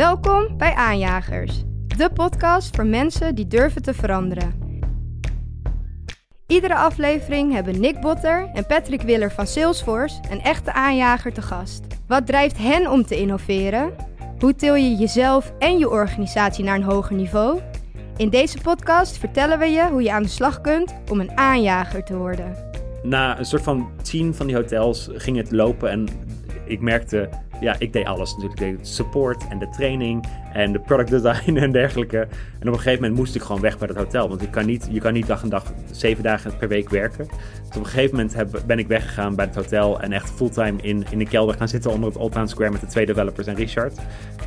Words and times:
Welkom 0.00 0.56
bij 0.56 0.74
Aanjagers, 0.74 1.62
de 1.96 2.10
podcast 2.14 2.76
voor 2.76 2.86
mensen 2.86 3.34
die 3.34 3.46
durven 3.46 3.82
te 3.82 3.94
veranderen. 3.94 4.52
Iedere 6.46 6.74
aflevering 6.74 7.52
hebben 7.52 7.80
Nick 7.80 8.00
Botter 8.00 8.50
en 8.52 8.66
Patrick 8.66 9.02
Willer 9.02 9.32
van 9.32 9.46
Salesforce 9.46 10.20
een 10.30 10.40
echte 10.40 10.72
aanjager 10.72 11.32
te 11.32 11.42
gast. 11.42 11.80
Wat 12.06 12.26
drijft 12.26 12.58
hen 12.58 12.90
om 12.90 13.04
te 13.04 13.16
innoveren? 13.16 13.92
Hoe 14.38 14.54
til 14.54 14.74
je 14.74 14.94
jezelf 14.94 15.52
en 15.58 15.78
je 15.78 15.90
organisatie 15.90 16.64
naar 16.64 16.76
een 16.76 16.82
hoger 16.82 17.16
niveau? 17.16 17.60
In 18.16 18.28
deze 18.28 18.60
podcast 18.60 19.18
vertellen 19.18 19.58
we 19.58 19.66
je 19.66 19.88
hoe 19.90 20.02
je 20.02 20.12
aan 20.12 20.22
de 20.22 20.28
slag 20.28 20.60
kunt 20.60 20.94
om 21.10 21.20
een 21.20 21.38
aanjager 21.38 22.04
te 22.04 22.16
worden. 22.16 22.56
Na 23.02 23.38
een 23.38 23.44
soort 23.44 23.62
van 23.62 23.90
tien 24.02 24.34
van 24.34 24.46
die 24.46 24.56
hotels 24.56 25.08
ging 25.12 25.36
het 25.36 25.50
lopen 25.50 25.90
en 25.90 26.08
ik 26.64 26.80
merkte, 26.80 27.28
ja, 27.60 27.76
ik 27.78 27.92
deed 27.92 28.06
alles 28.06 28.34
natuurlijk. 28.34 28.60
Ik 28.60 28.76
deed 28.76 28.88
support 28.88 29.48
en 29.48 29.58
de 29.58 29.68
training 29.68 30.24
en 30.52 30.72
de 30.72 30.78
product 30.78 31.10
design 31.10 31.56
en 31.66 31.72
dergelijke. 31.72 32.18
En 32.58 32.68
op 32.68 32.74
een 32.74 32.74
gegeven 32.74 33.00
moment 33.00 33.14
moest 33.14 33.34
ik 33.34 33.42
gewoon 33.42 33.60
weg 33.60 33.78
bij 33.78 33.86
dat 33.86 33.96
hotel. 33.96 34.28
Want 34.28 34.42
ik 34.42 34.50
kan 34.50 34.66
niet, 34.66 34.88
je 34.90 35.00
kan 35.00 35.12
niet 35.12 35.26
dag 35.26 35.42
en 35.42 35.48
dag, 35.48 35.64
zeven 35.90 36.22
dagen 36.22 36.56
per 36.56 36.68
week 36.68 36.88
werken. 36.88 37.26
Dus 37.26 37.68
op 37.68 37.74
een 37.74 37.86
gegeven 37.86 38.16
moment 38.16 38.34
heb, 38.34 38.62
ben 38.66 38.78
ik 38.78 38.86
weggegaan 38.86 39.34
bij 39.34 39.44
het 39.44 39.54
hotel 39.54 40.00
en 40.00 40.12
echt 40.12 40.30
fulltime 40.30 40.82
in, 40.82 41.04
in 41.10 41.18
de 41.18 41.26
kelder 41.26 41.56
gaan 41.56 41.68
zitten 41.68 41.90
onder 41.90 42.08
het 42.08 42.18
Old 42.18 42.32
Town 42.32 42.46
Square 42.46 42.70
met 42.70 42.80
de 42.80 42.86
twee 42.86 43.06
developers 43.06 43.46
en 43.46 43.54
Richard. 43.54 43.98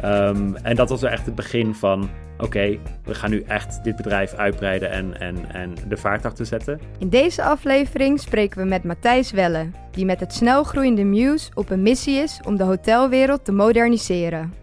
Um, 0.03 0.55
en 0.55 0.75
dat 0.75 0.89
was 0.89 1.03
echt 1.03 1.25
het 1.25 1.35
begin 1.35 1.73
van 1.75 2.09
oké, 2.37 2.77
we 3.03 3.15
gaan 3.15 3.29
nu 3.29 3.43
echt 3.47 3.83
dit 3.83 3.95
bedrijf 3.95 4.33
uitbreiden 4.33 4.91
en, 4.91 5.19
en, 5.19 5.51
en 5.51 5.73
de 5.87 5.97
vaart 5.97 6.25
achter 6.25 6.45
zetten. 6.45 6.79
In 6.97 7.09
deze 7.09 7.43
aflevering 7.43 8.19
spreken 8.19 8.61
we 8.61 8.67
met 8.67 8.83
Matthijs 8.83 9.31
Welle, 9.31 9.69
die 9.91 10.05
met 10.05 10.19
het 10.19 10.33
snelgroeiende 10.33 11.03
Muse 11.03 11.51
op 11.53 11.69
een 11.69 11.81
missie 11.81 12.15
is 12.15 12.39
om 12.45 12.57
de 12.57 12.63
hotelwereld 12.63 13.45
te 13.45 13.51
moderniseren. 13.51 14.53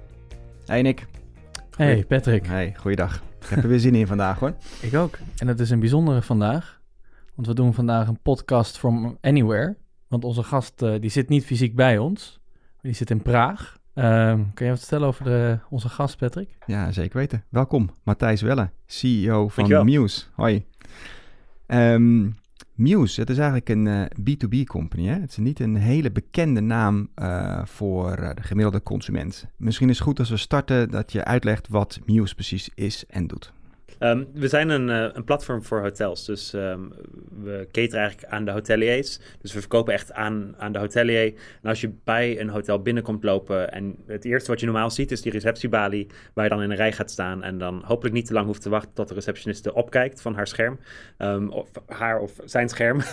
Hey 0.66 0.82
Nick. 0.82 1.09
Hey 1.80 2.04
Patrick. 2.04 2.46
Hey, 2.46 2.74
goeiedag. 2.76 3.22
Ik 3.40 3.46
heb 3.46 3.62
er 3.62 3.68
weer 3.68 3.78
zin 3.78 3.94
in 3.94 4.06
vandaag 4.06 4.38
hoor. 4.38 4.54
Ik 4.80 4.94
ook. 4.94 5.18
En 5.36 5.48
het 5.48 5.60
is 5.60 5.70
een 5.70 5.80
bijzondere 5.80 6.22
vandaag, 6.22 6.80
want 7.34 7.46
we 7.46 7.54
doen 7.54 7.74
vandaag 7.74 8.08
een 8.08 8.20
podcast 8.22 8.78
from 8.78 9.18
anywhere. 9.20 9.76
Want 10.08 10.24
onze 10.24 10.42
gast 10.42 10.82
uh, 10.82 11.00
die 11.00 11.10
zit 11.10 11.28
niet 11.28 11.44
fysiek 11.44 11.74
bij 11.74 11.98
ons, 11.98 12.40
die 12.80 12.92
zit 12.92 13.10
in 13.10 13.22
Praag. 13.22 13.78
Um, 13.94 14.50
kan 14.54 14.66
je 14.66 14.72
wat 14.72 14.78
vertellen 14.78 15.06
over 15.06 15.24
de, 15.24 15.58
onze 15.70 15.88
gast, 15.88 16.16
Patrick? 16.16 16.56
Ja, 16.66 16.92
zeker 16.92 17.18
weten. 17.18 17.44
Welkom, 17.48 17.90
Matthijs 18.02 18.42
Welle, 18.42 18.70
CEO 18.86 19.48
van 19.48 19.68
Dankjewel. 19.68 20.00
Muse. 20.00 20.24
Hoi. 20.34 20.66
Um, 21.66 22.34
Muse, 22.80 23.20
het 23.20 23.30
is 23.30 23.38
eigenlijk 23.38 23.68
een 23.68 23.86
uh, 23.86 24.04
B2B 24.04 24.64
company. 24.64 25.06
Hè? 25.06 25.20
Het 25.20 25.30
is 25.30 25.36
niet 25.36 25.60
een 25.60 25.76
hele 25.76 26.10
bekende 26.10 26.60
naam 26.60 27.08
uh, 27.22 27.64
voor 27.64 28.18
uh, 28.18 28.30
de 28.34 28.42
gemiddelde 28.42 28.82
consument. 28.82 29.46
Misschien 29.56 29.88
is 29.88 29.96
het 29.96 30.06
goed 30.06 30.18
als 30.18 30.30
we 30.30 30.36
starten 30.36 30.90
dat 30.90 31.12
je 31.12 31.24
uitlegt 31.24 31.68
wat 31.68 32.00
Muse 32.06 32.34
precies 32.34 32.70
is 32.74 33.04
en 33.08 33.26
doet. 33.26 33.52
Um, 34.02 34.28
we 34.32 34.48
zijn 34.48 34.68
een, 34.68 34.88
uh, 34.88 35.06
een, 35.12 35.24
platform 35.24 35.64
voor 35.64 35.80
hotels. 35.80 36.26
Dus 36.26 36.52
um, 36.52 36.92
we 37.42 37.68
cateren 37.72 38.00
eigenlijk 38.00 38.32
aan 38.32 38.44
de 38.44 38.50
hoteliers. 38.50 39.18
Dus 39.40 39.52
we 39.52 39.60
verkopen 39.60 39.94
echt 39.94 40.12
aan, 40.12 40.54
aan 40.58 40.72
de 40.72 40.78
hotelier. 40.78 41.34
En 41.62 41.68
als 41.68 41.80
je 41.80 41.92
bij 42.04 42.40
een 42.40 42.48
hotel 42.48 42.82
binnenkomt 42.82 43.24
lopen 43.24 43.72
en 43.72 43.96
het 44.06 44.24
eerste 44.24 44.50
wat 44.50 44.60
je 44.60 44.66
normaal 44.66 44.90
ziet 44.90 45.10
is 45.10 45.22
die 45.22 45.32
receptiebalie 45.32 46.06
waar 46.34 46.44
je 46.44 46.50
dan 46.50 46.62
in 46.62 46.70
een 46.70 46.76
rij 46.76 46.92
gaat 46.92 47.10
staan 47.10 47.42
en 47.42 47.58
dan 47.58 47.82
hopelijk 47.84 48.14
niet 48.14 48.26
te 48.26 48.32
lang 48.32 48.46
hoeft 48.46 48.62
te 48.62 48.68
wachten 48.68 48.94
tot 48.94 49.08
de 49.08 49.14
receptioniste 49.14 49.74
opkijkt 49.74 50.22
van 50.22 50.34
haar 50.34 50.46
scherm. 50.46 50.78
Um, 51.18 51.50
of 51.50 51.70
haar 51.86 52.20
of 52.20 52.32
zijn 52.44 52.68
scherm. 52.68 53.00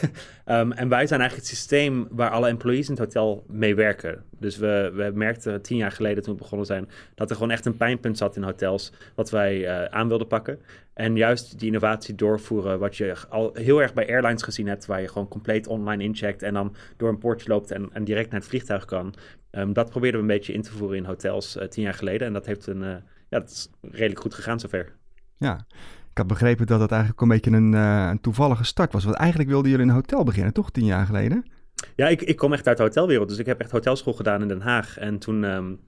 en 0.45 0.89
wij 0.89 1.07
zijn 1.07 1.19
eigenlijk 1.19 1.35
het 1.35 1.47
systeem 1.47 2.07
waar 2.11 2.29
alle 2.29 2.47
employees 2.47 2.89
in 2.89 2.95
het 2.95 3.03
hotel 3.03 3.45
mee 3.47 3.75
werken. 3.75 4.23
Dus 4.39 4.57
we, 4.57 4.91
we 4.93 5.11
merkten 5.13 5.61
tien 5.61 5.77
jaar 5.77 5.91
geleden 5.91 6.23
toen 6.23 6.33
we 6.33 6.39
begonnen 6.39 6.67
zijn 6.67 6.89
dat 7.15 7.29
er 7.29 7.35
gewoon 7.35 7.51
echt 7.51 7.65
een 7.65 7.77
pijnpunt 7.77 8.17
zat 8.17 8.35
in 8.35 8.43
hotels 8.43 8.93
wat 9.15 9.29
wij 9.29 9.57
uh, 9.57 9.85
aan 9.85 10.07
wilden 10.07 10.27
pakken. 10.27 10.59
En 10.93 11.15
juist 11.15 11.59
die 11.59 11.67
innovatie 11.67 12.15
doorvoeren, 12.15 12.79
wat 12.79 12.97
je 12.97 13.15
al 13.29 13.51
heel 13.53 13.81
erg 13.81 13.93
bij 13.93 14.07
airlines 14.07 14.43
gezien 14.43 14.67
hebt, 14.67 14.85
waar 14.85 15.01
je 15.01 15.07
gewoon 15.07 15.27
compleet 15.27 15.67
online 15.67 16.03
incheckt 16.03 16.41
en 16.43 16.53
dan 16.53 16.75
door 16.97 17.09
een 17.09 17.17
poortje 17.17 17.49
loopt 17.49 17.71
en, 17.71 17.89
en 17.93 18.03
direct 18.03 18.31
naar 18.31 18.39
het 18.39 18.49
vliegtuig 18.49 18.85
kan. 18.85 19.13
Um, 19.51 19.73
dat 19.73 19.89
probeerden 19.89 20.21
we 20.21 20.27
een 20.27 20.37
beetje 20.37 20.53
in 20.53 20.61
te 20.61 20.71
voeren 20.71 20.97
in 20.97 21.05
hotels 21.05 21.57
uh, 21.57 21.63
tien 21.63 21.83
jaar 21.83 21.93
geleden. 21.93 22.27
En 22.27 22.33
dat 22.33 22.45
heeft 22.45 22.67
een, 22.67 22.81
uh, 22.81 22.89
ja, 23.29 23.39
dat 23.39 23.49
is 23.49 23.69
redelijk 23.81 24.21
goed 24.21 24.33
gegaan 24.33 24.59
zover. 24.59 24.95
Ja, 25.37 25.65
ik 26.11 26.17
had 26.17 26.27
begrepen 26.27 26.65
dat 26.65 26.79
het 26.79 26.91
eigenlijk 26.91 27.21
een 27.21 27.27
beetje 27.27 27.51
een, 27.51 27.73
een 27.73 28.21
toevallige 28.21 28.63
start 28.63 28.93
was. 28.93 29.03
Want 29.03 29.15
eigenlijk 29.15 29.49
wilden 29.49 29.71
jullie 29.71 29.85
een 29.85 29.91
hotel 29.91 30.23
beginnen, 30.23 30.53
toch, 30.53 30.71
tien 30.71 30.85
jaar 30.85 31.05
geleden? 31.05 31.45
Ja, 31.95 32.07
ik, 32.07 32.21
ik 32.21 32.35
kom 32.35 32.53
echt 32.53 32.67
uit 32.67 32.77
de 32.77 32.83
hotelwereld. 32.83 33.29
Dus 33.29 33.37
ik 33.37 33.45
heb 33.45 33.59
echt 33.59 33.71
hotelschool 33.71 34.13
gedaan 34.13 34.41
in 34.41 34.47
Den 34.47 34.61
Haag. 34.61 34.97
En 34.97 35.17
toen 35.17 35.43
um, 35.43 35.79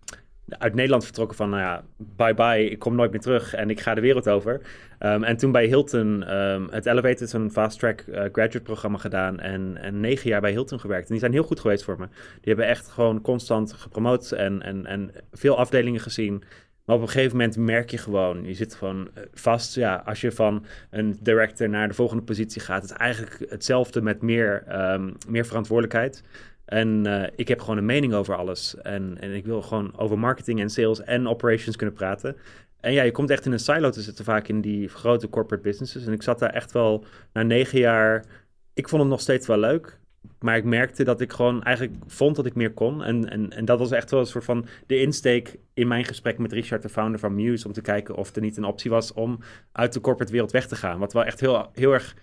uit 0.47 0.73
Nederland 0.73 1.03
vertrokken 1.03 1.37
van, 1.37 1.49
nou 1.49 1.61
ja, 1.61 1.83
bye 1.97 2.33
bye, 2.33 2.69
ik 2.69 2.79
kom 2.79 2.95
nooit 2.95 3.11
meer 3.11 3.19
terug 3.19 3.53
en 3.53 3.69
ik 3.69 3.79
ga 3.79 3.93
de 3.93 4.01
wereld 4.01 4.29
over. 4.29 4.61
Um, 4.99 5.23
en 5.23 5.37
toen 5.37 5.51
bij 5.51 5.65
Hilton 5.65 6.35
um, 6.35 6.67
het 6.71 6.85
Elevated, 6.85 7.29
zo'n 7.29 7.51
fast 7.51 7.79
track 7.79 8.03
uh, 8.07 8.15
graduate 8.15 8.61
programma 8.61 8.97
gedaan 8.97 9.39
en, 9.39 9.77
en 9.77 9.99
negen 9.99 10.29
jaar 10.29 10.41
bij 10.41 10.51
Hilton 10.51 10.79
gewerkt. 10.79 11.05
En 11.05 11.11
die 11.11 11.19
zijn 11.19 11.31
heel 11.31 11.43
goed 11.43 11.59
geweest 11.59 11.83
voor 11.83 11.99
me. 11.99 12.07
Die 12.07 12.53
hebben 12.53 12.65
echt 12.65 12.87
gewoon 12.87 13.21
constant 13.21 13.73
gepromoot 13.73 14.31
en, 14.31 14.61
en, 14.61 14.85
en 14.85 15.11
veel 15.31 15.57
afdelingen 15.57 16.01
gezien. 16.01 16.43
Maar 16.89 16.97
op 16.97 17.03
een 17.03 17.09
gegeven 17.09 17.37
moment 17.37 17.57
merk 17.57 17.91
je 17.91 17.97
gewoon, 17.97 18.45
je 18.45 18.53
zit 18.53 18.75
gewoon 18.75 19.09
eh, 19.13 19.23
vast. 19.33 19.75
Ja, 19.75 20.03
als 20.05 20.21
je 20.21 20.31
van 20.31 20.65
een 20.89 21.17
director 21.21 21.69
naar 21.69 21.87
de 21.87 21.93
volgende 21.93 22.23
positie 22.23 22.61
gaat, 22.61 22.81
het 22.81 22.91
is 22.91 22.97
eigenlijk 22.97 23.51
hetzelfde 23.51 24.01
met 24.01 24.21
meer, 24.21 24.63
um, 24.93 25.15
meer 25.27 25.45
verantwoordelijkheid. 25.45 26.23
En 26.65 27.07
uh, 27.07 27.23
ik 27.35 27.47
heb 27.47 27.59
gewoon 27.59 27.77
een 27.77 27.85
mening 27.85 28.13
over 28.13 28.35
alles. 28.35 28.75
En, 28.81 29.17
en 29.19 29.35
ik 29.35 29.45
wil 29.45 29.61
gewoon 29.61 29.97
over 29.97 30.19
marketing 30.19 30.59
en 30.59 30.69
sales 30.69 31.01
en 31.01 31.27
operations 31.27 31.75
kunnen 31.75 31.95
praten. 31.95 32.35
En 32.79 32.93
ja, 32.93 33.03
je 33.03 33.11
komt 33.11 33.29
echt 33.29 33.45
in 33.45 33.51
een 33.51 33.59
silo 33.59 33.89
te 33.89 34.01
zitten 34.01 34.25
vaak 34.25 34.47
in 34.47 34.61
die 34.61 34.87
grote 34.87 35.29
corporate 35.29 35.63
businesses. 35.63 36.05
En 36.05 36.13
ik 36.13 36.23
zat 36.23 36.39
daar 36.39 36.53
echt 36.53 36.71
wel 36.71 37.05
na 37.33 37.43
negen 37.43 37.79
jaar. 37.79 38.25
Ik 38.73 38.89
vond 38.89 39.01
het 39.01 39.11
nog 39.11 39.21
steeds 39.21 39.47
wel 39.47 39.59
leuk. 39.59 39.99
Maar 40.39 40.57
ik 40.57 40.63
merkte 40.63 41.03
dat 41.03 41.21
ik 41.21 41.31
gewoon 41.31 41.63
eigenlijk 41.63 41.97
vond 42.07 42.35
dat 42.35 42.45
ik 42.45 42.55
meer 42.55 42.73
kon. 42.73 43.03
En, 43.03 43.29
en, 43.29 43.49
en 43.49 43.65
dat 43.65 43.79
was 43.79 43.91
echt 43.91 44.11
wel 44.11 44.19
een 44.19 44.25
soort 44.25 44.43
van 44.43 44.65
de 44.87 44.99
insteek 44.99 45.57
in 45.73 45.87
mijn 45.87 46.05
gesprek 46.05 46.37
met 46.37 46.51
Richard, 46.51 46.81
de 46.81 46.89
founder 46.89 47.19
van 47.19 47.35
Muse. 47.35 47.67
Om 47.67 47.73
te 47.73 47.81
kijken 47.81 48.15
of 48.15 48.35
er 48.35 48.41
niet 48.41 48.57
een 48.57 48.63
optie 48.63 48.91
was 48.91 49.13
om 49.13 49.39
uit 49.71 49.93
de 49.93 50.01
corporate 50.01 50.31
wereld 50.31 50.51
weg 50.51 50.67
te 50.67 50.75
gaan. 50.75 50.99
Wat 50.99 51.13
wel 51.13 51.23
echt 51.23 51.39
heel, 51.39 51.69
heel 51.73 51.93
erg 51.93 52.15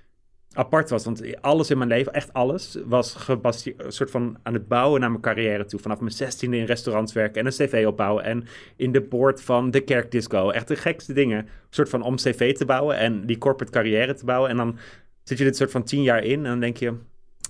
apart 0.53 0.91
was. 0.91 1.05
Want 1.05 1.43
alles 1.43 1.71
in 1.71 1.79
mijn 1.79 1.91
leven, 1.91 2.13
echt 2.13 2.33
alles, 2.33 2.79
was 2.85 3.15
gebaseerd, 3.15 3.95
soort 3.95 4.11
van 4.11 4.39
aan 4.43 4.53
het 4.53 4.69
bouwen 4.69 5.01
naar 5.01 5.11
mijn 5.11 5.23
carrière 5.23 5.65
toe. 5.65 5.81
Vanaf 5.81 6.01
mijn 6.01 6.13
zestiende 6.13 6.57
in 6.57 6.65
restaurants 6.65 7.13
werken 7.13 7.41
en 7.41 7.47
een 7.47 7.53
cv 7.53 7.85
opbouwen. 7.87 8.25
En 8.25 8.45
in 8.77 8.93
de 8.93 9.03
board 9.03 9.43
van 9.43 9.71
de 9.71 9.81
kerkdisco. 9.81 10.51
Echt 10.51 10.69
de 10.69 10.77
gekste 10.77 11.13
dingen. 11.13 11.39
Een 11.39 11.49
soort 11.71 11.89
van 11.89 12.03
om 12.03 12.17
cv 12.17 12.55
te 12.57 12.65
bouwen 12.65 12.97
en 12.97 13.27
die 13.27 13.39
corporate 13.39 13.73
carrière 13.73 14.15
te 14.15 14.25
bouwen. 14.25 14.51
En 14.51 14.57
dan 14.57 14.79
zit 15.23 15.39
je 15.39 15.45
dit 15.45 15.57
soort 15.57 15.71
van 15.71 15.85
tien 15.85 16.03
jaar 16.03 16.25
in 16.25 16.39
en 16.39 16.51
dan 16.51 16.61
denk 16.61 16.77
je, 16.77 16.95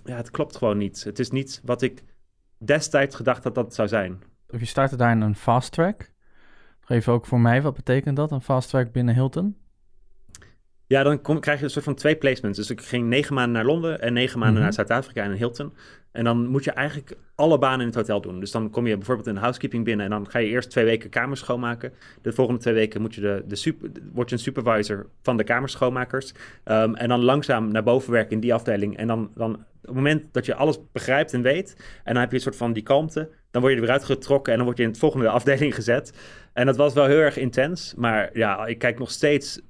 ja, 0.06 0.16
het 0.16 0.30
klopt 0.30 0.56
gewoon 0.56 0.78
niet. 0.78 1.04
Het 1.04 1.18
is 1.18 1.30
niet 1.30 1.60
wat 1.64 1.82
ik 1.82 2.04
destijds 2.58 3.16
gedacht 3.16 3.44
had 3.44 3.54
dat 3.54 3.64
het 3.64 3.74
zou 3.74 3.88
zijn. 3.88 4.22
Of 4.48 4.60
je 4.60 4.66
startte 4.66 4.96
daar 4.96 5.12
in 5.12 5.20
een 5.20 5.34
fast 5.34 5.72
track. 5.72 6.10
Even 6.88 7.12
ook 7.12 7.26
voor 7.26 7.40
mij, 7.40 7.62
wat 7.62 7.74
betekent 7.74 8.16
dat, 8.16 8.30
een 8.30 8.40
fast 8.40 8.68
track 8.68 8.92
binnen 8.92 9.14
Hilton? 9.14 9.56
Ja, 10.86 11.02
dan 11.02 11.20
kom, 11.20 11.40
krijg 11.40 11.58
je 11.58 11.64
een 11.64 11.70
soort 11.70 11.84
van 11.84 11.94
twee 11.94 12.16
placements. 12.16 12.58
Dus 12.58 12.70
ik 12.70 12.80
ging 12.80 13.06
negen 13.06 13.34
maanden 13.34 13.52
naar 13.52 13.64
Londen 13.64 14.00
en 14.00 14.12
negen 14.12 14.38
maanden 14.38 14.62
mm 14.62 14.66
-hmm. 14.66 14.76
naar 14.76 14.86
Zuid-Afrika 14.86 15.22
en 15.22 15.32
Hilton. 15.32 15.74
En 16.16 16.24
dan 16.24 16.46
moet 16.46 16.64
je 16.64 16.70
eigenlijk 16.70 17.16
alle 17.34 17.58
banen 17.58 17.80
in 17.80 17.86
het 17.86 17.94
hotel 17.94 18.20
doen. 18.20 18.40
Dus 18.40 18.50
dan 18.50 18.70
kom 18.70 18.86
je 18.86 18.96
bijvoorbeeld 18.96 19.26
in 19.26 19.34
de 19.34 19.40
housekeeping 19.40 19.84
binnen 19.84 20.04
en 20.04 20.10
dan 20.10 20.30
ga 20.30 20.38
je 20.38 20.48
eerst 20.48 20.70
twee 20.70 20.84
weken 20.84 21.10
kamers 21.10 21.40
schoonmaken. 21.40 21.92
De 22.22 22.32
volgende 22.32 22.60
twee 22.60 22.74
weken 22.74 23.00
moet 23.00 23.14
je 23.14 23.20
de, 23.20 23.44
de 23.46 23.56
super, 23.56 23.90
word 24.12 24.28
je 24.28 24.34
een 24.34 24.42
supervisor 24.42 25.06
van 25.22 25.36
de 25.36 25.44
kamerschoonmakers. 25.44 26.32
Um, 26.64 26.94
en 26.94 27.08
dan 27.08 27.24
langzaam 27.24 27.72
naar 27.72 27.82
boven 27.82 28.12
werken 28.12 28.32
in 28.32 28.40
die 28.40 28.54
afdeling. 28.54 28.96
En 28.96 29.06
dan, 29.06 29.30
dan 29.34 29.54
op 29.54 29.60
het 29.80 29.94
moment 29.94 30.24
dat 30.32 30.46
je 30.46 30.54
alles 30.54 30.78
begrijpt 30.92 31.32
en 31.32 31.42
weet, 31.42 31.76
en 32.04 32.12
dan 32.12 32.22
heb 32.22 32.30
je 32.30 32.36
een 32.36 32.42
soort 32.42 32.56
van 32.56 32.72
die 32.72 32.82
kalmte, 32.82 33.28
dan 33.50 33.60
word 33.60 33.74
je 33.74 33.80
er 33.80 33.86
weer 33.86 33.96
uitgetrokken 33.96 34.52
en 34.52 34.58
dan 34.58 34.66
word 34.66 34.78
je 34.78 34.84
in 34.84 34.90
het 34.90 34.98
volgende 34.98 35.28
afdeling 35.38 35.74
gezet. 35.74 36.12
En 36.52 36.66
dat 36.66 36.76
was 36.76 36.94
wel 36.94 37.06
heel 37.06 37.18
erg 37.18 37.36
intens. 37.36 37.94
Maar 37.96 38.30
ja, 38.32 38.66
ik 38.66 38.78
kijk 38.78 38.98
nog 38.98 39.10
steeds 39.10 39.60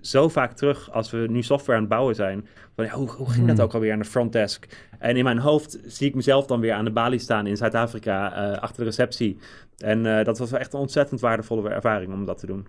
zo 0.00 0.28
vaak 0.28 0.52
terug 0.52 0.90
als 0.90 1.10
we 1.10 1.26
nu 1.30 1.42
software 1.42 1.74
aan 1.74 1.84
het 1.84 1.92
bouwen 1.92 2.14
zijn. 2.14 2.46
Van, 2.74 2.84
ja, 2.84 2.92
hoe, 2.92 3.10
hoe 3.10 3.30
ging 3.30 3.46
dat 3.46 3.60
ook 3.60 3.74
alweer 3.74 3.92
aan 3.92 3.98
de 3.98 4.04
frontdesk? 4.04 4.88
En 4.98 5.16
in 5.16 5.24
mijn 5.24 5.38
hoofd 5.38 5.78
zie 5.86 6.08
ik 6.08 6.14
mezelf 6.14 6.46
dan 6.46 6.60
weer 6.60 6.72
aan 6.72 6.84
de 6.84 6.92
balie 6.92 7.18
staan 7.18 7.46
in 7.46 7.56
Zuid-Afrika, 7.56 8.50
uh, 8.52 8.58
achter 8.58 8.78
de 8.78 8.84
receptie. 8.84 9.38
En 9.76 10.04
uh, 10.04 10.24
dat 10.24 10.38
was 10.38 10.52
echt 10.52 10.72
een 10.72 10.80
ontzettend 10.80 11.20
waardevolle 11.20 11.68
ervaring 11.68 12.12
om 12.12 12.24
dat 12.24 12.38
te 12.38 12.46
doen. 12.46 12.66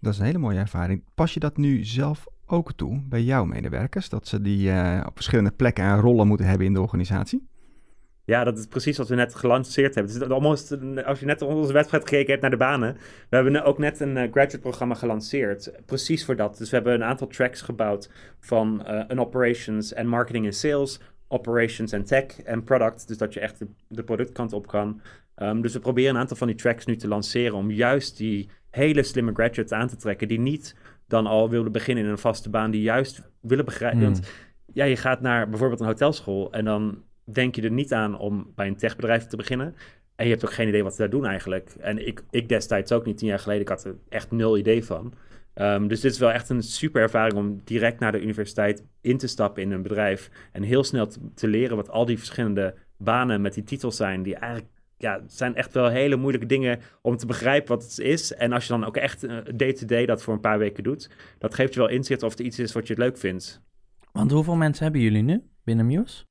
Dat 0.00 0.12
is 0.12 0.18
een 0.18 0.24
hele 0.24 0.38
mooie 0.38 0.58
ervaring. 0.58 1.04
Pas 1.14 1.34
je 1.34 1.40
dat 1.40 1.56
nu 1.56 1.84
zelf 1.84 2.26
ook 2.46 2.72
toe 2.72 3.02
bij 3.08 3.22
jouw 3.22 3.44
medewerkers? 3.44 4.08
Dat 4.08 4.28
ze 4.28 4.40
die 4.40 4.68
uh, 4.68 5.02
op 5.06 5.14
verschillende 5.14 5.50
plekken 5.50 5.84
en 5.84 6.00
rollen 6.00 6.26
moeten 6.26 6.46
hebben 6.46 6.66
in 6.66 6.72
de 6.72 6.80
organisatie? 6.80 7.47
Ja, 8.28 8.44
dat 8.44 8.58
is 8.58 8.66
precies 8.66 8.96
wat 8.96 9.08
we 9.08 9.14
net 9.14 9.34
gelanceerd 9.34 9.94
hebben. 9.94 10.30
Almost, 10.30 10.76
als 11.04 11.20
je 11.20 11.26
net 11.26 11.42
onze 11.42 11.72
wedstrijd 11.72 12.02
gekeken 12.02 12.30
hebt 12.30 12.40
naar 12.40 12.50
de 12.50 12.56
banen. 12.56 12.96
We 13.28 13.36
hebben 13.36 13.64
ook 13.64 13.78
net 13.78 14.00
een 14.00 14.16
uh, 14.16 14.22
graduate 14.22 14.58
programma 14.58 14.94
gelanceerd. 14.94 15.72
Precies 15.86 16.24
voor 16.24 16.36
dat. 16.36 16.58
Dus 16.58 16.70
we 16.70 16.76
hebben 16.76 16.94
een 16.94 17.04
aantal 17.04 17.26
tracks 17.26 17.62
gebouwd 17.62 18.10
van 18.40 18.84
uh, 18.86 19.04
een 19.06 19.20
operations 19.20 19.92
en 19.92 20.06
marketing 20.06 20.46
en 20.46 20.52
sales. 20.52 21.00
Operations 21.28 21.92
en 21.92 22.04
tech 22.04 22.42
en 22.42 22.64
product. 22.64 23.08
Dus 23.08 23.18
dat 23.18 23.34
je 23.34 23.40
echt 23.40 23.58
de, 23.58 23.66
de 23.88 24.02
productkant 24.02 24.52
op 24.52 24.66
kan. 24.66 25.00
Ehm, 25.34 25.60
dus 25.60 25.72
we 25.72 25.78
proberen 25.78 26.14
een 26.14 26.20
aantal 26.20 26.36
van 26.36 26.46
die 26.46 26.56
tracks 26.56 26.84
nu 26.84 26.96
te 26.96 27.08
lanceren 27.08 27.56
om 27.56 27.70
juist 27.70 28.16
die 28.16 28.50
hele 28.70 29.02
slimme 29.02 29.32
graduates 29.32 29.72
aan 29.72 29.88
te 29.88 29.96
trekken 29.96 30.28
die 30.28 30.40
niet 30.40 30.76
dan 31.06 31.26
al 31.26 31.50
willen 31.50 31.72
beginnen 31.72 32.04
in 32.04 32.10
een 32.10 32.18
vaste 32.18 32.50
baan, 32.50 32.70
die 32.70 32.82
juist 32.82 33.22
willen 33.40 33.64
begrijpen. 33.64 33.98
Hmm. 33.98 34.12
Want 34.12 34.32
ja, 34.72 34.84
je 34.84 34.96
gaat 34.96 35.20
naar 35.20 35.48
bijvoorbeeld 35.48 35.80
een 35.80 35.86
hotelschool 35.86 36.52
en 36.52 36.64
dan 36.64 37.06
denk 37.32 37.54
je 37.54 37.62
er 37.62 37.70
niet 37.70 37.92
aan 37.92 38.18
om 38.18 38.52
bij 38.54 38.66
een 38.66 38.76
techbedrijf 38.76 39.26
te 39.26 39.36
beginnen. 39.36 39.74
En 40.16 40.24
je 40.24 40.30
hebt 40.30 40.44
ook 40.44 40.52
geen 40.52 40.68
idee 40.68 40.82
wat 40.82 40.92
ze 40.92 40.98
daar 40.98 41.10
doen 41.10 41.26
eigenlijk. 41.26 41.74
En 41.80 42.06
ik, 42.06 42.22
ik 42.30 42.48
destijds 42.48 42.92
ook 42.92 43.04
niet, 43.04 43.18
tien 43.18 43.28
jaar 43.28 43.38
geleden, 43.38 43.62
ik 43.62 43.68
had 43.68 43.84
er 43.84 43.96
echt 44.08 44.30
nul 44.30 44.58
idee 44.58 44.84
van. 44.84 45.12
Ehm, 45.54 45.86
dus 45.86 46.00
dit 46.00 46.12
is 46.12 46.18
wel 46.18 46.32
echt 46.32 46.48
een 46.48 46.62
super 46.62 47.02
ervaring 47.02 47.36
om 47.36 47.60
direct 47.64 48.00
naar 48.00 48.12
de 48.12 48.20
universiteit 48.20 48.84
in 49.00 49.18
te 49.18 49.26
stappen 49.26 49.62
in 49.62 49.70
een 49.70 49.82
bedrijf. 49.82 50.30
En 50.52 50.62
heel 50.62 50.84
snel 50.84 51.08
te, 51.34 51.48
leren 51.48 51.76
wat 51.76 51.90
al 51.90 52.04
die 52.04 52.18
verschillende 52.18 52.74
banen 52.96 53.40
met 53.40 53.54
die 53.54 53.64
titels 53.64 53.96
zijn. 53.96 54.22
Die 54.22 54.34
eigenlijk, 54.34 54.72
ja, 54.96 55.20
het 55.22 55.32
zijn 55.32 55.54
echt 55.54 55.74
wel 55.74 55.88
hele 55.88 56.16
moeilijke 56.16 56.46
dingen 56.46 56.80
om 57.02 57.16
te 57.16 57.26
begrijpen 57.26 57.68
wat 57.68 57.82
het 57.82 57.98
is. 57.98 58.34
En 58.34 58.52
als 58.52 58.66
je 58.66 58.72
dan 58.72 58.84
ook 58.84 58.96
echt 58.96 59.24
eh, 59.24 59.36
day-to-day 59.54 60.06
dat 60.06 60.22
voor 60.22 60.34
een 60.34 60.40
paar 60.40 60.58
weken 60.58 60.82
doet, 60.82 61.10
dat 61.38 61.54
geeft 61.54 61.74
je 61.74 61.80
wel 61.80 61.88
inzicht 61.88 62.22
of 62.22 62.30
het 62.30 62.40
iets 62.40 62.58
is 62.58 62.72
wat 62.72 62.86
je 62.86 62.96
leuk 62.96 63.18
vindt. 63.18 63.62
Want 64.12 64.30
hoeveel 64.30 64.56
mensen 64.56 64.82
hebben 64.82 65.02
jullie 65.02 65.22
nu 65.22 65.42
binnen 65.64 65.86
Muse? 65.86 66.27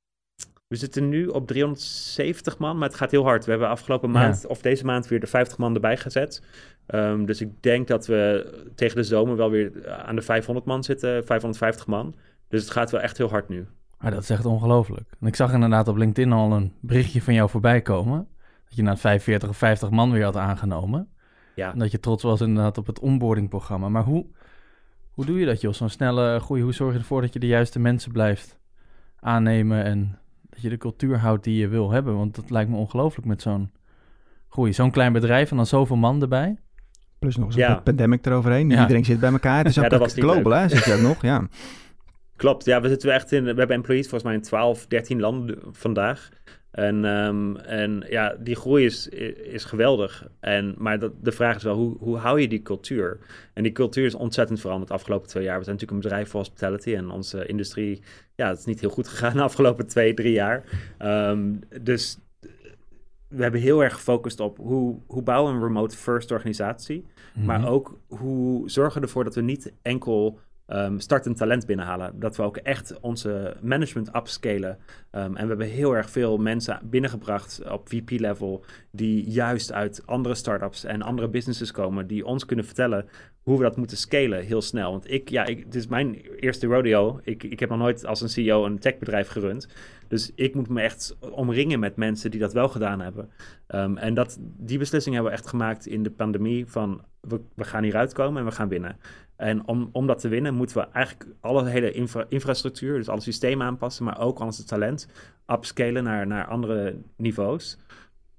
We 0.68 0.76
zitten 0.76 1.10
nu 1.10 1.28
op 1.28 1.48
370 1.48 2.58
man, 2.58 2.78
maar 2.78 2.88
het 2.88 2.98
gaat 2.98 3.12
heel 3.12 3.24
hard. 3.24 3.46
We 3.46 3.52
hebben 3.52 3.70
afgelopen 3.70 4.12
maand, 4.12 4.46
of 4.48 4.62
deze 4.62 4.86
maand, 4.86 5.08
weer 5.08 5.20
de 5.20 5.28
50 5.28 5.58
man 5.58 5.74
erbij 5.74 5.98
gezet. 5.98 6.44
Ehm, 6.86 7.26
dus 7.26 7.42
ik 7.42 7.64
denk 7.64 7.88
dat 7.88 8.06
we 8.06 8.50
tegen 8.76 8.96
de 8.96 9.04
zomer 9.04 9.36
wel 9.36 9.50
weer 9.50 9.90
aan 9.98 10.16
de 10.16 10.22
500 10.22 10.66
man 10.66 10.84
zitten, 10.84 11.26
550 11.26 11.88
man. 11.88 12.16
Dus 12.48 12.62
het 12.62 12.72
gaat 12.72 12.92
wel 12.92 13.02
echt 13.02 13.18
heel 13.18 13.30
hard 13.30 13.50
nu. 13.50 13.68
Maar 14.00 14.12
dat 14.12 14.22
is 14.22 14.30
echt 14.30 14.46
ongelooflijk. 14.46 15.10
En 15.20 15.28
ik 15.28 15.36
zag 15.36 15.54
inderdaad 15.54 15.88
op 15.88 15.96
LinkedIn 15.96 16.32
al 16.32 16.52
een 16.52 16.74
berichtje 16.82 17.22
van 17.22 17.34
jou 17.34 17.50
voorbij 17.50 17.82
komen. 17.82 18.28
Dat 18.68 18.76
je 18.76 18.84
na 18.84 18.98
45 18.98 19.50
of 19.50 19.58
50 19.58 19.90
man 19.90 20.12
weer 20.12 20.24
had 20.24 20.36
aangenomen. 20.36 21.10
Ja. 21.56 21.72
En 21.74 21.80
dat 21.80 21.92
je 21.92 22.00
trots 22.00 22.24
was 22.24 22.42
inderdaad 22.42 22.78
op 22.78 22.88
het 22.88 23.00
onboardingprogramma. 23.00 23.90
Maar 23.90 24.04
hoe, 24.04 24.26
hoe 25.12 25.26
doe 25.26 25.40
je 25.40 25.46
dat, 25.46 25.62
joh? 25.62 25.74
Zo'n 25.74 25.90
snelle 25.90 26.40
groei. 26.40 26.62
Hoe 26.62 26.74
zorg 26.74 26.94
je 26.94 27.00
ervoor 27.00 27.22
dat 27.22 27.34
je 27.34 27.40
de 27.40 27.48
juiste 27.48 27.80
mensen 27.80 28.12
blijft 28.12 28.60
aannemen 29.20 29.84
en 29.84 30.20
dat 30.58 30.66
je 30.66 30.78
de 30.78 30.82
cultuur 30.82 31.18
houdt 31.18 31.44
die 31.44 31.58
je 31.60 31.68
wil 31.68 31.92
hebben? 31.92 32.16
Want 32.18 32.36
dat 32.36 32.50
lijkt 32.50 32.70
me 32.70 32.76
ongelooflijk 32.78 33.28
met 33.28 33.42
zo'n 33.42 33.72
groei. 34.50 34.74
Zo'n 34.74 34.92
klein 34.92 35.14
bedrijf 35.14 35.52
en 35.52 35.56
dan 35.58 35.66
zoveel 35.66 35.96
man 35.96 36.22
erbij. 36.22 36.58
Plus 37.20 37.38
nog 37.38 37.46
eens 37.48 37.56
Ja. 37.56 37.76
een 37.78 37.84
pandemic 37.84 38.26
eroverheen. 38.26 38.70
Ja. 38.70 38.82
Iedereen 38.82 39.06
zit 39.06 39.20
bij 39.20 39.32
elkaar. 39.32 39.58
Het 39.58 39.68
is 39.68 39.76
Ja, 39.76 39.84
ook 39.84 39.90
dat 39.90 40.14
global, 40.14 40.52
hè? 40.52 40.68
Zit 40.70 40.84
je 40.86 40.94
ook 40.94 41.02
nog, 41.02 41.22
ja. 41.22 41.48
Klopt, 42.36 42.66
ja, 42.66 42.82
we 42.82 42.88
zitten 42.88 43.14
echt 43.14 43.32
in. 43.32 43.42
We 43.44 43.48
hebben 43.54 43.76
employees 43.76 44.08
volgens 44.08 44.24
mij 44.24 44.34
in 44.34 44.42
12, 44.42 44.88
13 44.88 45.20
landen 45.20 45.58
vandaag. 45.72 46.30
En, 46.72 47.06
ehm, 47.06 47.56
en 47.56 48.06
ja, 48.10 48.36
die 48.40 48.56
groei 48.56 48.86
is, 48.86 49.08
is 49.52 49.66
geweldig. 49.66 50.28
En, 50.40 50.76
maar 50.78 51.00
dat, 51.00 51.12
de 51.22 51.32
vraag 51.32 51.56
is 51.56 51.64
wel, 51.64 51.76
hoe, 51.76 51.98
hoe 52.00 52.18
hou 52.18 52.42
je 52.42 52.48
die 52.48 52.62
cultuur? 52.62 53.20
En 53.54 53.64
die 53.64 53.72
cultuur 53.72 54.06
is 54.06 54.16
ontzettend 54.16 54.60
veranderd 54.60 54.88
de 54.88 54.94
afgelopen 54.94 55.28
twee 55.28 55.44
jaar. 55.44 55.58
We 55.58 55.64
zijn 55.64 55.76
natuurlijk 55.76 56.04
een 56.04 56.10
bedrijf 56.10 56.30
voor 56.32 56.40
hospitality 56.40 56.96
en 56.96 57.10
onze 57.10 57.46
industrie, 57.46 58.02
ja, 58.38 58.48
het 58.48 58.60
is 58.60 58.66
niet 58.66 58.80
heel 58.80 58.90
goed 58.90 59.08
gegaan 59.08 59.34
de 59.34 59.42
afgelopen 59.42 59.88
twee, 59.88 60.14
drie 60.14 60.34
jaar. 60.34 60.64
Ehm, 60.98 61.56
dus 61.82 62.18
we 63.28 63.42
hebben 63.42 63.62
heel 63.62 63.84
erg 63.84 63.94
gefocust 63.94 64.40
op 64.40 64.58
hoe, 64.58 65.00
hoe 65.08 65.22
bouwen 65.22 65.52
we 65.52 65.60
een 65.60 65.66
remote 65.66 65.98
first 65.98 66.32
organisatie. 66.32 67.06
Mhm. 67.34 67.46
Maar 67.46 67.68
ook 67.68 68.00
hoe 68.08 68.70
zorgen 68.70 69.02
we 69.02 69.08
ervoor 69.08 69.24
dat 69.24 69.36
we 69.36 69.42
niet 69.42 69.74
enkel 69.82 70.40
ehm 70.68 71.00
startend 71.00 71.38
talent 71.38 71.66
binnenhalen. 71.66 72.20
Dat 72.20 72.36
we 72.36 72.44
ook 72.44 72.58
echt 72.58 73.00
onze 73.00 73.56
management 73.62 74.16
upscalen. 74.16 74.78
Ehm, 75.12 75.36
en 75.36 75.44
we 75.44 75.48
hebben 75.48 75.68
heel 75.68 75.96
erg 75.96 76.10
veel 76.10 76.38
mensen 76.38 76.80
binnengebracht 76.84 77.62
op 77.72 77.90
VP-level... 77.90 78.66
die 78.92 79.30
juist 79.30 79.74
uit 79.74 80.02
andere 80.06 80.36
startups 80.36 80.84
en 80.84 81.02
andere 81.02 81.28
businesses 81.28 81.72
komen... 81.72 82.08
die 82.08 82.26
ons 82.26 82.46
kunnen 82.46 82.66
vertellen 82.66 83.10
hoe 83.48 83.58
we 83.58 83.64
dat 83.64 83.78
moeten 83.78 83.98
scalen 83.98 84.44
heel 84.44 84.62
snel. 84.62 84.92
Want 84.92 85.12
ik, 85.12 85.30
ja, 85.30 85.46
ik, 85.46 85.64
het 85.64 85.76
is 85.76 85.88
mijn 85.88 86.14
eerste 86.40 86.68
rodeo. 86.68 87.20
Ik, 87.24 87.44
ik 87.44 87.60
heb 87.60 87.70
nog 87.70 87.78
nooit 87.78 88.06
als 88.06 88.22
een 88.22 88.30
CEO 88.30 88.66
een 88.66 88.80
techbedrijf 88.80 89.28
gerund. 89.28 89.68
Dus 90.08 90.32
ik 90.36 90.56
moet 90.56 90.70
me 90.70 90.82
echt 90.82 91.18
omringen 91.32 91.80
met 91.80 91.96
mensen 91.96 92.32
die 92.32 92.40
dat 92.40 92.54
wel 92.54 92.70
gedaan 92.70 93.00
hebben. 93.00 93.30
Ehm, 93.68 93.98
en 93.98 94.14
dat, 94.14 94.38
die 94.42 94.78
beslissing 94.78 95.16
hebben 95.16 95.34
we 95.34 95.38
echt 95.38 95.48
gemaakt 95.48 95.86
in 95.88 96.04
de 96.04 96.12
pandemie 96.12 96.68
van 96.68 97.02
we, 97.22 97.64
gaan 97.64 97.84
hieruit 97.84 98.14
komen 98.14 98.40
en 98.40 98.48
we 98.48 98.56
gaan 98.56 98.68
winnen. 98.68 98.98
En 99.36 99.68
om, 99.68 99.90
om 99.92 100.08
dat 100.08 100.20
te 100.20 100.28
winnen 100.28 100.54
moeten 100.54 100.78
we 100.78 100.88
eigenlijk 100.92 101.30
alle 101.40 101.70
hele 101.70 101.92
infra- 101.92 102.26
infrastructuur, 102.30 102.98
dus 102.98 103.10
alle 103.10 103.22
systemen 103.22 103.68
aanpassen, 103.68 104.06
maar 104.06 104.20
ook 104.20 104.40
onze 104.40 104.64
talent 104.64 105.08
upscalen 105.48 106.04
naar, 106.04 106.28
naar 106.28 106.46
andere 106.46 106.96
niveaus. 107.18 107.78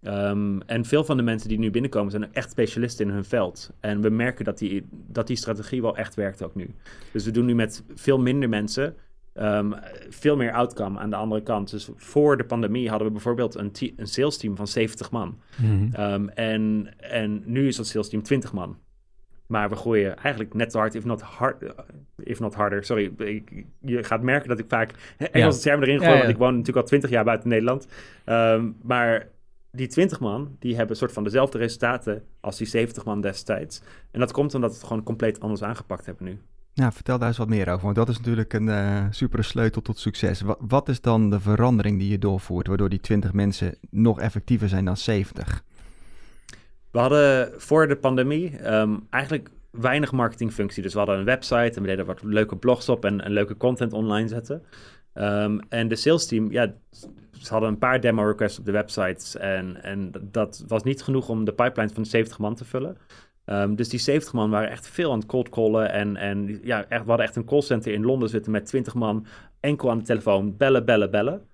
Ehm, 0.02 0.60
en 0.66 0.84
veel 0.84 1.04
van 1.04 1.16
de 1.16 1.22
mensen 1.22 1.48
die 1.48 1.58
nu 1.58 1.70
binnenkomen 1.70 2.10
zijn 2.10 2.32
echt 2.32 2.50
specialisten 2.50 3.06
in 3.06 3.12
hun 3.12 3.24
veld. 3.24 3.72
En 3.80 4.00
we 4.00 4.10
merken 4.10 4.44
dat 4.44 4.58
die, 4.58 4.86
dat 4.90 5.26
die 5.26 5.36
strategie 5.36 5.82
wel 5.82 5.96
echt 5.96 6.14
werkt 6.14 6.42
ook 6.42 6.54
nu. 6.54 6.74
Dus 7.12 7.24
we 7.24 7.30
doen 7.30 7.44
nu 7.44 7.54
met 7.54 7.84
veel 7.94 8.18
minder 8.18 8.48
mensen 8.48 8.96
ehm, 9.38 9.72
veel 10.08 10.36
meer 10.36 10.52
outcome 10.52 10.98
aan 10.98 11.10
de 11.10 11.16
andere 11.16 11.42
kant. 11.42 11.70
Dus 11.70 11.88
voor 11.96 12.36
de 12.36 12.44
pandemie 12.44 12.88
hadden 12.88 13.06
we 13.06 13.12
bijvoorbeeld 13.12 13.54
een, 13.54 13.72
een 13.96 14.06
sales 14.06 14.36
team 14.36 14.56
van 14.56 14.66
70 14.68 15.10
man. 15.10 15.38
Mhm. 15.62 15.94
Ehm, 15.94 16.28
en, 16.28 16.88
en 16.96 17.42
nu 17.44 17.66
is 17.66 17.76
dat 17.76 17.86
sales 17.86 18.08
team 18.08 18.22
20 18.22 18.52
man. 18.52 18.78
Maar 19.46 19.68
we 19.68 19.76
groeien 19.76 20.16
eigenlijk 20.16 20.54
net 20.54 20.72
zo 20.72 20.78
hard, 20.78 20.94
if 20.94 21.04
not, 21.04 21.20
hard, 21.20 21.62
eh, 21.62 21.70
if 22.16 22.40
not 22.40 22.54
harder. 22.54 22.84
Sorry, 22.84 23.12
ik- 23.18 23.64
je 23.80 24.02
gaat 24.04 24.22
merken 24.22 24.48
dat 24.48 24.58
ik 24.58 24.64
vaak 24.68 24.92
Engelse 25.32 25.60
termen 25.60 25.86
erin 25.88 25.98
gooi, 25.98 26.10
Ja, 26.10 26.16
ja. 26.16 26.22
want 26.22 26.32
ik 26.34 26.38
woon 26.40 26.50
natuurlijk 26.56 26.78
al 26.78 26.84
20 26.88 27.10
jaar 27.10 27.24
buiten 27.24 27.48
Nederland. 27.48 27.88
Ehm, 28.24 28.70
maar 28.82 29.28
die 29.72 29.86
20 29.86 30.20
man, 30.20 30.56
die 30.58 30.70
hebben 30.72 30.90
een 30.90 30.96
soort 30.96 31.12
van 31.12 31.24
dezelfde 31.24 31.58
resultaten 31.58 32.22
als 32.40 32.56
die 32.58 32.66
70 32.66 33.04
man 33.04 33.20
destijds. 33.20 33.82
En 34.10 34.20
dat 34.20 34.32
komt 34.32 34.54
omdat 34.54 34.70
we 34.70 34.76
het 34.76 34.86
gewoon 34.86 35.02
compleet 35.02 35.40
anders 35.40 35.62
aangepakt 35.62 36.06
hebben 36.06 36.24
nu. 36.24 36.38
Ja, 36.78 36.92
vertel 36.92 37.18
daar 37.18 37.28
eens 37.28 37.36
wat 37.36 37.48
meer 37.48 37.68
over, 37.68 37.84
want 37.84 37.96
dat 37.96 38.08
is 38.08 38.16
natuurlijk 38.16 38.52
een 38.52 38.68
eh 38.68 39.04
super 39.10 39.44
sleutel 39.44 39.82
tot 39.82 39.98
succes. 39.98 40.40
Wat, 40.40 40.58
wat 40.60 40.88
is 40.88 41.00
dan 41.00 41.30
de 41.30 41.40
verandering 41.40 41.98
die 41.98 42.10
je 42.10 42.18
doorvoert, 42.18 42.66
waardoor 42.66 42.88
die 42.88 43.00
20 43.00 43.32
mensen 43.32 43.74
nog 43.90 44.20
effectiever 44.20 44.68
zijn 44.68 44.84
dan 44.84 44.96
70? 44.96 45.62
We 46.90 46.98
hadden 46.98 47.52
voor 47.56 47.88
de 47.88 47.96
pandemie 47.96 48.58
ehm, 48.58 48.96
eigenlijk 49.10 49.50
weinig 49.70 50.12
marketingfunctie. 50.12 50.82
Dus 50.82 50.92
we 50.92 50.98
hadden 50.98 51.18
een 51.18 51.24
website 51.24 51.72
en 51.74 51.82
we 51.82 51.88
deden 51.88 52.06
wat 52.06 52.22
leuke 52.22 52.56
blogs 52.56 52.88
op 52.88 53.04
en, 53.04 53.32
leuke 53.32 53.56
content 53.56 53.92
online 53.92 54.28
zetten. 54.28 54.62
Ehm, 55.12 55.58
en 55.68 55.88
de 55.88 55.96
sales 55.96 56.26
team, 56.26 56.50
ja, 56.50 56.74
ze 57.32 57.52
hadden 57.52 57.68
een 57.68 57.78
paar 57.78 58.00
demo 58.00 58.22
requests 58.22 58.58
op 58.58 58.64
de 58.64 58.72
websites. 58.72 59.36
En, 59.36 59.82
en 59.82 60.12
dat 60.22 60.64
was 60.66 60.82
niet 60.82 61.02
genoeg 61.02 61.28
om 61.28 61.44
de 61.44 61.52
pipeline 61.52 61.92
van 61.92 62.02
de 62.02 62.08
70 62.08 62.38
man 62.38 62.54
te 62.54 62.64
vullen. 62.64 62.96
Ehm, 63.48 63.74
dus 63.74 63.88
die 63.88 64.00
70 64.00 64.32
man 64.32 64.50
waren 64.50 64.70
echt 64.70 64.88
veel 64.88 65.12
aan 65.12 65.18
het 65.18 65.28
cold 65.28 65.48
callen. 65.48 65.92
En, 65.92 66.16
en 66.16 66.60
ja, 66.62 66.84
echt, 66.88 67.02
we 67.02 67.08
hadden 67.08 67.26
echt 67.26 67.36
een 67.36 67.44
callcenter 67.44 67.92
in 67.92 68.04
Londen 68.04 68.28
zitten 68.28 68.52
met 68.52 68.66
20 68.66 68.94
man. 68.94 69.26
Enkel 69.60 69.90
aan 69.90 69.98
de 69.98 70.04
telefoon, 70.04 70.56
bellen, 70.56 70.84
bellen, 70.84 71.10
bellen. 71.10 71.46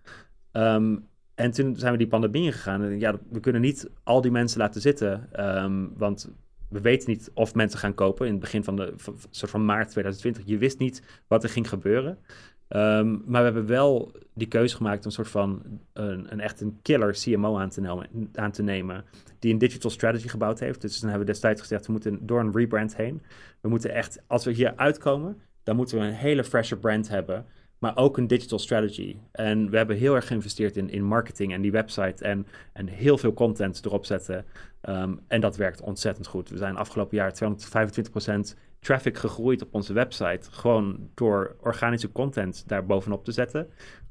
Ehm, 0.53 0.97
en 1.35 1.51
toen 1.51 1.77
zijn 1.77 1.93
we 1.93 1.99
die 1.99 2.07
pandemie 2.07 2.45
ingegaan. 2.45 2.83
En 2.83 3.01
ja, 3.01 3.19
we 3.31 3.41
kunnen 3.41 3.61
niet 3.61 3.91
al 4.03 4.21
die 4.21 4.31
mensen 4.31 4.59
laten 4.59 4.81
zitten. 4.81 5.29
ehm, 5.33 5.87
want 5.97 6.31
we 6.69 6.81
weten 6.81 7.11
niet 7.11 7.31
of 7.35 7.55
mensen 7.55 7.79
gaan 7.79 7.95
kopen 7.95 8.27
in 8.27 8.33
het 8.33 8.41
begin 8.41 8.65
van 8.65 8.77
de 8.77 8.95
soort 9.31 9.51
van 9.51 9.65
maart 9.65 9.91
2020. 9.91 10.43
Je 10.47 10.59
wist 10.59 10.79
niet 10.79 11.23
wat 11.29 11.43
er 11.43 11.51
ging 11.51 11.69
gebeuren. 11.69 12.19
Ehm, 12.69 13.11
maar 13.11 13.41
we 13.41 13.45
hebben 13.45 13.67
wel 13.67 14.13
die 14.35 14.49
keuze 14.49 14.77
gemaakt 14.77 14.99
om 14.99 15.07
een 15.07 15.13
soort 15.13 15.29
van 15.29 15.63
een, 15.93 16.33
een 16.33 16.41
echt 16.41 16.61
een 16.61 16.79
killer 16.83 17.13
CMO 17.13 17.59
aan 17.59 17.69
te, 17.69 17.81
nemen, 17.81 18.31
aan 18.35 18.51
te 18.51 18.63
nemen. 18.63 19.05
Die 19.39 19.53
een 19.53 19.59
digital 19.59 19.91
strategy 19.91 20.29
gebouwd 20.29 20.61
heeft. 20.61 20.81
Dus 20.81 21.01
dan 21.01 21.09
hebben 21.09 21.27
we 21.27 21.33
destijds 21.33 21.61
gezegd, 21.61 21.87
we 21.87 21.93
moeten 21.93 22.27
door 22.27 22.41
een 22.41 22.53
rebrand 22.53 22.97
heen. 22.97 23.23
We 23.61 23.69
moeten 23.69 23.95
echt, 23.95 24.23
als 24.27 24.45
we 24.45 24.53
hier 24.53 24.77
uitkomen, 24.77 25.41
dan 25.63 25.77
moeten 25.77 25.99
we 25.99 26.05
een 26.05 26.13
hele 26.13 26.45
fresher 26.45 26.79
brand 26.79 27.09
hebben. 27.09 27.47
Maar 27.79 27.97
ook 27.97 28.17
een 28.17 28.27
digital 28.27 28.59
strategy. 28.59 29.17
En 29.33 29.71
we 29.71 29.77
hebben 29.77 29.97
heel 29.97 30.15
erg 30.15 30.27
geïnvesteerd 30.27 30.77
in, 30.77 30.91
in 30.91 31.05
marketing 31.05 31.53
en 31.53 31.63
die 31.63 31.73
website. 31.73 32.25
En, 32.25 32.47
en 32.73 32.87
heel 32.87 33.19
veel 33.19 33.35
content 33.35 33.85
erop 33.85 34.05
zetten. 34.05 34.45
Ehm, 34.81 35.15
en 35.29 35.41
dat 35.41 35.57
werkt 35.57 35.81
ontzettend 35.81 36.27
goed. 36.27 36.49
We 36.49 36.57
zijn 36.57 36.77
afgelopen 36.77 37.17
jaar 37.17 37.33
225% 37.33 38.57
traffic 38.85 39.17
gegroeid 39.19 39.63
op 39.63 39.69
onze 39.75 39.93
website. 39.93 40.51
Gewoon 40.51 41.09
door 41.15 41.57
organische 41.61 42.13
content 42.13 42.65
daar 42.69 42.87
bovenop 42.87 43.25
te 43.25 43.33
zetten. 43.33 43.67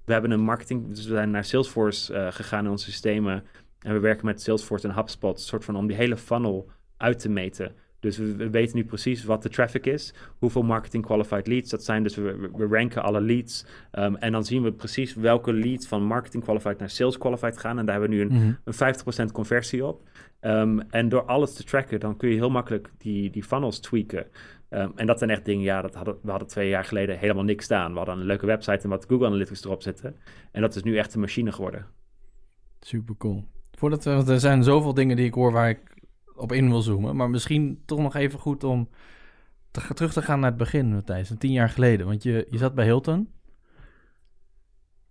We 0.06 0.14
hebben 0.14 0.32
een 0.32 0.40
marketing, 0.42 0.88
dus 0.90 1.06
we 1.06 1.14
zijn 1.14 1.32
naar 1.32 1.44
Salesforce 1.46 2.14
eh, 2.14 2.32
gegaan 2.32 2.66
in 2.66 2.72
onze 2.72 2.86
systemen. 2.92 3.44
En 3.80 3.94
we 3.94 4.00
werken 4.00 4.26
met 4.26 4.42
Salesforce 4.42 4.88
en 4.88 4.94
HubSpot, 4.94 5.40
soort 5.42 5.66
van 5.66 5.76
om 5.76 5.88
die 5.88 5.96
hele 5.96 6.18
funnel 6.18 6.70
uit 6.98 7.20
te 7.20 7.30
meten. 7.30 7.72
Dus 8.00 8.18
we, 8.18 8.36
we 8.36 8.50
weten 8.50 8.76
nu 8.76 8.86
precies 8.86 9.24
wat 9.24 9.44
de 9.44 9.50
traffic 9.50 9.86
is, 9.86 10.14
hoeveel 10.38 10.62
marketing 10.64 11.06
qualified 11.06 11.48
leads 11.48 11.70
dat 11.70 11.84
zijn. 11.84 12.04
Dus 12.04 12.16
we, 12.16 12.50
we 12.56 12.68
ranken 12.68 13.04
alle 13.04 13.22
leads. 13.22 13.66
Ehm, 13.92 14.16
en 14.16 14.32
dan 14.32 14.44
zien 14.46 14.64
we 14.64 14.72
precies 14.74 15.14
welke 15.14 15.54
leads 15.54 15.88
van 15.88 16.04
marketing 16.04 16.44
qualified 16.44 16.80
naar 16.80 16.90
sales 16.90 17.18
qualified 17.18 17.58
gaan. 17.58 17.80
En 17.80 17.86
daar 17.86 18.00
hebben 18.00 18.18
we 18.18 18.24
nu 18.24 18.30
een, 18.30 18.38
Mhm. 18.42 18.54
een 18.64 18.74
50% 18.74 19.32
conversie 19.32 19.86
op. 19.86 20.02
Ehm, 20.40 20.80
en 20.90 21.10
door 21.10 21.24
alles 21.26 21.54
te 21.54 21.64
tracken, 21.64 22.00
dan 22.00 22.18
kun 22.18 22.30
je 22.30 22.36
heel 22.36 22.50
makkelijk 22.50 22.90
die, 22.98 23.30
die 23.30 23.44
funnels 23.44 23.80
tweaken. 23.80 24.26
Ehm, 24.74 24.90
en 24.96 25.06
dat 25.06 25.18
zijn 25.18 25.30
echt 25.30 25.46
dingen, 25.46 25.64
ja, 25.64 25.82
dat 25.82 25.96
hadden, 25.96 26.18
we 26.22 26.30
hadden 26.30 26.48
twee 26.48 26.70
jaar 26.70 26.86
geleden 26.86 27.18
helemaal 27.18 27.44
niks 27.44 27.66
staan. 27.66 27.92
We 27.92 27.98
hadden 27.98 28.20
een 28.20 28.26
leuke 28.26 28.46
website 28.46 28.84
en 28.84 28.90
wat 28.90 29.06
Google 29.08 29.26
Analytics 29.26 29.64
erop 29.64 29.82
zitten. 29.82 30.16
En 30.52 30.62
dat 30.62 30.76
is 30.76 30.84
nu 30.84 30.98
echt 30.98 31.14
een 31.14 31.20
machine 31.20 31.52
geworden. 31.52 31.86
Super 32.80 33.18
cool. 33.18 33.44
Voordat 33.72 34.04
we, 34.04 34.14
want 34.14 34.28
er 34.28 34.40
zijn 34.40 34.64
zoveel 34.64 34.94
dingen 34.94 35.16
die 35.16 35.26
ik 35.26 35.34
hoor 35.34 35.52
waar 35.52 35.70
ik 35.70 35.80
op 36.36 36.52
in 36.52 36.70
wil 36.70 36.82
zoomen. 36.82 37.16
Maar 37.16 37.30
misschien 37.30 37.82
toch 37.86 38.00
nog 38.00 38.16
even 38.16 38.40
goed 38.40 38.64
om 38.64 38.90
te, 39.72 39.94
terug 39.94 40.14
te 40.14 40.22
gaan 40.22 40.40
naar 40.40 40.50
het 40.50 40.60
begin, 40.60 40.94
Matthijs. 40.94 41.30
Een 41.30 41.38
tien 41.38 41.52
jaar 41.52 41.70
geleden. 41.70 42.06
Want 42.06 42.24
je, 42.24 42.48
je 42.50 42.58
zat 42.58 42.76
bij 42.76 42.86
Hilton. 42.86 43.30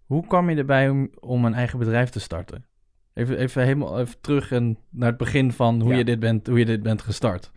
Hoe 0.07 0.27
kwam 0.27 0.51
je 0.51 0.57
erbij 0.57 0.89
om, 0.89 1.11
om 1.21 1.45
een 1.45 1.55
eigen 1.55 1.79
bedrijf 1.79 2.11
te 2.11 2.21
starten? 2.21 2.65
Even, 3.15 3.39
even 3.39 3.63
helemaal 3.63 4.01
even 4.01 4.21
terug 4.21 4.53
en 4.53 4.79
naar 4.91 5.09
het 5.09 5.19
begin 5.19 5.53
van 5.53 5.81
hoe, 5.81 5.95
je, 5.95 6.05
dit 6.05 6.21
bent, 6.21 6.47
hoe 6.47 6.59
je 6.59 6.65
dit 6.65 6.83
bent 6.83 7.03
gestart. 7.03 7.53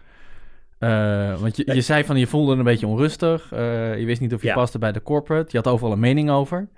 Uh, 0.80 1.40
want 1.40 1.58
je, 1.58 1.74
je 1.74 1.82
zei 1.82 2.04
van 2.04 2.18
je 2.18 2.28
voelde 2.28 2.56
een 2.56 2.64
beetje 2.64 2.88
onrustig. 2.88 3.54
Uh, 3.54 4.00
je 4.00 4.06
wist 4.06 4.22
niet 4.22 4.34
of 4.34 4.42
je 4.42 4.54
paste 4.54 4.80
bij 4.80 4.92
de 4.92 5.02
corporate. 5.02 5.48
Je 5.52 5.58
had 5.58 5.68
overal 5.68 5.92
een 5.92 6.00
mening 6.00 6.30
over. 6.30 6.70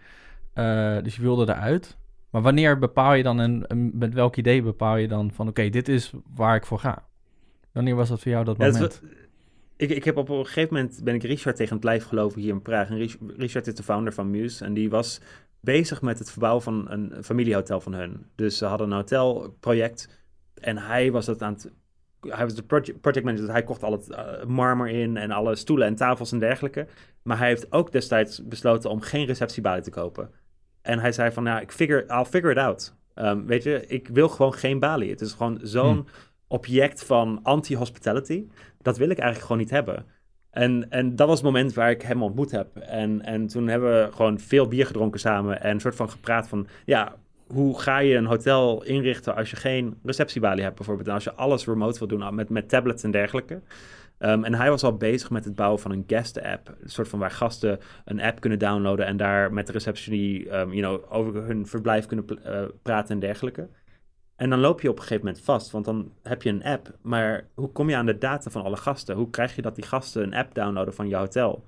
Uh, 0.56 0.98
dus 1.04 1.16
je 1.16 1.22
wilde 1.22 1.54
eruit. 1.54 1.98
Maar 2.30 2.42
wanneer 2.42 2.80
bepaal 2.80 3.14
je 3.14 3.24
dan 3.24 3.40
en, 3.40 3.92
met 3.94 4.14
welk 4.14 4.36
idee 4.36 4.62
bepaal 4.62 4.98
je 4.98 5.08
dan 5.08 5.32
van 5.32 5.48
oké, 5.48 5.70
dit 5.70 5.88
is 5.88 6.14
waar 6.36 6.56
ik 6.56 6.66
voor 6.66 6.80
ga? 6.80 7.06
Wanneer 7.72 7.96
was 7.96 8.10
dat 8.10 8.20
voor 8.20 8.32
jou 8.32 8.46
dat 8.46 8.58
moment? 8.58 9.02
ik, 9.78 9.90
ik 9.90 10.04
heb 10.04 10.18
op 10.18 10.30
een 10.30 10.46
gegeven 10.46 10.74
moment 10.74 11.04
ben 11.04 11.16
ik 11.16 11.24
Richard 11.24 11.56
tegen 11.56 11.76
het 11.76 11.84
lijf 11.84 12.06
geloven 12.06 12.42
hier 12.42 12.50
in 12.50 12.62
Praag. 12.62 12.90
En 12.90 13.10
Richard 13.38 13.68
is 13.68 13.76
de 13.76 13.84
founder 13.84 14.14
van 14.14 14.32
Muse. 14.32 14.66
En 14.66 14.74
die 14.74 14.90
was 14.90 15.22
bezig 15.60 16.02
met 16.02 16.20
het 16.20 16.32
verbouwen 16.32 16.64
van 16.64 16.92
een 16.92 17.24
familiehotel 17.24 17.82
van 17.82 17.94
hun. 17.94 18.26
Dus 18.36 18.58
ze 18.58 18.66
hadden 18.66 18.88
een 18.88 18.96
hotelproject. 18.96 20.24
En 20.54 20.78
hij 20.78 21.12
was 21.12 21.28
het 21.28 21.42
aan 21.42 21.54
het. 21.54 21.72
Hij 22.30 22.44
was 22.44 22.56
de 22.56 22.64
project, 22.64 23.02
project 23.02 23.26
manager, 23.26 23.46
dus 23.46 23.56
hij 23.56 23.64
kocht 23.64 23.84
al 23.84 23.92
het 23.92 24.10
uh, 24.10 24.44
marmer 24.46 24.88
in 24.90 25.18
en 25.18 25.32
alle 25.32 25.56
stoelen 25.56 25.88
en 25.88 25.96
tafels 25.96 26.32
en 26.32 26.40
dergelijke. 26.40 26.88
Maar 27.24 27.38
hij 27.38 27.48
heeft 27.48 27.72
ook 27.72 27.92
destijds 27.92 28.48
besloten 28.48 28.90
om 28.90 29.02
geen 29.02 29.26
receptiebalie 29.26 29.84
te 29.84 29.90
kopen. 29.90 30.30
En 30.82 31.00
hij 31.00 31.12
zei 31.12 31.32
van, 31.32 31.46
ja, 31.46 31.60
ik 31.60 31.72
figure, 31.72 32.06
I'll 32.08 32.26
figure 32.26 32.52
it 32.52 32.58
out. 32.58 32.96
Um, 33.16 33.46
weet 33.46 33.64
je, 33.64 33.86
ik 33.88 34.08
wil 34.08 34.30
gewoon 34.30 34.54
geen 34.54 34.80
balie. 34.80 35.10
Het 35.10 35.22
is 35.22 35.34
gewoon 35.34 35.60
zo'n 35.62 35.94
hmm. 35.94 36.06
object 36.48 37.04
van 37.04 37.40
anti-hospitality. 37.44 38.48
Dat 38.82 38.98
wil 38.98 39.10
ik 39.10 39.18
eigenlijk 39.18 39.42
gewoon 39.42 39.62
niet 39.62 39.72
hebben. 39.72 40.06
En, 40.50 40.90
en 40.90 41.16
dat 41.16 41.28
was 41.28 41.38
het 41.38 41.46
moment 41.46 41.74
waar 41.74 41.90
ik 41.90 42.02
hem 42.02 42.24
ontmoet 42.24 42.52
heb. 42.52 42.78
En, 42.78 43.22
en 43.22 43.48
toen 43.48 43.68
hebben 43.68 43.90
we 43.90 44.12
gewoon 44.12 44.40
veel 44.40 44.68
bier 44.68 44.86
gedronken 44.86 45.20
samen 45.20 45.62
en 45.62 45.72
een 45.72 45.80
soort 45.80 45.96
van 45.96 46.10
gepraat 46.10 46.48
van, 46.48 46.68
ja, 46.86 47.16
hoe 47.48 47.80
ga 47.80 47.98
je 47.98 48.16
een 48.16 48.26
hotel 48.26 48.84
inrichten 48.84 49.36
als 49.36 49.50
je 49.50 49.56
geen 49.56 50.00
receptiebalie 50.04 50.64
hebt 50.64 50.76
bijvoorbeeld? 50.76 51.08
En 51.08 51.14
als 51.14 51.24
je 51.24 51.34
alles 51.34 51.66
remote 51.66 52.00
wil 52.00 52.08
doen 52.08 52.36
met, 52.36 52.50
met 52.50 52.70
tablets 52.70 53.04
en 53.04 53.12
dergelijke. 53.12 53.62
Um, 54.20 54.44
en 54.44 54.54
hij 54.54 54.70
was 54.70 54.84
al 54.84 54.98
bezig 54.98 55.30
met 55.30 55.46
het 55.46 55.56
bouwen 55.56 55.80
van 55.80 55.92
een 55.92 56.04
guest-app. 56.08 56.76
Een 56.82 56.90
soort 56.90 57.08
van 57.08 57.20
waar 57.20 57.32
gasten 57.32 57.80
een 58.06 58.22
app 58.22 58.40
kunnen 58.40 58.60
downloaden 58.60 59.06
en 59.06 59.18
daar 59.18 59.54
met 59.54 59.68
de 59.68 59.74
receptie 59.74 60.56
um, 60.56 60.74
you 60.74 60.82
know, 60.82 61.14
over 61.14 61.44
hun 61.44 61.68
verblijf 61.68 62.06
kunnen 62.06 62.26
uh, 62.46 62.62
praten 62.82 63.14
en 63.14 63.20
dergelijke. 63.20 63.70
En 64.36 64.50
dan 64.50 64.60
loop 64.60 64.82
je 64.82 64.90
op 64.90 64.96
een 64.96 65.02
gegeven 65.02 65.26
moment 65.26 65.44
vast, 65.44 65.72
want 65.72 65.86
dan 65.86 66.12
heb 66.24 66.42
je 66.42 66.50
een 66.50 66.64
app. 66.64 66.98
Maar 67.02 67.48
hoe 67.54 67.72
kom 67.72 67.90
je 67.90 67.96
aan 67.96 68.06
de 68.06 68.18
data 68.18 68.50
van 68.50 68.64
alle 68.64 68.78
gasten? 68.78 69.16
Hoe 69.16 69.30
krijg 69.30 69.56
je 69.56 69.62
dat 69.62 69.76
die 69.76 69.86
gasten 69.86 70.24
een 70.24 70.34
app 70.34 70.54
downloaden 70.54 70.94
van 70.94 71.08
je 71.08 71.16
hotel? 71.16 71.66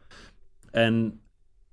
En 0.71 1.21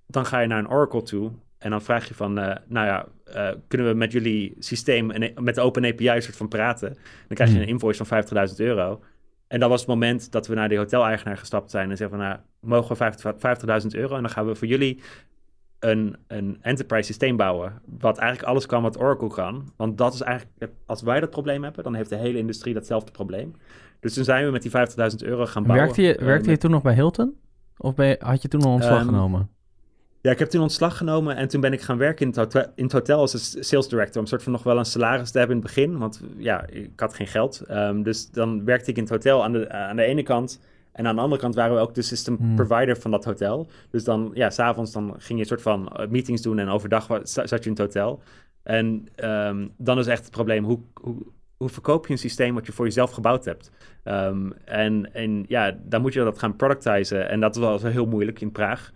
dan 0.07 0.27
ga 0.27 0.39
je 0.39 0.47
naar 0.47 0.59
een 0.59 0.71
Oracle 0.71 1.03
toe 1.03 1.33
en 1.59 1.71
dan 1.71 1.83
vraag 1.83 2.09
je 2.09 2.15
van, 2.15 2.39
uh, 2.39 2.55
nou 2.67 2.87
ja, 2.87 3.07
uh, 3.35 3.49
kunnen 3.69 3.89
we 3.89 3.95
met 3.95 4.13
jullie 4.13 4.55
systeem 4.59 5.11
en 5.11 5.45
met 5.45 5.55
de 5.55 5.61
Open 5.61 5.85
API 5.85 6.21
soort 6.21 6.37
van 6.37 6.49
praten? 6.49 6.89
Dan 7.27 7.37
krijg 7.37 7.51
je 7.51 7.57
hmm. 7.57 7.65
een 7.65 7.73
invoice 7.73 8.05
van 8.05 8.25
50.000 8.49 8.55
euro. 8.57 9.03
En 9.49 9.61
dat 9.61 9.69
was 9.69 9.81
het 9.81 9.89
moment 9.89 10.33
dat 10.33 10.47
we 10.47 10.55
naar 10.55 10.69
de 10.69 10.77
hoteleigenaar 10.77 11.37
gestapt 11.37 11.71
zijn 11.71 11.91
en 11.91 11.97
zeggen 11.97 12.19
van, 12.19 12.27
nou, 12.27 12.39
mogen 12.61 12.97
we 12.97 13.83
50.000 13.83 13.87
euro 13.91 14.17
en 14.17 14.23
dan 14.23 14.31
gaan 14.31 14.47
we 14.47 14.55
voor 14.55 14.67
jullie 14.67 15.03
een, 15.79 16.17
een 16.27 16.59
enterprise 16.61 17.07
systeem 17.07 17.37
bouwen. 17.37 17.81
Wat 17.99 18.19
eigenlijk 18.19 18.49
alles 18.49 18.67
kan 18.67 18.83
wat 18.83 18.99
Oracle 19.01 19.29
kan. 19.29 19.73
Want 19.77 19.99
dat 19.99 20.15
is 20.15 20.21
eigenlijk, 20.21 20.73
als 20.87 21.03
wij 21.03 21.21
dat 21.21 21.31
probleem 21.31 21.63
hebben, 21.63 21.85
dan 21.85 21.95
heeft 21.95 22.11
de 22.11 22.17
hele 22.17 22.39
industrie 22.39 22.75
datzelfde 22.75 23.13
probleem. 23.13 23.55
Dus 24.01 24.15
toen 24.15 24.25
zijn 24.25 24.45
we 24.45 24.51
met 24.51 24.63
die 24.63 24.71
50.000 24.71 25.17
euro 25.17 25.47
gaan 25.47 25.63
bouwen. 25.63 25.85
Werkte 25.87 26.03
je, 26.03 26.25
werkte 26.25 26.51
je 26.51 26.59
toen 26.59 26.71
nog 26.71 26.83
bij 26.83 26.95
Hilton? 26.95 27.35
Of 27.77 27.97
had 28.19 28.43
je 28.43 28.49
toen 28.49 28.63
al 28.63 28.73
ontslag 28.73 29.01
um, 29.01 29.07
genomen? 29.07 29.51
Ja, 30.27 30.33
ik 30.33 30.39
heb 30.39 30.49
toen 30.49 30.63
ontslag 30.63 30.97
genomen 30.97 31.37
en 31.37 31.49
toen 31.49 31.61
ben 31.61 31.73
ik 31.73 31.81
gaan 31.81 31.99
werken 31.99 32.21
in 32.21 32.27
het 32.27 32.37
hotel, 32.37 32.73
in 32.75 32.85
het 32.85 32.93
hotel 32.93 33.19
als 33.19 33.57
sales 33.69 33.89
director. 33.89 34.17
Om 34.17 34.23
een 34.23 34.27
soort 34.27 34.43
van 34.43 34.53
nog 34.53 34.63
wel 34.63 34.79
een 34.79 34.85
salaris 34.85 35.31
te 35.31 35.39
hebben 35.39 35.57
in 35.57 35.63
het 35.63 35.75
begin. 35.75 35.99
Want 35.99 36.21
ja, 36.37 36.67
ik 36.67 36.91
had 36.97 37.15
geen 37.15 37.27
geld. 37.27 37.63
Um, 37.71 38.03
dus 38.03 38.31
dan 38.31 38.65
werkte 38.65 38.91
ik 38.91 38.97
in 38.97 39.03
het 39.03 39.13
hotel 39.13 39.45
aan 39.45 39.53
de, 39.53 39.71
aan 39.71 39.97
de 39.97 40.03
ene 40.03 40.23
kant. 40.23 40.61
En 40.93 41.07
aan 41.07 41.15
de 41.15 41.21
andere 41.21 41.41
kant 41.41 41.55
waren 41.55 41.75
we 41.75 41.81
ook 41.81 41.95
de 41.95 42.03
system 42.03 42.37
hmm. 42.37 42.55
provider 42.55 42.97
van 42.97 43.11
dat 43.11 43.25
hotel. 43.25 43.69
Dus 43.91 44.05
dan, 44.05 44.31
ja, 44.35 44.51
s'avonds 44.51 44.93
dan 44.93 45.15
ging 45.19 45.29
je 45.29 45.39
een 45.39 45.47
soort 45.47 45.63
van 45.63 45.89
eh, 45.89 46.09
meetings 46.09 46.43
doen 46.43 46.59
en 46.59 46.69
overdag 46.69 47.21
zat 47.23 47.49
je 47.49 47.71
in 47.71 47.71
het 47.71 47.79
hotel. 47.79 48.23
En 48.63 49.09
um, 49.25 49.73
dan 49.77 49.99
is 49.99 50.07
echt 50.07 50.23
het 50.23 50.31
probleem, 50.31 50.65
hoe, 50.65 50.79
hoe, 51.01 51.17
hoe 51.57 51.69
verkoop 51.69 52.07
je 52.07 52.13
een 52.13 52.19
systeem 52.19 52.55
wat 52.55 52.67
je 52.67 52.73
voor 52.73 52.85
jezelf 52.85 53.11
gebouwd 53.11 53.45
hebt? 53.45 53.71
Um, 54.05 54.53
en, 54.65 55.15
en 55.15 55.45
ja, 55.49 55.79
dan 55.83 56.01
moet 56.01 56.13
je 56.13 56.25
dat 56.25 56.39
gaan 56.39 56.57
productizen. 56.57 57.29
En 57.29 57.41
dat 57.41 57.57
was 57.57 57.83
heel 57.83 58.07
moeilijk 58.07 58.41
in 58.41 58.53
Praag. 58.53 58.95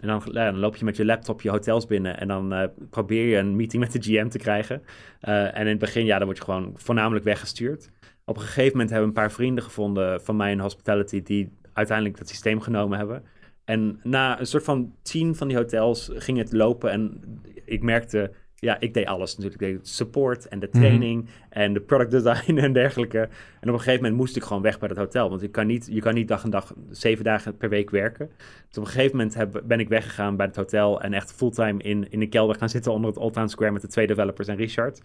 En 0.00 0.08
dan, 0.08 0.22
dan, 0.32 0.58
loop 0.58 0.76
je 0.76 0.84
met 0.84 0.96
je 0.96 1.04
laptop 1.04 1.40
je 1.40 1.50
hotels 1.50 1.86
binnen 1.86 2.20
en 2.20 2.28
dan 2.28 2.52
uh, 2.52 2.64
probeer 2.90 3.26
je 3.26 3.36
een 3.36 3.56
meeting 3.56 3.82
met 3.82 3.92
de 3.92 4.02
GM 4.02 4.28
te 4.28 4.38
krijgen. 4.38 4.82
Uh, 5.28 5.56
en 5.56 5.60
in 5.60 5.66
het 5.66 5.78
begin, 5.78 6.04
ja, 6.04 6.16
dan 6.16 6.26
word 6.26 6.38
je 6.38 6.44
gewoon 6.44 6.72
voornamelijk 6.74 7.24
weggestuurd. 7.24 7.90
Op 8.24 8.36
een 8.36 8.42
gegeven 8.42 8.70
moment 8.70 8.90
hebben 8.90 9.08
een 9.08 9.14
paar 9.14 9.32
vrienden 9.32 9.64
gevonden 9.64 10.20
van 10.22 10.36
mij 10.36 10.50
in 10.50 10.58
hospitality 10.58 11.22
die 11.22 11.52
uiteindelijk 11.72 12.18
dat 12.18 12.28
systeem 12.28 12.60
genomen 12.60 12.98
hebben. 12.98 13.24
En 13.64 14.00
na 14.02 14.40
een 14.40 14.46
soort 14.46 14.64
van 14.64 14.94
tien 15.02 15.34
van 15.34 15.48
die 15.48 15.56
hotels 15.56 16.10
ging 16.14 16.38
het 16.38 16.52
lopen 16.52 16.90
en 16.90 17.20
ik 17.64 17.82
merkte, 17.82 18.32
ja, 18.64 18.80
ik 18.80 18.94
deed 18.94 19.06
alles 19.06 19.36
natuurlijk. 19.36 19.62
Ik 19.62 19.76
deed 19.76 19.88
support 19.88 20.48
en 20.48 20.58
de 20.58 20.68
mhm. 20.70 20.78
training 20.78 21.28
en 21.48 21.72
de 21.72 21.80
product 21.80 22.10
design 22.10 22.58
en 22.66 22.72
dergelijke. 22.72 23.18
En 23.60 23.68
op 23.68 23.74
een 23.74 23.78
gegeven 23.78 24.02
moment 24.02 24.16
moest 24.16 24.36
ik 24.36 24.42
gewoon 24.42 24.62
weg 24.62 24.78
bij 24.78 24.88
dat 24.88 24.96
hotel, 24.96 25.28
want 25.28 25.42
ik 25.42 25.52
kan 25.52 25.66
niet, 25.66 25.88
je 25.90 26.00
kan 26.00 26.14
niet 26.14 26.28
dag 26.28 26.44
en 26.44 26.50
dag, 26.50 26.74
zeven 26.90 27.24
dagen 27.24 27.56
per 27.56 27.68
week 27.68 27.90
werken. 27.90 28.30
Dus 28.68 28.78
op 28.78 28.84
een 28.84 28.90
gegeven 28.90 29.16
moment 29.16 29.34
heb, 29.34 29.62
ben 29.64 29.80
ik 29.80 29.88
weggegaan 29.88 30.36
bij 30.36 30.46
het 30.46 30.56
hotel 30.56 31.00
en 31.00 31.12
echt 31.12 31.32
fulltime 31.32 31.82
in, 31.82 32.10
in 32.10 32.20
de 32.20 32.28
kelder 32.28 32.56
gaan 32.56 32.68
zitten 32.68 32.92
onder 32.92 33.10
het 33.10 33.18
Old 33.18 33.32
Town 33.32 33.48
Square 33.48 33.72
met 33.72 33.82
de 33.82 33.88
twee 33.88 34.06
developers 34.06 34.48
en 34.48 34.56
Richard. 34.56 35.02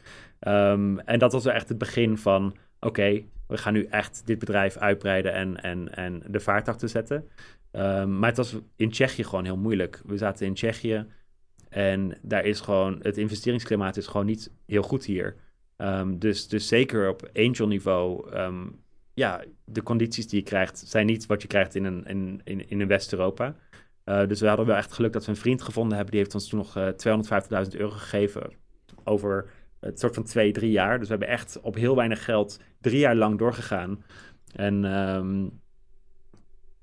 Um, 0.48 1.00
en 1.00 1.20
dat 1.20 1.32
was 1.32 1.46
echt 1.46 1.70
het 1.70 1.78
begin 1.78 2.18
van 2.18 2.56
oké, 2.80 3.24
we 3.48 3.58
gaan 3.58 3.74
nu 3.74 3.84
echt 3.84 4.22
dit 4.26 4.40
bedrijf 4.40 4.78
uitbreiden 4.78 5.34
en, 5.34 5.64
en, 5.64 5.96
en 5.96 6.22
de 6.28 6.40
vaart 6.40 6.68
achter 6.68 6.90
zetten. 6.90 7.28
Um, 7.72 8.20
maar 8.20 8.30
het 8.30 8.38
was 8.38 8.58
in 8.76 8.90
Tsjechië 8.90 9.24
gewoon 9.24 9.46
heel 9.46 9.58
moeilijk. 9.58 10.02
We 10.06 10.18
zaten 10.18 10.46
in 10.46 10.54
Tsjechië 10.54 11.06
en 11.78 12.18
daar 12.22 12.46
is 12.46 12.60
gewoon, 12.60 13.00
het 13.02 13.18
investeringsklimaat 13.18 13.98
is 13.98 14.08
gewoon 14.08 14.26
niet 14.26 14.52
heel 14.66 14.82
goed 14.82 15.06
hier. 15.06 15.36
Um, 15.78 16.20
dus, 16.20 16.48
dus 16.48 16.68
zeker 16.68 17.10
op 17.10 17.30
angel 17.34 17.68
niveau, 17.68 18.36
um, 18.38 18.80
ja, 19.14 19.44
de 19.66 19.84
condities 19.84 20.28
die 20.28 20.40
je 20.40 20.46
krijgt 20.46 20.78
zijn 20.78 21.06
niet 21.06 21.26
wat 21.26 21.42
je 21.42 21.48
krijgt 21.48 21.76
in 21.76 21.84
een, 21.84 22.06
in, 22.06 22.42
in, 22.44 22.70
in 22.70 22.88
West-Europa. 22.88 23.56
Uh, 24.06 24.28
dus 24.28 24.40
we 24.40 24.48
hadden 24.48 24.66
wel 24.66 24.76
echt 24.76 24.94
geluk 24.94 25.14
dat 25.14 25.26
we 25.26 25.32
een 25.32 25.38
vriend 25.38 25.62
gevonden 25.62 25.96
hebben. 25.96 26.12
Die 26.12 26.22
heeft 26.22 26.34
ons 26.34 26.48
toen 26.50 26.60
nog 26.60 26.78
uh, 26.78 26.88
250.000 27.66 27.78
euro 27.78 27.90
gegeven 27.90 28.54
over 29.04 29.50
het 29.80 30.00
soort 30.00 30.16
van 30.16 30.24
twee, 30.24 30.52
drie 30.52 30.72
jaar. 30.72 31.00
Dus 31.00 31.08
we 31.08 31.14
hebben 31.14 31.34
echt 31.34 31.60
op 31.62 31.76
heel 31.76 31.96
weinig 31.96 32.24
geld 32.24 32.60
drie 32.82 33.00
jaar 33.00 33.16
lang 33.16 33.38
doorgegaan. 33.38 34.04
En 34.54 34.86
ehm, 34.86 35.48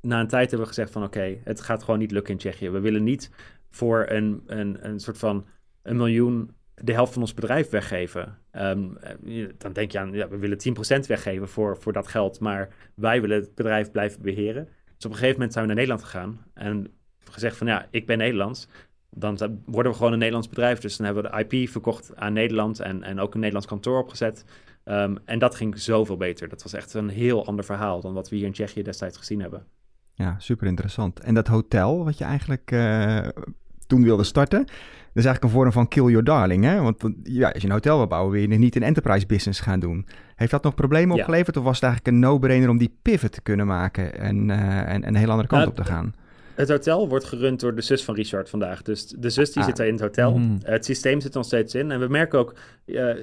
na 0.00 0.20
een 0.20 0.28
tijd 0.28 0.50
hebben 0.50 0.60
we 0.60 0.74
gezegd 0.74 0.90
van 0.90 1.02
oké, 1.02 1.38
het 1.44 1.60
gaat 1.60 1.82
gewoon 1.82 2.00
niet 2.00 2.10
lukken 2.10 2.32
in 2.32 2.38
Tsjechië. 2.38 2.70
We 2.70 2.80
willen 2.80 3.04
niet 3.04 3.30
voor 3.74 4.06
een, 4.08 4.42
een, 4.46 4.88
een 4.88 5.00
soort 5.00 5.18
van 5.18 5.46
een 5.82 5.96
miljoen 5.96 6.50
de 6.74 6.92
helft 6.92 7.12
van 7.12 7.22
ons 7.22 7.34
bedrijf 7.34 7.70
weggeven. 7.70 8.38
Ehm, 8.50 8.88
dan 9.58 9.72
denk 9.72 9.90
je 9.90 9.98
aan, 9.98 10.12
ja, 10.12 10.28
we 10.28 10.36
willen 10.36 10.58
10% 10.58 11.06
weggeven 11.06 11.48
voor, 11.48 11.76
voor 11.76 11.92
dat 11.92 12.06
geld, 12.06 12.40
maar 12.40 12.68
wij 12.94 13.20
willen 13.20 13.40
het 13.40 13.54
bedrijf 13.54 13.90
blijven 13.90 14.22
beheren. 14.22 14.64
Dus 14.64 15.04
op 15.04 15.10
een 15.10 15.16
gegeven 15.16 15.32
moment 15.32 15.52
zijn 15.52 15.66
we 15.66 15.72
naar 15.72 15.82
Nederland 15.82 16.10
gegaan 16.10 16.44
en 16.54 16.92
gezegd 17.30 17.56
van 17.56 17.66
ja, 17.66 17.86
ik 17.90 18.06
ben 18.06 18.18
Nederlands 18.18 18.68
dan 19.16 19.62
worden 19.64 19.92
we 19.92 19.96
gewoon 19.96 20.12
een 20.12 20.18
Nederlands 20.18 20.48
bedrijf. 20.48 20.78
Dus 20.78 20.96
dan 20.96 21.06
hebben 21.06 21.24
we 21.24 21.30
de 21.30 21.56
IP 21.56 21.68
verkocht 21.68 22.16
aan 22.16 22.32
Nederland 22.32 22.80
en, 22.80 23.02
en 23.02 23.20
ook 23.20 23.34
een 23.34 23.40
Nederlands 23.40 23.68
kantoor 23.68 23.98
opgezet. 23.98 24.44
Um, 24.84 25.18
en 25.24 25.38
dat 25.38 25.54
ging 25.54 25.78
zoveel 25.78 26.16
beter. 26.16 26.48
Dat 26.48 26.62
was 26.62 26.72
echt 26.72 26.94
een 26.94 27.08
heel 27.08 27.46
ander 27.46 27.64
verhaal 27.64 28.00
dan 28.00 28.14
wat 28.14 28.28
we 28.28 28.36
hier 28.36 28.46
in 28.46 28.52
Tsjechië 28.52 28.82
destijds 28.82 29.16
gezien 29.16 29.40
hebben. 29.40 29.66
Ja, 30.14 30.38
super 30.38 30.66
interessant. 30.66 31.20
En 31.20 31.34
dat 31.34 31.46
hotel 31.46 32.04
wat 32.04 32.18
je 32.18 32.24
eigenlijk 32.24 32.70
uh, 32.70 33.28
toen 33.86 34.02
wilde 34.02 34.24
starten, 34.24 34.58
dat 35.14 35.22
is 35.22 35.24
eigenlijk 35.24 35.44
een 35.44 35.60
vorm 35.60 35.72
van 35.72 35.88
kill 35.88 36.04
your 36.04 36.24
darling. 36.24 36.64
Hè? 36.64 36.80
Want 36.80 37.04
ja, 37.22 37.48
als 37.48 37.62
je 37.62 37.68
een 37.68 37.74
hotel 37.74 37.96
wil 37.96 38.06
bouwen, 38.06 38.32
wil 38.32 38.40
je 38.40 38.58
niet 38.58 38.76
een 38.76 38.82
enterprise 38.82 39.26
business 39.26 39.60
gaan 39.60 39.80
doen. 39.80 40.06
Heeft 40.36 40.50
dat 40.50 40.62
nog 40.62 40.74
problemen 40.74 41.16
opgeleverd? 41.16 41.56
Of 41.56 41.64
was 41.64 41.80
het 41.80 41.84
eigenlijk 41.84 42.14
een 42.14 42.20
no-brainer 42.20 42.68
om 42.68 42.78
die 42.78 42.96
pivot 43.02 43.32
te 43.32 43.42
kunnen 43.42 43.66
maken 43.66 44.18
en, 44.18 44.48
uh, 44.48 44.78
en, 44.78 44.86
en 44.86 45.06
een 45.06 45.16
heel 45.16 45.30
andere 45.30 45.48
kant 45.48 45.60
nou, 45.60 45.68
op 45.78 45.84
te 45.84 45.84
gaan? 45.84 46.14
Het 46.54 46.68
hotel 46.68 47.08
wordt 47.08 47.24
gerund 47.24 47.60
door 47.60 47.74
de 47.74 47.82
zus 47.82 48.04
van 48.04 48.14
Richard 48.14 48.50
vandaag. 48.50 48.82
Dus 48.82 49.06
de 49.06 49.30
zus 49.30 49.52
die 49.52 49.62
ah. 49.62 49.68
zit 49.68 49.76
daar 49.76 49.86
in 49.86 49.92
het 49.92 50.02
hotel. 50.02 50.38
Mhm. 50.38 50.56
Het 50.62 50.84
systeem 50.84 51.20
zit 51.20 51.34
nog 51.34 51.44
steeds 51.44 51.74
in. 51.74 51.90
En 51.90 52.00
we 52.00 52.08
merken 52.08 52.38
ook, 52.38 52.54
uh, 52.84 53.14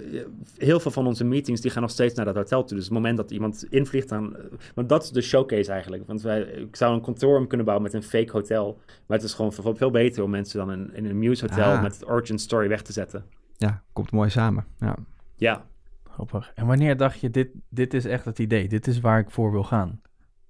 heel 0.57 0.79
veel 0.79 0.91
van 0.91 1.07
onze 1.07 1.23
meetings 1.23 1.61
die 1.61 1.71
gaan 1.71 1.81
nog 1.81 1.91
steeds 1.91 2.13
naar 2.13 2.25
dat 2.25 2.35
hotel 2.35 2.63
toe. 2.63 2.75
Dus 2.77 2.85
het 2.85 2.93
moment 2.93 3.17
dat 3.17 3.31
iemand 3.31 3.65
invliegt, 3.69 4.09
dan... 4.09 4.35
want 4.75 4.89
dat 4.89 5.03
is 5.03 5.09
de 5.09 5.21
showcase 5.21 5.71
eigenlijk. 5.71 6.03
Want 6.07 6.21
wij, 6.21 6.41
ik 6.41 6.75
zou 6.75 6.93
een 6.93 7.01
kantoor 7.01 7.47
kunnen 7.47 7.65
bouwen 7.65 7.91
met 7.91 7.95
een 7.95 8.09
fake 8.09 8.31
hotel. 8.31 8.79
Maar 9.05 9.17
het 9.17 9.27
is 9.27 9.33
gewoon 9.33 9.53
veel, 9.53 9.75
veel 9.75 9.91
beter 9.91 10.23
om 10.23 10.29
mensen 10.29 10.59
dan 10.59 10.71
in, 10.71 10.93
in 10.93 11.05
een 11.05 11.19
Muse 11.19 11.45
hotel 11.49 11.71
ah. 11.71 11.81
met 11.81 11.93
het 11.93 12.07
origin 12.07 12.39
story 12.39 12.67
weg 12.67 12.81
te 12.81 12.93
zetten. 12.93 13.25
Ja, 13.57 13.83
komt 13.93 14.11
mooi 14.11 14.29
samen. 14.29 14.65
Ja. 14.79 14.95
Ja, 15.35 15.65
Grappig. 16.11 16.51
En 16.55 16.65
wanneer 16.65 16.97
dacht 16.97 17.19
je, 17.19 17.29
dit, 17.29 17.49
dit 17.69 17.93
is 17.93 18.05
echt 18.05 18.25
het 18.25 18.39
idee, 18.39 18.67
dit 18.67 18.87
is 18.87 18.99
waar 18.99 19.19
ik 19.19 19.29
voor 19.29 19.51
wil 19.51 19.63
gaan? 19.63 20.01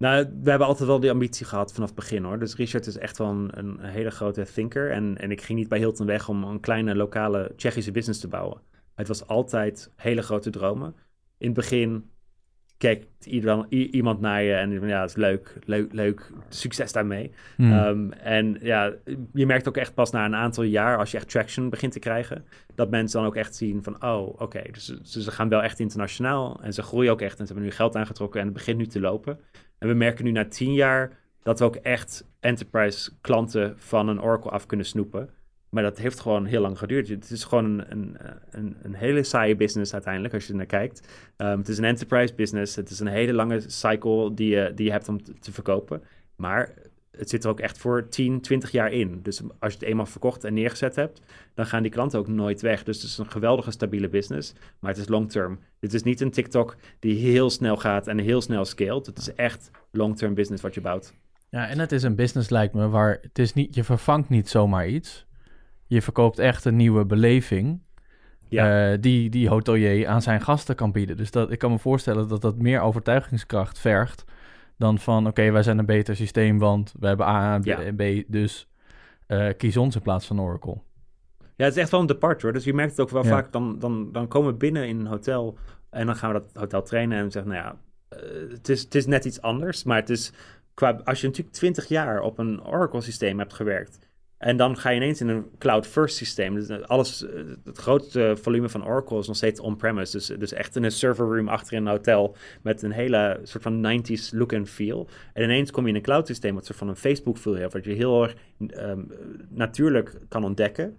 Nou, 0.02 0.26
we 0.42 0.50
hebben 0.50 0.68
altijd 0.68 0.88
wel 0.88 1.00
die 1.00 1.10
ambitie 1.10 1.46
gehad 1.46 1.72
vanaf 1.72 1.88
het 1.88 1.98
begin 1.98 2.24
hoor. 2.24 2.38
Dus 2.38 2.56
Richard 2.56 2.86
is 2.86 2.98
echt 2.98 3.18
wel 3.18 3.28
een, 3.28 3.50
een 3.54 3.80
hele 3.80 4.10
grote 4.10 4.44
thinker. 4.44 4.90
En, 4.90 5.18
en 5.18 5.30
ik 5.30 5.42
ging 5.42 5.58
niet 5.58 5.68
bij 5.68 5.78
Hilton 5.78 6.06
weg 6.06 6.28
om 6.28 6.44
een 6.44 6.60
kleine 6.60 6.94
lokale 6.94 7.52
Tsjechische 7.56 7.92
business 7.92 8.20
te 8.20 8.28
bouwen. 8.28 8.60
Het 8.94 9.08
was 9.08 9.26
altijd 9.26 9.90
hele 9.96 10.22
grote 10.22 10.50
dromen. 10.50 10.94
In 11.38 11.46
het 11.46 11.56
begin 11.56 12.10
kijkt 12.78 13.26
iemand 13.90 14.20
naar 14.20 14.42
je 14.42 14.54
en 14.54 14.86
ja, 14.86 15.00
het 15.00 15.10
is 15.10 15.16
leuk, 15.16 15.58
leuk, 15.64 15.92
leuk, 15.92 16.32
succes 16.48 16.92
daarmee. 16.92 17.32
Hmm. 17.56 17.72
Ehm, 17.72 18.10
en 18.10 18.58
ja, 18.60 18.92
je 19.32 19.46
merkt 19.46 19.68
ook 19.68 19.76
echt 19.76 19.94
pas 19.94 20.10
na 20.10 20.24
een 20.24 20.34
aantal 20.34 20.64
jaar, 20.64 20.98
als 20.98 21.10
je 21.10 21.16
echt 21.16 21.28
traction 21.28 21.70
begint 21.70 21.92
te 21.92 21.98
krijgen, 21.98 22.44
dat 22.74 22.90
mensen 22.90 23.18
dan 23.18 23.28
ook 23.28 23.36
echt 23.36 23.54
zien 23.54 23.82
van, 23.82 24.04
oh, 24.04 24.40
oké, 24.40 24.62
dus, 24.72 24.86
dus, 24.86 25.10
ze 25.10 25.30
gaan 25.30 25.48
wel 25.48 25.62
echt 25.62 25.80
internationaal 25.80 26.60
en 26.62 26.72
ze 26.72 26.82
groeien 26.82 27.12
ook 27.12 27.20
echt 27.20 27.38
en 27.38 27.46
ze 27.46 27.52
hebben 27.52 27.70
nu 27.70 27.76
geld 27.76 27.96
aangetrokken 27.96 28.40
en 28.40 28.46
het 28.46 28.54
begint 28.54 28.78
nu 28.78 28.86
te 28.86 29.00
lopen. 29.00 29.38
En 29.82 29.88
we 29.88 29.94
merken 29.94 30.24
nu 30.24 30.30
na 30.30 30.44
tien 30.44 30.74
jaar 30.74 31.18
dat 31.42 31.58
we 31.58 31.64
ook 31.64 31.76
echt 31.76 32.28
enterprise 32.40 33.10
klanten 33.20 33.74
van 33.76 34.08
een 34.08 34.22
Oracle 34.22 34.50
af 34.50 34.66
kunnen 34.66 34.86
snoepen. 34.86 35.30
Maar 35.68 35.82
dat 35.82 35.98
heeft 35.98 36.20
gewoon 36.20 36.44
heel 36.44 36.60
lang 36.60 36.78
geduurd. 36.78 37.08
Het 37.08 37.30
is 37.30 37.44
gewoon 37.44 37.84
een, 37.88 38.16
een, 38.50 38.76
een, 38.82 38.94
hele 38.94 39.22
saaie 39.22 39.56
business 39.56 39.92
uiteindelijk, 39.92 40.34
als 40.34 40.44
je 40.44 40.50
er 40.50 40.56
naar 40.56 40.66
kijkt. 40.66 41.08
Um, 41.36 41.58
het 41.58 41.68
is 41.68 41.78
een 41.78 41.84
enterprise 41.84 42.34
business. 42.34 42.76
Het 42.76 42.90
is 42.90 43.00
een 43.00 43.06
hele 43.06 43.32
lange 43.32 43.60
cycle 43.66 44.34
die 44.34 44.54
je, 44.54 44.72
die 44.74 44.86
je 44.86 44.92
hebt 44.92 45.08
om 45.08 45.22
te, 45.40 45.52
verkopen. 45.52 46.02
Maar 46.36 46.74
het 47.16 47.30
zit 47.30 47.44
er 47.44 47.50
ook 47.50 47.60
echt 47.60 47.78
voor 47.78 48.08
10, 48.08 48.40
20 48.40 48.70
jaar 48.70 48.92
in. 48.92 49.20
Dus 49.22 49.42
als 49.58 49.72
je 49.72 49.78
het 49.78 49.88
eenmaal 49.88 50.06
verkocht 50.06 50.44
en 50.44 50.54
neergezet 50.54 50.96
hebt, 50.96 51.20
dan 51.54 51.66
gaan 51.66 51.82
die 51.82 51.92
klanten 51.92 52.18
ook 52.18 52.28
nooit 52.28 52.60
weg. 52.60 52.84
Dus 52.84 52.96
het 52.96 53.10
is 53.10 53.18
een 53.18 53.30
geweldige 53.30 53.70
stabiele 53.70 54.08
business, 54.08 54.54
maar 54.78 54.90
het 54.90 55.00
is 55.00 55.08
long 55.08 55.30
term. 55.30 55.58
Dit 55.78 55.94
is 55.94 56.02
niet 56.02 56.20
een 56.20 56.30
TikTok 56.30 56.76
die 56.98 57.16
heel 57.16 57.50
snel 57.50 57.76
gaat 57.76 58.06
en 58.06 58.18
heel 58.18 58.40
snel 58.40 58.64
scaleert. 58.64 59.06
Het 59.06 59.18
is 59.18 59.34
echt 59.34 59.70
long 59.90 60.16
term 60.16 60.34
business 60.34 60.62
wat 60.62 60.74
je 60.74 60.80
bouwt. 60.80 61.14
Ja, 61.48 61.68
en 61.68 61.78
het 61.78 61.92
is 61.92 62.02
een 62.02 62.16
business 62.16 62.50
lijkt 62.50 62.74
me 62.74 62.88
waar 62.88 63.18
het 63.20 63.38
is 63.38 63.52
niet, 63.52 63.74
je 63.74 63.84
vervangt 63.84 64.28
niet 64.28 64.48
zomaar 64.48 64.88
iets 64.88 65.26
je 65.92 66.02
verkoopt 66.02 66.38
echt 66.38 66.64
een 66.64 66.76
nieuwe 66.76 67.04
beleving. 67.04 67.80
Ja. 68.48 68.92
Uh, 68.92 68.98
die, 69.00 69.30
die 69.30 69.48
hotelier 69.48 70.08
aan 70.08 70.22
zijn 70.22 70.40
gasten 70.40 70.74
kan 70.74 70.92
bieden. 70.92 71.16
Dus 71.16 71.30
dat, 71.30 71.50
ik 71.50 71.58
kan 71.58 71.70
me 71.70 71.78
voorstellen 71.78 72.28
dat 72.28 72.40
dat 72.40 72.56
meer 72.56 72.80
overtuigingskracht 72.80 73.78
vergt 73.78 74.24
dan 74.82 74.98
van 74.98 75.26
oké, 75.26 75.50
wij 75.50 75.62
zijn 75.62 75.78
een 75.78 75.86
beter 75.86 76.16
systeem, 76.16 76.58
want 76.58 76.94
we 76.98 77.06
hebben 77.06 77.26
A 77.26 77.60
en 77.62 77.96
B, 77.96 78.32
dus 78.32 78.68
uh, 79.28 79.48
kies 79.56 79.76
ons 79.76 79.94
in 79.94 80.02
plaats 80.02 80.26
van 80.26 80.40
Oracle. 80.40 80.80
Ja, 81.56 81.64
het 81.64 81.76
is 81.76 81.82
echt 81.82 81.90
wel 81.90 82.00
een 82.00 82.06
departure. 82.06 82.52
Dus 82.52 82.64
je 82.64 82.74
merkt 82.74 82.90
het 82.90 83.00
ook 83.00 83.10
wel 83.10 83.24
vaak, 83.24 83.52
dan, 83.52 83.78
dan, 83.78 84.12
dan 84.12 84.28
komen 84.28 84.50
we 84.50 84.56
binnen 84.56 84.88
in 84.88 85.00
een 85.00 85.06
hotel 85.06 85.58
en 85.90 86.06
dan 86.06 86.16
gaan 86.16 86.32
we 86.32 86.38
dat 86.40 86.50
hotel 86.54 86.82
trainen 86.82 87.18
en 87.18 87.30
zeggen, 87.30 87.52
nou 87.52 87.64
ja, 87.64 87.76
uh, 88.22 88.50
het, 88.50 88.68
is, 88.68 88.82
het 88.82 88.94
is 88.94 89.06
net 89.06 89.24
iets 89.24 89.40
anders, 89.40 89.84
maar 89.84 89.96
het 89.96 90.10
is 90.10 90.32
qua, 90.74 91.00
als 91.04 91.20
je 91.20 91.26
natuurlijk 91.26 91.54
twintig 91.56 91.88
jaar 91.88 92.20
op 92.20 92.38
een 92.38 92.64
Oracle 92.64 93.00
systeem 93.00 93.38
hebt 93.38 93.52
gewerkt, 93.52 93.98
en 94.42 94.56
dan 94.56 94.76
ga 94.78 94.90
je 94.90 94.96
ineens 94.96 95.20
in 95.20 95.28
een 95.28 95.44
cloud-first 95.58 96.16
systeem. 96.16 96.54
Dus 96.54 96.68
eh, 96.68 96.80
alles, 96.80 97.26
eh, 97.26 97.30
het 97.64 97.78
grootste 97.78 98.36
volume 98.40 98.68
van 98.68 98.86
Oracle 98.86 99.18
is 99.18 99.26
nog 99.26 99.36
steeds 99.36 99.60
on-premise. 99.60 100.12
Dus, 100.12 100.26
dus 100.26 100.52
echt 100.52 100.76
in 100.76 100.82
een 100.82 100.90
server 100.90 101.26
room 101.26 101.48
achter 101.48 101.72
in 101.72 101.86
een 101.86 101.92
hotel 101.92 102.36
met 102.62 102.82
een 102.82 102.90
hele 102.90 103.40
soort 103.42 103.62
van 103.62 104.02
90s 104.02 104.30
look 104.32 104.52
and 104.52 104.68
feel. 104.68 105.08
En 105.32 105.42
ineens 105.42 105.70
kom 105.70 105.84
je 105.84 105.90
in 105.90 105.96
een 105.96 106.02
cloud 106.02 106.26
systeem 106.26 106.54
wat 106.54 106.64
soort 106.64 106.78
van 106.78 106.88
een 106.88 106.96
Facebook 106.96 107.38
feel 107.38 107.54
heeft, 107.54 107.72
wat 107.72 107.84
je 107.84 107.92
heel 107.92 108.22
erg 108.22 108.34
um, 108.58 109.12
natuurlijk 109.48 110.14
kan 110.28 110.44
ontdekken. 110.44 110.98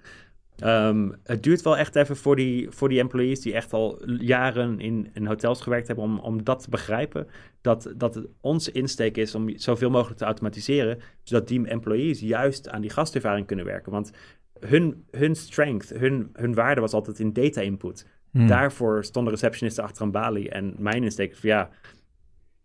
Um, 0.65 1.15
het 1.24 1.43
duurt 1.43 1.62
wel 1.62 1.77
echt 1.77 1.95
even 1.95 2.17
voor 2.17 2.36
die, 2.36 2.72
voor 2.72 2.89
die 2.89 3.00
employees 3.00 3.41
die 3.41 3.53
echt 3.53 3.74
al 3.74 4.12
jaren 4.12 4.79
in, 4.79 5.10
in 5.13 5.25
hotels 5.25 5.62
gewerkt 5.62 5.88
hebben, 5.88 6.06
om, 6.06 6.19
om 6.19 6.43
dat 6.43 6.63
te 6.63 6.69
begrijpen. 6.69 7.27
Dat, 7.62 7.93
dat 7.97 8.15
het 8.15 8.27
onze 8.41 8.71
insteek 8.71 9.17
is 9.17 9.36
om 9.36 9.58
zoveel 9.58 9.89
mogelijk 9.89 10.17
te 10.17 10.25
automatiseren, 10.25 10.99
zodat 11.23 11.47
die 11.47 11.67
employees 11.67 12.19
juist 12.19 12.69
aan 12.69 12.82
die 12.82 12.89
gastervaring 12.89 13.47
kunnen 13.47 13.65
werken. 13.65 13.91
Want 13.91 14.12
hun, 14.60 15.06
hun 15.12 15.36
strength, 15.36 15.89
hun, 15.89 16.30
hun 16.34 16.54
waarde 16.54 16.82
was 16.82 16.93
altijd 16.93 17.19
in 17.19 17.34
data 17.34 17.62
input. 17.62 18.08
Hmm. 18.32 18.47
Daarvoor 18.47 19.04
stonden 19.04 19.34
receptionisten 19.34 19.84
achter 19.84 20.01
een 20.01 20.12
balie. 20.12 20.49
En 20.49 20.75
mijn 20.77 21.04
insteek 21.04 21.32
is 21.32 21.39
van 21.39 21.49
ja, 21.49 21.69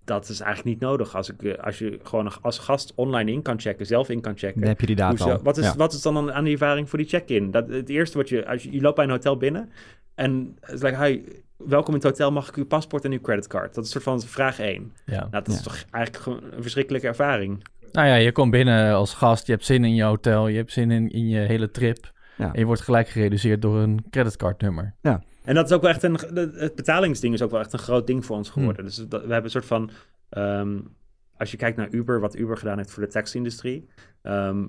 dat 0.09 0.29
is 0.29 0.40
eigenlijk 0.40 0.75
niet 0.75 0.88
nodig. 0.88 1.16
Als, 1.16 1.31
ik, 1.31 1.42
eh, 1.42 1.64
als 1.64 1.79
je 1.79 1.99
gewoon 2.03 2.42
als 2.42 2.59
gast 2.59 2.92
online 2.94 3.33
in 3.33 3.42
kan 3.42 3.61
checken, 3.61 3.87
zelf 3.87 4.09
in 4.09 4.21
kan 4.21 4.37
checken. 4.37 4.61
Dan 4.61 4.68
heb 4.68 4.81
je 4.81 4.87
die 4.87 4.97
data 4.97 5.38
Wat 5.42 5.57
is, 5.57 5.75
wat 5.75 5.92
is 5.92 6.03
dan 6.03 6.33
aan 6.33 6.44
die 6.44 6.53
ervaring 6.53 6.88
voor 6.88 6.99
die 6.99 7.09
check-in? 7.09 7.51
Dat, 7.51 7.68
het 7.68 7.88
eerste 7.88 8.16
wat 8.16 8.29
je, 8.29 8.47
als 8.47 8.62
je, 8.62 8.73
je 8.73 8.81
loopt 8.81 8.97
bij 8.97 9.05
een 9.05 9.11
hotel 9.11 9.37
binnen 9.37 9.71
en 10.14 10.57
het 10.61 10.75
is 10.75 10.83
like, 10.83 11.05
hi, 11.05 11.23
welkom 11.57 11.94
in 11.94 12.01
het 12.01 12.09
hotel, 12.09 12.33
mag 12.33 12.49
ik 12.49 12.57
uw 12.57 12.66
paspoort 12.66 13.05
en 13.05 13.12
uw 13.12 13.21
creditcard? 13.21 13.75
Dat 13.75 13.85
is 13.85 13.94
een 13.94 14.01
soort 14.01 14.21
van 14.21 14.29
vraag 14.29 14.59
1. 14.59 14.92
Ja. 15.05 15.14
Nou, 15.14 15.31
dat 15.31 15.49
is 15.49 15.62
toch 15.62 15.85
eigenlijk 15.90 16.27
een 16.27 16.62
verschrikkelijke 16.62 17.07
ervaring. 17.07 17.64
Nou 17.92 18.09
ja, 18.09 18.14
je 18.14 18.33
komt 18.33 18.51
binnen 18.51 18.94
als 18.94 19.14
gast, 19.14 19.47
je 19.47 19.53
hebt 19.53 19.64
zin 19.64 19.85
in 19.85 19.94
je 19.94 20.03
hotel, 20.03 20.49
je 20.49 20.57
hebt 20.57 20.73
zin 20.73 20.90
in, 20.90 21.11
in 21.11 21.29
je 21.29 21.38
hele 21.38 21.71
trip. 21.71 22.12
Ja. 22.37 22.53
En 22.53 22.59
je 22.59 22.64
wordt 22.64 22.81
gelijk 22.81 23.09
gereduceerd 23.09 23.62
door 23.62 23.77
een 23.77 24.05
creditcardnummer. 24.11 24.94
Ja. 25.01 25.23
En 25.49 25.55
dat 25.55 25.65
is 25.65 25.73
ook 25.73 25.83
wel 25.83 25.91
echt 25.91 26.03
een. 26.03 26.15
Het 26.55 26.75
betalingsding 26.75 27.35
is 27.35 27.43
ook 27.43 27.51
wel 27.51 27.61
echt 27.61 27.73
een 27.73 27.79
groot 27.79 28.07
ding 28.07 28.25
voor 28.25 28.37
ons 28.37 28.51
geworden. 28.51 28.77
Hmm. 28.77 28.85
Dus 28.85 28.99
we 29.09 29.17
hebben 29.17 29.45
een 29.45 29.51
soort 29.51 29.65
van. 29.65 29.91
Ehm, 30.29 30.79
als 31.37 31.51
je 31.51 31.57
kijkt 31.57 31.77
naar 31.77 31.91
Uber, 31.91 32.21
wat 32.21 32.37
Uber 32.37 32.57
gedaan 32.57 32.77
heeft 32.79 32.91
voor 32.91 33.03
de 33.03 33.09
taxi-industrie. 33.09 33.89
Ehm, 34.23 34.67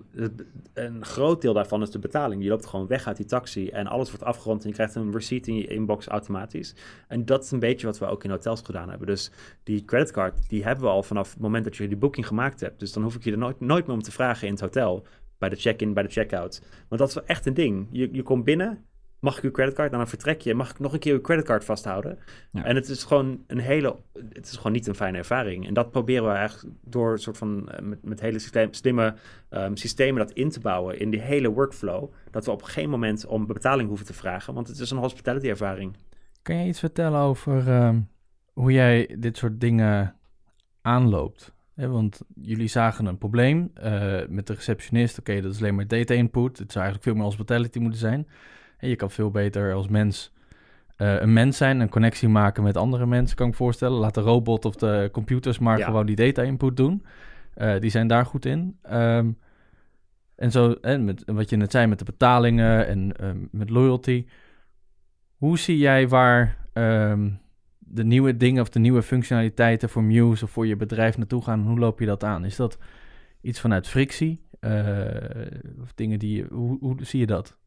een 0.73 1.05
groot 1.05 1.41
deel 1.41 1.53
daarvan 1.53 1.81
is 1.81 1.89
de 1.89 1.99
betaling. 1.99 2.43
Je 2.43 2.49
loopt 2.49 2.65
gewoon 2.65 2.87
weg 2.87 3.07
uit 3.07 3.17
die 3.17 3.25
taxi 3.25 3.69
en 3.69 3.87
alles 3.87 4.09
wordt 4.09 4.23
afgerond 4.23 4.61
en 4.61 4.69
je 4.69 4.75
krijgt 4.75 4.95
een 4.95 5.11
receipt 5.11 5.47
in 5.47 5.55
je 5.55 5.67
inbox 5.67 6.07
automatisch. 6.07 6.75
En 7.07 7.25
dat 7.25 7.43
is 7.43 7.51
een 7.51 7.59
beetje 7.59 7.87
wat 7.87 7.99
we 7.99 8.05
ook 8.05 8.23
in 8.23 8.29
hotels 8.29 8.61
gedaan 8.61 8.89
hebben. 8.89 9.07
Dus 9.07 9.31
die 9.63 9.85
creditcard, 9.85 10.49
die 10.49 10.63
hebben 10.63 10.83
we 10.83 10.89
al 10.89 11.03
vanaf 11.03 11.31
het 11.31 11.39
moment 11.39 11.63
dat 11.63 11.75
je 11.75 11.87
die 11.87 11.97
booking 11.97 12.27
gemaakt 12.27 12.59
hebt. 12.59 12.79
Dus 12.79 12.93
dan 12.93 13.03
hoef 13.03 13.15
ik 13.15 13.23
je 13.23 13.31
er 13.31 13.37
nooit, 13.37 13.59
nooit 13.59 13.87
meer 13.87 13.95
om 13.95 14.01
te 14.01 14.11
vragen 14.11 14.47
in 14.47 14.53
het 14.53 14.61
hotel. 14.61 15.05
Bij 15.37 15.49
de 15.49 15.55
check-in, 15.55 15.93
bij 15.93 16.03
de 16.03 16.09
check-out. 16.09 16.61
Want 16.87 17.01
dat 17.01 17.09
is 17.09 17.15
wel 17.15 17.25
echt 17.25 17.45
een 17.45 17.53
ding. 17.53 17.87
Je, 17.91 18.09
je 18.11 18.23
komt 18.23 18.43
binnen, 18.43 18.85
mag 19.19 19.37
ik 19.37 19.43
uw 19.43 19.51
creditcard? 19.51 19.91
Dan 19.91 20.07
vertrek 20.07 20.41
je, 20.41 20.53
mag 20.53 20.69
ik 20.69 20.79
nog 20.79 20.93
een 20.93 20.99
keer 20.99 21.13
uw 21.13 21.21
creditcard 21.21 21.65
vasthouden? 21.65 22.19
En 22.51 22.75
het 22.75 22.89
is 22.89 23.03
gewoon 23.03 23.43
een 23.47 23.59
hele, 23.59 23.95
het 24.29 24.45
is 24.45 24.57
gewoon 24.57 24.71
niet 24.71 24.87
een 24.87 24.95
fijne 24.95 25.17
ervaring. 25.17 25.67
En 25.67 25.73
dat 25.73 25.91
proberen 25.91 26.23
we 26.23 26.31
eigenlijk 26.31 26.75
door 26.83 27.11
een 27.11 27.19
soort 27.19 27.37
van, 27.37 27.69
eh, 27.69 27.81
met, 27.81 28.03
met 28.03 28.19
hele 28.19 28.39
slimme 28.71 29.15
um, 29.49 29.77
systemen 29.77 30.25
dat 30.25 30.35
in 30.35 30.49
te 30.49 30.59
bouwen 30.59 30.99
in 30.99 31.09
die 31.09 31.21
hele 31.21 31.49
workflow. 31.49 32.11
Dat 32.31 32.45
we 32.45 32.51
op 32.51 32.63
geen 32.63 32.89
moment 32.89 33.25
om 33.25 33.45
betaling 33.45 33.87
hoeven 33.87 34.05
te 34.05 34.13
vragen, 34.13 34.53
want 34.53 34.67
het 34.67 34.79
is 34.79 34.91
een 34.91 34.97
hospitality 34.97 35.49
ervaring. 35.49 35.95
Kan 36.41 36.55
je 36.55 36.67
iets 36.67 36.79
vertellen 36.79 37.19
over 37.19 37.83
um, 37.83 38.09
hoe 38.53 38.71
jij 38.71 39.15
dit 39.19 39.37
soort 39.37 39.59
dingen 39.59 40.15
aanloopt? 40.81 41.53
want 41.87 42.21
jullie 42.41 42.67
zagen 42.67 43.05
een 43.05 43.17
probleem 43.17 43.71
uh, 43.83 44.19
met 44.27 44.47
de 44.47 44.53
receptionist. 44.53 45.19
Oké, 45.19 45.41
dat 45.41 45.53
is 45.53 45.59
alleen 45.59 45.75
maar 45.75 45.87
data 45.87 46.13
input. 46.13 46.57
Het 46.57 46.71
zou 46.71 46.83
eigenlijk 46.83 47.03
veel 47.03 47.13
meer 47.13 47.23
hospitality 47.23 47.79
moeten 47.79 47.99
zijn. 47.99 48.27
En 48.79 48.89
je 48.89 48.95
kan 48.95 49.11
veel 49.11 49.31
beter 49.31 49.73
als 49.73 49.87
mens 49.87 50.31
uh, 50.97 51.21
een 51.21 51.33
mens 51.33 51.57
zijn, 51.57 51.79
een 51.79 51.89
connectie 51.89 52.27
maken 52.27 52.63
met 52.63 52.77
andere 52.77 53.05
mensen, 53.05 53.35
kan 53.35 53.45
ik 53.45 53.51
me 53.51 53.57
voorstellen. 53.57 53.99
Laat 53.99 54.13
de 54.13 54.21
robot 54.21 54.65
of 54.65 54.75
de 54.75 55.09
computers 55.11 55.59
maar 55.59 55.79
gewoon 55.79 56.05
die 56.05 56.15
data 56.15 56.41
input 56.41 56.77
doen. 56.77 57.05
Uh, 57.57 57.79
die 57.79 57.89
zijn 57.89 58.07
daar 58.07 58.25
goed 58.25 58.45
in. 58.45 58.77
Um, 58.91 59.37
en 60.35 60.51
zo, 60.51 60.71
en 60.71 61.05
met 61.05 61.23
wat 61.25 61.49
je 61.49 61.55
net 61.55 61.71
zei 61.71 61.87
met 61.87 61.99
de 61.99 62.05
betalingen 62.05 62.87
en 62.87 63.25
um, 63.25 63.47
met 63.51 63.69
loyalty. 63.69 64.25
Hoe 65.35 65.57
zie 65.57 65.77
jij 65.77 66.07
waar 66.07 66.57
um, 66.73 67.39
de 67.77 68.03
nieuwe 68.03 68.37
dingen 68.37 68.61
of 68.61 68.69
de 68.69 68.79
nieuwe 68.79 69.01
functionaliteiten 69.01 69.89
voor 69.89 70.03
Muse 70.03 70.43
of 70.43 70.51
voor 70.51 70.67
je 70.67 70.75
bedrijf 70.75 71.17
naartoe 71.17 71.43
gaan? 71.43 71.61
Hoe 71.61 71.79
loop 71.79 71.99
je 71.99 72.05
dat 72.05 72.23
aan? 72.23 72.45
Is 72.45 72.55
dat 72.55 72.77
iets 73.41 73.59
vanuit 73.59 73.87
frictie? 73.87 74.47
Uh, 74.61 75.05
of 75.81 75.93
dingen 75.95 76.19
die 76.19 76.45
hoe, 76.49 76.77
hoe 76.79 76.95
zie 77.01 77.19
je 77.19 77.25
dat? 77.25 77.57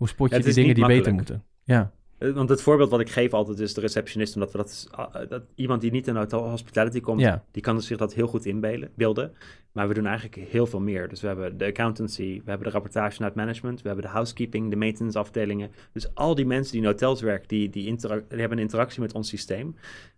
Hoe 0.00 0.08
spot 0.08 0.30
je 0.30 0.42
die 0.42 0.54
dingen 0.54 0.74
die 0.74 0.86
beter 0.86 1.14
moeten? 1.14 1.44
Ja. 1.64 1.92
Eh, 2.18 2.32
want 2.32 2.48
het 2.48 2.62
voorbeeld 2.62 2.90
wat 2.90 3.00
ik 3.00 3.10
geef 3.10 3.32
altijd 3.32 3.58
is 3.58 3.74
de 3.74 3.80
receptionist, 3.80 4.34
omdat 4.34 4.52
we 4.52 4.58
dat, 4.58 4.88
ah, 4.90 5.28
dat 5.28 5.42
iemand 5.54 5.80
die 5.80 5.90
niet 5.90 6.06
in 6.06 6.16
hotel 6.16 6.48
hospitality 6.48 7.00
komt, 7.00 7.20
ja. 7.20 7.44
die 7.50 7.62
kan 7.62 7.82
zich 7.82 7.98
dat 7.98 8.14
heel 8.14 8.26
goed 8.26 8.46
inbeelden. 8.46 9.32
Maar 9.72 9.88
we 9.88 9.94
doen 9.94 10.06
eigenlijk 10.06 10.50
heel 10.50 10.66
veel 10.66 10.80
meer. 10.80 11.08
Dus 11.08 11.20
we 11.20 11.26
hebben 11.26 11.58
de 11.58 11.66
accountancy, 11.66 12.40
we 12.44 12.50
hebben 12.50 12.66
de 12.66 12.72
rapportage 12.72 13.20
naar 13.20 13.28
het 13.28 13.36
management, 13.36 13.82
we 13.82 13.86
hebben 13.86 14.06
de 14.06 14.12
housekeeping, 14.12 14.70
de 14.70 14.76
maintenance 14.76 15.18
afdelingen. 15.18 15.70
Dus 15.92 16.14
al 16.14 16.34
die 16.34 16.46
mensen 16.46 16.72
die 16.72 16.82
in 16.82 16.86
hotels 16.86 17.20
werken, 17.20 17.48
die, 17.48 17.70
die, 17.70 17.96
die 17.96 18.10
hebben 18.28 18.50
een 18.50 18.58
interactie 18.58 19.00
met 19.00 19.12
ons 19.12 19.28
systeem. 19.28 19.76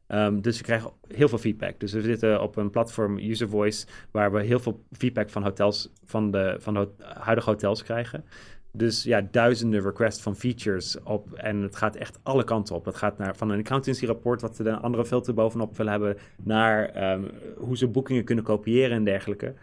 Um, 0.09 0.41
dus 0.41 0.59
we 0.59 0.65
krijgen 0.65 0.91
heel 1.09 1.29
veel 1.29 1.39
feedback. 1.39 1.81
Dus 1.81 1.93
we 1.93 2.03
zitten 2.03 2.43
op 2.43 2.57
een 2.57 2.71
platform 2.71 3.19
User 3.19 3.49
Voice, 3.49 3.87
waar 4.11 4.33
we 4.33 4.43
heel 4.43 4.61
veel 4.61 4.85
feedback 4.93 5.31
van 5.31 5.43
hotels, 5.43 5.93
van 6.05 6.31
de, 6.31 6.57
van 6.59 6.75
de 6.75 6.89
huidige 6.99 7.51
hotels 7.51 7.83
krijgen. 7.83 8.25
Dus 8.73 9.03
ja, 9.03 9.29
duizenden 9.31 9.83
requests 9.83 10.23
van 10.23 10.37
features 10.37 11.03
op. 11.03 11.33
En 11.33 11.63
het 11.63 11.77
gaat 11.77 11.97
echt 11.97 12.19
alle 12.23 12.45
kanten 12.45 12.75
op. 12.75 12.85
Het 12.85 12.97
gaat 12.97 13.19
naar, 13.19 13.37
van 13.37 13.51
een 13.51 13.59
accountancy 13.59 14.07
rapport, 14.07 14.41
wat 14.41 14.57
ze 14.57 14.63
de 14.63 14.77
andere 14.77 15.05
filter 15.05 15.35
bovenop 15.35 15.77
willen 15.77 15.93
hebben, 15.93 16.17
naar 16.43 16.89
ehm, 16.89 17.23
hoe 17.57 17.77
ze 17.77 17.89
boekingen 17.89 18.25
kunnen 18.25 18.45
kopiëren 18.45 18.97
en 18.97 19.05
dergelijke. 19.05 19.55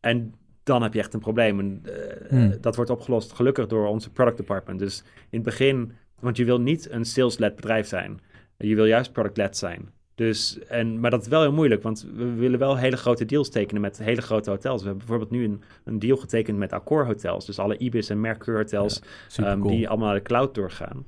En 0.00 0.34
dan 0.62 0.82
heb 0.82 0.92
je 0.92 0.98
echt 0.98 1.14
een 1.14 1.20
probleem. 1.20 1.58
En, 1.58 1.82
uh, 1.86 2.28
hmm. 2.28 2.54
Dat 2.60 2.76
wordt 2.76 2.90
opgelost 2.90 3.32
gelukkig 3.32 3.66
door 3.66 3.86
onze 3.86 4.10
product 4.10 4.36
department. 4.36 4.78
Dus 4.78 5.02
in 5.02 5.38
het 5.38 5.42
begin, 5.42 5.92
want 6.20 6.36
je 6.36 6.44
wil 6.44 6.60
niet 6.60 6.90
een 6.90 7.04
sales-led 7.04 7.56
bedrijf 7.56 7.86
zijn. 7.86 8.20
Je 8.56 8.74
wil 8.74 8.86
juist 8.86 9.12
product-led 9.12 9.56
zijn. 9.56 9.88
Dus, 10.14 10.58
en, 10.58 11.00
maar 11.00 11.10
dat 11.10 11.22
is 11.22 11.28
wel 11.28 11.42
heel 11.42 11.52
moeilijk, 11.52 11.82
want 11.82 12.06
we 12.14 12.32
willen 12.32 12.58
wel 12.58 12.76
hele 12.76 12.96
grote 12.96 13.24
deals 13.24 13.50
tekenen 13.50 13.82
met 13.82 13.98
hele 13.98 14.22
grote 14.22 14.50
hotels. 14.50 14.80
We 14.80 14.88
hebben 14.88 15.06
bijvoorbeeld 15.06 15.40
nu 15.40 15.44
een, 15.44 15.62
een 15.84 15.98
deal 15.98 16.16
getekend 16.16 16.58
met 16.58 16.72
Accor 16.72 17.06
hotels. 17.06 17.46
Dus 17.46 17.58
alle 17.58 17.76
Ibis 17.76 18.10
en 18.10 18.20
Mercure 18.20 18.56
hotels 18.56 19.02
Ja, 19.28 19.52
um, 19.52 19.60
cool. 19.60 19.74
die 19.74 19.88
allemaal 19.88 20.06
naar 20.06 20.16
de 20.16 20.22
cloud 20.22 20.54
doorgaan. 20.54 21.04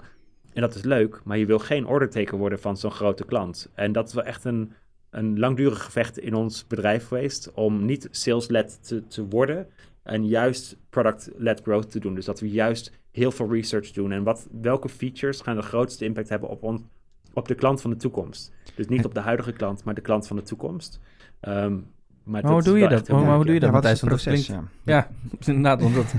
En 0.53 0.61
dat 0.61 0.75
is 0.75 0.83
leuk, 0.83 1.21
maar 1.25 1.38
je 1.38 1.47
wil 1.47 1.59
geen 1.59 1.87
ordertaker 1.87 2.38
worden 2.38 2.59
van 2.59 2.77
zo'n 2.77 2.90
grote 2.90 3.25
klant. 3.25 3.71
En 3.75 3.93
dat 3.93 4.09
is 4.09 4.14
wel 4.14 4.25
echt 4.25 4.45
een, 4.45 4.73
een 5.11 5.38
langdurig 5.38 5.85
gevecht 5.85 6.19
in 6.19 6.35
ons 6.35 6.67
bedrijf 6.67 7.07
geweest 7.07 7.53
om 7.55 7.85
niet 7.85 8.09
sales-led 8.11 8.87
te, 8.87 9.07
te 9.07 9.27
worden 9.27 9.67
en 10.03 10.27
juist 10.27 10.77
product-led 10.90 11.61
growth 11.62 11.90
te 11.90 11.99
doen. 11.99 12.14
Dus 12.14 12.25
dat 12.25 12.40
we 12.40 12.51
juist 12.51 12.93
heel 13.11 13.31
veel 13.31 13.53
research 13.53 13.90
doen 13.90 14.12
en 14.12 14.23
wat, 14.23 14.49
welke 14.61 14.88
features 14.88 15.40
gaan 15.40 15.57
de 15.57 15.62
grootste 15.62 16.05
impact 16.05 16.29
hebben 16.29 16.49
op, 16.49 16.62
on, 16.62 16.88
op 17.35 17.49
de 17.49 17.55
klant 17.55 17.81
van 17.81 17.90
de 17.90 17.97
toekomst. 17.97 18.53
Dus 18.75 18.87
niet 18.87 19.05
op 19.05 19.14
de 19.14 19.20
huidige 19.20 19.53
klant, 19.53 19.85
maar 19.85 19.94
de 19.94 20.01
klant 20.01 20.27
van 20.27 20.37
de 20.37 20.42
toekomst. 20.42 21.01
Um, 21.40 21.92
maar 22.25 22.42
Maar 22.42 22.53
hoe 22.53 22.62
doe 22.62 22.79
je 22.79 22.88
dat? 22.88 23.09
Maar 23.09 23.35
hoe 23.35 23.44
doe 23.44 23.55
je 23.55 23.61
ja. 23.61 23.70
dat, 23.70 23.85
Ja, 23.85 23.90
wat 23.90 23.92
is 23.92 24.01
Matthijs? 24.01 24.01
het 24.01 24.11
Want 24.11 24.25
dat 24.25 24.33
proces? 24.33 24.47
klinkt... 24.47 24.70
Ja, 24.83 25.09
inderdaad, 25.47 25.83
omdat... 25.83 26.14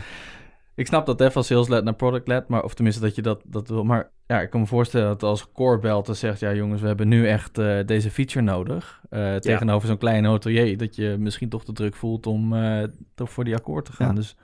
Ik 0.75 0.87
snap 0.87 1.05
dat 1.05 1.19
hè, 1.19 1.31
van 1.31 1.43
sales-led 1.43 1.83
naar 1.83 1.93
product-led, 1.93 2.47
maar 2.47 2.63
of 2.63 2.73
tenminste 2.73 3.01
dat 3.01 3.15
je 3.15 3.21
dat, 3.21 3.41
dat 3.45 3.67
wil. 3.67 3.83
Maar 3.83 4.11
ja, 4.27 4.41
ik 4.41 4.49
kan 4.49 4.59
me 4.59 4.65
voorstellen 4.65 5.07
dat 5.07 5.23
als 5.23 5.51
Core 5.51 5.79
belt 5.79 6.07
en 6.07 6.15
zegt... 6.15 6.39
ja 6.39 6.53
jongens, 6.53 6.81
we 6.81 6.87
hebben 6.87 7.07
nu 7.07 7.27
echt 7.27 7.57
eh, 7.57 7.79
deze 7.85 8.11
feature 8.11 8.45
nodig... 8.45 9.01
eh, 9.09 9.35
tegenover 9.35 9.87
zo'n 9.87 9.97
kleine 9.97 10.27
hotelier... 10.27 10.77
dat 10.77 10.95
je 10.95 11.15
misschien 11.19 11.49
toch 11.49 11.63
de 11.63 11.73
druk 11.73 11.95
voelt 11.95 12.27
om 12.27 12.53
eh, 12.53 12.83
toch 13.13 13.31
voor 13.31 13.43
die 13.43 13.55
akkoord 13.55 13.85
te 13.85 13.91
gaan. 13.91 14.07
Ja. 14.07 14.13
Dus 14.13 14.35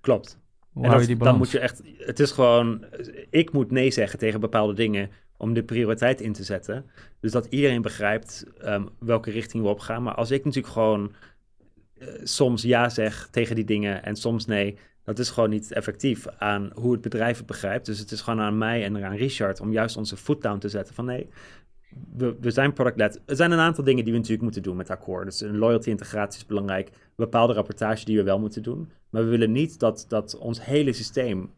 Klopt. 0.00 0.38
hoe 0.72 0.84
En 0.84 0.90
dat, 0.90 1.00
je 1.00 1.06
die 1.06 1.16
dan 1.16 1.36
moet 1.36 1.50
je 1.50 1.58
echt, 1.58 1.82
het 1.98 2.20
is 2.20 2.30
gewoon, 2.30 2.84
ik 3.30 3.52
moet 3.52 3.70
nee 3.70 3.90
zeggen 3.90 4.18
tegen 4.18 4.40
bepaalde 4.40 4.74
dingen 4.74 5.10
om 5.40 5.52
de 5.52 5.62
prioriteit 5.62 6.20
in 6.20 6.32
te 6.32 6.44
zetten. 6.44 6.90
Dus 7.20 7.32
dat 7.32 7.46
iedereen 7.50 7.82
begrijpt 7.82 8.44
ehm, 8.58 8.86
welke 8.98 9.30
richting 9.30 9.62
we 9.62 9.68
op 9.68 9.80
gaan. 9.80 10.02
Maar 10.02 10.14
als 10.14 10.30
ik 10.30 10.44
natuurlijk 10.44 10.72
gewoon 10.72 11.12
eh, 11.98 12.08
soms 12.22 12.62
ja 12.62 12.88
zeg 12.88 13.28
tegen 13.30 13.54
die 13.54 13.64
dingen 13.64 14.04
en 14.04 14.16
soms 14.16 14.46
nee, 14.46 14.78
dat 15.04 15.18
is 15.18 15.30
gewoon 15.30 15.50
niet 15.50 15.72
effectief 15.72 16.26
aan 16.28 16.70
hoe 16.74 16.92
het 16.92 17.00
bedrijf 17.00 17.36
het 17.36 17.46
begrijpt. 17.46 17.86
Dus 17.86 17.98
het 17.98 18.10
is 18.10 18.20
gewoon 18.20 18.40
aan 18.40 18.58
mij 18.58 18.84
en 18.84 19.04
aan 19.04 19.16
Richard 19.16 19.60
om 19.60 19.72
juist 19.72 19.96
onze 19.96 20.16
foot 20.16 20.42
down 20.42 20.58
te 20.58 20.68
zetten 20.68 20.94
van 20.94 21.04
nee, 21.04 21.28
we, 22.16 22.50
zijn 22.50 22.72
product-led. 22.72 23.20
Er 23.26 23.36
zijn 23.36 23.50
een 23.50 23.58
aantal 23.58 23.84
dingen 23.84 24.04
die 24.04 24.12
we 24.12 24.18
natuurlijk 24.18 24.44
moeten 24.44 24.62
doen 24.62 24.76
met 24.76 24.90
Accor. 24.90 25.24
Dus 25.24 25.40
een 25.40 25.58
loyalty-integratie 25.58 26.40
is 26.40 26.46
belangrijk. 26.46 26.90
Bepaalde 27.16 27.52
rapportage 27.52 28.04
die 28.04 28.16
we 28.16 28.22
wel 28.22 28.38
moeten 28.38 28.62
doen. 28.62 28.90
Maar 29.10 29.22
we 29.22 29.28
willen 29.28 29.52
niet 29.52 29.78
dat, 29.78 30.04
dat 30.08 30.38
ons 30.38 30.64
hele 30.64 30.92
systeem, 30.92 31.50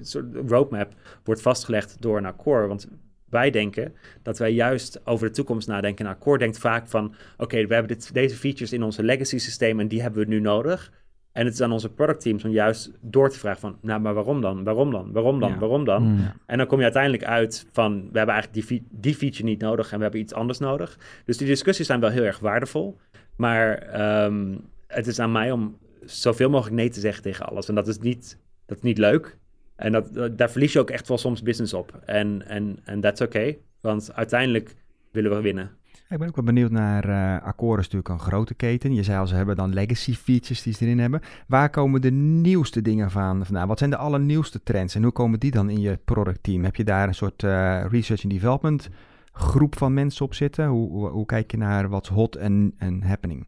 soort 0.00 0.36
roadmap, 0.46 0.94
wordt 1.24 1.42
vastgelegd 1.42 2.02
door 2.02 2.16
een 2.16 2.26
Accor. 2.26 2.68
Want 2.68 2.88
wij 3.28 3.50
denken 3.50 3.94
dat 4.22 4.38
wij 4.38 4.52
juist 4.52 5.06
over 5.06 5.26
de 5.26 5.34
toekomst 5.34 5.68
nadenken. 5.68 6.06
En 6.06 6.12
Accor 6.12 6.38
denkt 6.38 6.58
vaak 6.58 6.88
van, 6.88 7.14
oké, 7.36 7.66
we 7.66 7.74
hebben 7.74 7.96
dit, 7.96 8.14
deze 8.14 8.36
features 8.36 8.72
in 8.72 8.82
onze 8.82 9.02
legacy 9.02 9.38
systeem 9.38 9.80
en 9.80 9.88
die 9.88 10.02
hebben 10.02 10.22
we 10.22 10.28
nu 10.28 10.40
nodig. 10.40 10.92
En 11.32 11.44
het 11.44 11.54
is 11.54 11.60
aan 11.60 11.72
onze 11.72 11.88
product 11.92 12.20
teams 12.20 12.44
om 12.44 12.50
juist 12.50 12.90
door 13.00 13.30
te 13.30 13.38
vragen 13.38 13.60
van, 13.60 13.76
nou, 13.82 14.00
maar 14.00 14.14
waarom 14.14 14.40
dan? 14.40 14.64
Waarom 14.64 14.90
dan? 14.90 15.12
Waarom 15.12 15.40
dan? 15.40 15.50
Ja. 15.50 15.58
Waarom 15.58 15.84
dan? 15.84 16.02
Mm. 16.02 16.32
En 16.46 16.58
dan 16.58 16.66
kom 16.66 16.76
je 16.78 16.84
uiteindelijk 16.84 17.24
uit 17.24 17.66
van, 17.72 17.92
we 18.12 18.16
hebben 18.18 18.34
eigenlijk 18.34 18.68
die, 18.68 18.86
die 18.90 19.14
feature 19.14 19.44
niet 19.44 19.60
nodig 19.60 19.90
en 19.92 19.96
we 19.96 20.02
hebben 20.02 20.20
iets 20.20 20.32
anders 20.34 20.58
nodig. 20.58 20.98
Dus 21.24 21.36
die 21.36 21.46
discussies 21.46 21.86
zijn 21.86 22.00
wel 22.00 22.10
heel 22.10 22.22
erg 22.24 22.38
waardevol. 22.38 22.98
Maar 23.36 23.78
ehm, 23.78 24.56
het 24.86 25.06
is 25.06 25.18
aan 25.18 25.32
mij 25.32 25.50
om 25.50 25.78
zoveel 26.04 26.50
mogelijk 26.50 26.76
nee 26.76 26.88
te 26.90 27.00
zeggen 27.00 27.22
tegen 27.22 27.46
alles. 27.46 27.68
En 27.68 27.74
dat 27.74 27.88
is 27.88 27.98
niet, 27.98 28.38
dat 28.66 28.76
is 28.76 28.82
niet 28.82 28.98
leuk. 28.98 29.38
En 29.76 29.92
dat, 29.92 30.14
dat- 30.14 30.38
daar 30.38 30.50
verlies 30.50 30.72
je 30.72 30.78
ook 30.78 30.90
echt 30.90 31.08
wel 31.08 31.18
soms 31.18 31.42
business 31.42 31.74
op. 31.74 32.00
En 32.04 32.46
en 32.46 32.78
en 32.84 33.00
that's 33.00 33.20
oké, 33.20 33.54
want 33.80 34.14
uiteindelijk 34.14 34.74
willen 35.12 35.30
we 35.30 35.40
winnen. 35.40 35.70
Ik 36.10 36.18
ben 36.18 36.28
ook 36.28 36.36
wel 36.36 36.44
benieuwd 36.44 36.70
naar 36.70 37.08
uh, 37.08 37.46
Accor 37.46 37.78
is 37.78 37.84
natuurlijk 37.84 38.08
een 38.08 38.18
grote 38.18 38.54
keten. 38.54 38.94
Je 38.94 39.02
zei 39.02 39.18
al, 39.18 39.26
ze 39.26 39.34
hebben 39.34 39.56
dan 39.56 39.74
legacy 39.74 40.14
features 40.14 40.62
die 40.62 40.72
ze 40.72 40.84
erin 40.84 40.98
hebben. 40.98 41.20
Waar 41.46 41.70
komen 41.70 42.00
de 42.00 42.10
nieuwste 42.10 42.82
dingen 42.82 43.10
van 43.10 43.44
vandaan? 43.44 43.68
Wat 43.68 43.78
zijn 43.78 43.90
de 43.90 43.96
allernieuwste 43.96 44.62
trends 44.62 44.94
en 44.94 45.02
hoe 45.02 45.12
komen 45.12 45.40
die 45.40 45.50
dan 45.50 45.70
in 45.70 45.80
je 45.80 45.98
productteam? 46.04 46.64
Heb 46.64 46.76
je 46.76 46.84
daar 46.84 47.08
een 47.08 47.14
soort 47.14 47.42
uh, 47.42 47.84
research 47.88 48.22
and 48.22 48.32
development 48.32 48.88
groep 49.32 49.76
van 49.76 49.94
mensen 49.94 50.24
op 50.24 50.34
zitten? 50.34 50.66
Hoe, 50.66 50.90
hoe, 50.90 51.08
hoe 51.08 51.26
kijk 51.26 51.50
je 51.50 51.56
naar 51.56 51.88
wat's 51.88 52.08
hot 52.08 52.36
en 52.36 53.02
happening? 53.02 53.46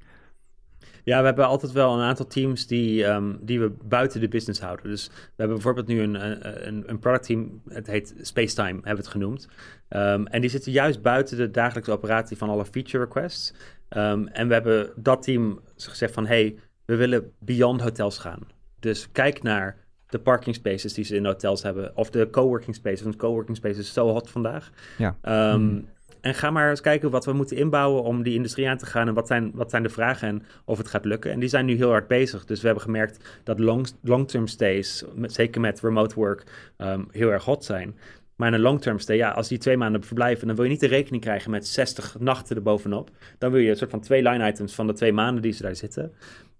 Ja, 1.04 1.18
we 1.18 1.24
hebben 1.24 1.46
altijd 1.46 1.72
wel 1.72 1.94
een 1.94 2.00
aantal 2.00 2.26
teams 2.26 2.66
die, 2.66 3.04
um, 3.04 3.38
die 3.40 3.60
we 3.60 3.72
buiten 3.84 4.20
de 4.20 4.28
business 4.28 4.60
houden. 4.60 4.90
Dus 4.90 5.06
we 5.08 5.14
hebben 5.36 5.56
bijvoorbeeld 5.56 5.86
nu 5.86 6.00
een, 6.02 6.66
een, 6.68 6.82
een 6.86 6.98
productteam, 6.98 7.62
het 7.68 7.86
heet 7.86 8.14
Spacetime, 8.20 8.68
hebben 8.68 8.82
we 8.82 8.96
het 8.96 9.06
genoemd. 9.06 9.48
Um, 9.88 10.26
en 10.26 10.40
die 10.40 10.50
zitten 10.50 10.72
juist 10.72 11.02
buiten 11.02 11.36
de 11.36 11.50
dagelijkse 11.50 11.92
operatie 11.92 12.36
van 12.36 12.48
alle 12.48 12.64
feature 12.64 13.04
requests. 13.04 13.52
Um, 13.96 14.28
en 14.28 14.48
we 14.48 14.54
hebben 14.54 14.90
dat 14.96 15.22
team 15.22 15.60
gezegd 15.76 16.14
van, 16.14 16.26
hey, 16.26 16.56
we 16.84 16.96
willen 16.96 17.32
beyond 17.38 17.80
hotels 17.80 18.18
gaan. 18.18 18.40
Dus 18.80 19.12
kijk 19.12 19.42
naar 19.42 19.76
de 20.06 20.18
parking 20.18 20.54
spaces 20.54 20.94
die 20.94 21.04
ze 21.04 21.16
in 21.16 21.24
hotels 21.24 21.62
hebben. 21.62 21.96
Of 21.96 22.10
de 22.10 22.30
coworking 22.30 22.74
spaces, 22.74 23.02
want 23.02 23.16
coworking 23.16 23.56
spaces 23.56 23.78
is 23.78 23.92
zo 23.92 24.08
hot 24.08 24.30
vandaag. 24.30 24.70
Ja. 24.98 25.16
Hmm. 25.22 25.88
En 26.20 26.34
ga 26.34 26.50
maar 26.50 26.70
eens 26.70 26.80
kijken 26.80 27.10
wat 27.10 27.24
we 27.24 27.32
moeten 27.32 27.56
inbouwen 27.56 28.02
om 28.02 28.22
die 28.22 28.34
industrie 28.34 28.68
aan 28.68 28.78
te 28.78 28.86
gaan. 28.86 29.08
En 29.08 29.14
wat 29.14 29.26
zijn, 29.26 29.50
wat 29.54 29.70
zijn 29.70 29.82
de 29.82 29.88
vragen 29.88 30.28
en 30.28 30.42
of 30.64 30.78
het 30.78 30.88
gaat 30.88 31.04
lukken. 31.04 31.30
En 31.30 31.40
die 31.40 31.48
zijn 31.48 31.64
nu 31.64 31.76
heel 31.76 31.90
hard 31.90 32.08
bezig. 32.08 32.44
Dus 32.44 32.60
we 32.60 32.66
hebben 32.66 32.84
gemerkt 32.84 33.40
dat 33.44 33.58
long, 33.58 33.86
long-term 34.02 34.46
stays, 34.46 35.04
met, 35.14 35.32
zeker 35.32 35.60
met 35.60 35.80
remote 35.80 36.14
work, 36.14 36.44
um, 36.78 37.08
heel 37.10 37.30
erg 37.30 37.44
hot 37.44 37.64
zijn. 37.64 37.96
Maar 38.42 38.50
in 38.50 38.56
een 38.56 38.64
long-term 38.66 38.98
stay, 38.98 39.16
ja, 39.16 39.30
als 39.30 39.48
die 39.48 39.58
twee 39.58 39.76
maanden 39.76 40.02
verblijven, 40.02 40.46
dan 40.46 40.56
wil 40.56 40.64
je 40.64 40.70
niet 40.70 40.80
de 40.80 40.86
rekening 40.86 41.22
krijgen 41.22 41.50
met 41.50 41.66
60 41.66 42.16
nachten 42.18 42.56
erbovenop. 42.56 43.10
Dan 43.38 43.50
wil 43.50 43.60
je 43.60 43.70
een 43.70 43.76
soort 43.76 43.90
van 43.90 44.00
twee 44.00 44.22
line 44.22 44.48
items 44.48 44.74
van 44.74 44.86
de 44.86 44.92
twee 44.92 45.12
maanden 45.12 45.42
die 45.42 45.52
ze 45.52 45.62
daar 45.62 45.76
zitten. 45.76 46.12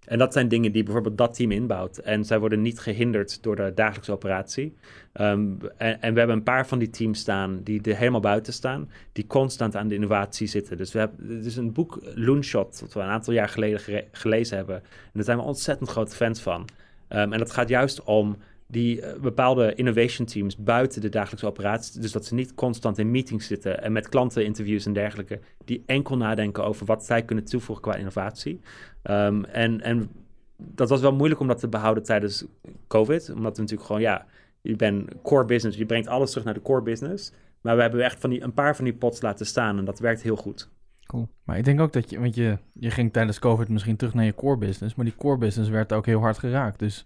En 0.05 0.17
dat 0.17 0.33
zijn 0.33 0.47
dingen 0.47 0.71
die 0.71 0.83
bijvoorbeeld 0.83 1.17
dat 1.17 1.33
team 1.33 1.51
inbouwt. 1.51 1.97
En 1.97 2.25
zij 2.25 2.39
worden 2.39 2.61
niet 2.61 2.79
gehinderd 2.79 3.43
door 3.43 3.55
de 3.55 3.71
dagelijkse 3.75 4.11
operatie. 4.11 4.75
Um, 5.13 5.57
en, 5.77 6.13
we 6.13 6.19
hebben 6.19 6.29
een 6.29 6.43
paar 6.43 6.67
van 6.67 6.79
die 6.79 6.89
teams 6.89 7.19
staan 7.19 7.59
die 7.63 7.81
er 7.81 7.97
helemaal 7.97 8.19
buiten 8.19 8.53
staan, 8.53 8.89
die 9.11 9.27
constant 9.27 9.75
aan 9.75 9.87
de 9.87 9.95
innovatie 9.95 10.47
zitten. 10.47 10.77
Dus 10.77 10.91
we 10.91 10.99
hebben, 10.99 11.35
het 11.35 11.45
is 11.45 11.55
een 11.55 11.73
boek, 11.73 11.99
Loonshot, 12.15 12.79
dat 12.79 12.93
we 12.93 12.99
een 12.99 13.05
aantal 13.05 13.33
jaar 13.33 13.49
geleden 13.49 14.05
gelezen 14.11 14.57
hebben. 14.57 14.75
En 14.75 15.11
daar 15.13 15.23
zijn 15.23 15.37
we 15.37 15.43
ontzettend 15.43 15.89
grote 15.89 16.15
fans 16.15 16.41
van. 16.41 16.61
Um, 17.09 17.33
en 17.33 17.39
dat 17.39 17.51
gaat 17.51 17.69
juist 17.69 18.03
om 18.03 18.37
die 18.73 19.01
uh, 19.01 19.13
bepaalde 19.21 19.73
innovation 19.75 20.27
teams 20.27 20.57
buiten 20.57 21.01
de 21.01 21.09
dagelijkse 21.09 21.47
operatie. 21.47 22.01
Dus 22.01 22.11
dat 22.11 22.25
ze 22.25 22.33
niet 22.33 22.53
constant 22.53 22.97
in 22.97 23.11
meetings 23.11 23.47
zitten 23.47 23.83
en 23.83 23.91
met 23.91 24.09
klanteninterviews 24.09 24.85
en 24.85 24.93
dergelijke. 24.93 25.39
Die 25.65 25.83
enkel 25.85 26.17
nadenken 26.17 26.65
over 26.65 26.85
wat 26.85 27.05
zij 27.05 27.23
kunnen 27.23 27.45
toevoegen 27.45 27.83
qua 27.83 27.95
innovatie. 27.95 28.59
Um, 29.03 29.45
en, 29.45 29.81
en 29.81 30.09
dat 30.57 30.89
was 30.89 31.01
wel 31.01 31.13
moeilijk 31.13 31.41
om 31.41 31.47
dat 31.47 31.59
te 31.59 31.67
behouden 31.67 32.03
tijdens 32.03 32.45
COVID. 32.87 33.29
Omdat 33.29 33.55
we 33.55 33.61
natuurlijk 33.61 33.87
gewoon, 33.87 34.01
ja, 34.01 34.25
je 34.61 34.75
bent 34.75 35.11
core 35.23 35.45
business. 35.45 35.77
Je 35.77 35.85
brengt 35.85 36.07
alles 36.07 36.29
terug 36.29 36.45
naar 36.45 36.53
de 36.53 36.61
core 36.61 36.81
business. 36.81 37.31
Maar 37.61 37.75
we 37.75 37.81
hebben 37.81 38.03
echt 38.03 38.19
van 38.19 38.29
die, 38.29 38.41
een 38.41 38.53
paar 38.53 38.75
van 38.75 38.85
die 38.85 38.93
pots 38.93 39.21
laten 39.21 39.45
staan 39.45 39.77
en 39.77 39.85
dat 39.85 39.99
werkt 39.99 40.21
heel 40.21 40.35
goed. 40.35 40.69
Cool. 41.05 41.27
Maar 41.43 41.57
ik 41.57 41.65
denk 41.65 41.79
ook 41.79 41.93
dat 41.93 42.09
je, 42.09 42.19
want 42.19 42.35
je, 42.35 42.57
je 42.73 42.91
ging 42.91 43.13
tijdens 43.13 43.39
COVID 43.39 43.69
misschien 43.69 43.95
terug 43.95 44.13
naar 44.13 44.25
je 44.25 44.35
core 44.35 44.57
business. 44.57 44.95
Maar 44.95 45.05
die 45.05 45.15
core 45.15 45.37
business 45.37 45.69
werd 45.69 45.93
ook 45.93 46.05
heel 46.05 46.19
hard 46.19 46.37
geraakt. 46.37 46.79
Dus 46.79 47.05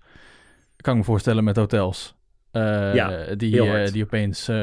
ik 0.78 0.84
kan 0.84 0.98
me 0.98 1.04
voorstellen 1.04 1.44
met 1.44 1.56
hotels. 1.56 2.16
Uh, 2.52 2.96
ja, 2.96 3.36
die, 3.36 3.56
uh, 3.56 3.88
die 3.92 4.04
opeens 4.04 4.50
uh, 4.50 4.56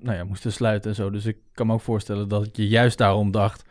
nou 0.00 0.16
ja, 0.16 0.24
moesten 0.24 0.52
sluiten 0.52 0.90
en 0.90 0.96
zo. 0.96 1.10
Dus 1.10 1.26
ik 1.26 1.36
kan 1.52 1.66
me 1.66 1.72
ook 1.72 1.80
voorstellen 1.80 2.28
dat 2.28 2.56
je 2.56 2.68
juist 2.68 2.98
daarom 2.98 3.30
dacht, 3.30 3.64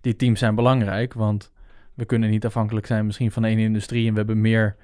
die 0.00 0.16
teams 0.16 0.38
zijn 0.38 0.54
belangrijk, 0.54 1.12
want 1.12 1.52
we 1.94 2.04
kunnen 2.04 2.30
niet 2.30 2.44
afhankelijk 2.44 2.86
zijn 2.86 3.06
misschien 3.06 3.32
van 3.32 3.44
één 3.44 3.58
industrie 3.58 4.06
en 4.06 4.12
we 4.12 4.18
hebben 4.18 4.40
meer 4.40 4.76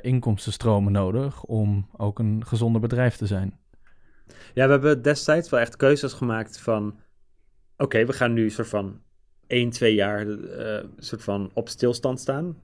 inkomstenstromen 0.00 0.92
nodig 0.92 1.42
om 1.42 1.88
ook 1.96 2.18
een 2.18 2.46
gezonder 2.46 2.80
bedrijf 2.80 3.16
te 3.16 3.26
zijn. 3.26 3.58
Ja, 4.54 4.64
we 4.66 4.72
hebben 4.72 5.02
destijds 5.02 5.50
wel 5.50 5.60
echt 5.60 5.76
keuzes 5.76 6.12
gemaakt 6.12 6.60
van, 6.60 6.86
oké, 6.86 7.82
okay, 7.82 8.06
we 8.06 8.12
gaan 8.12 8.32
nu 8.32 8.50
soort 8.50 8.68
van 8.68 9.00
één, 9.46 9.70
twee 9.70 9.94
jaar 9.94 10.26
soort 10.96 11.22
van 11.22 11.50
op 11.54 11.68
stilstand 11.68 12.20
staan. 12.20 12.56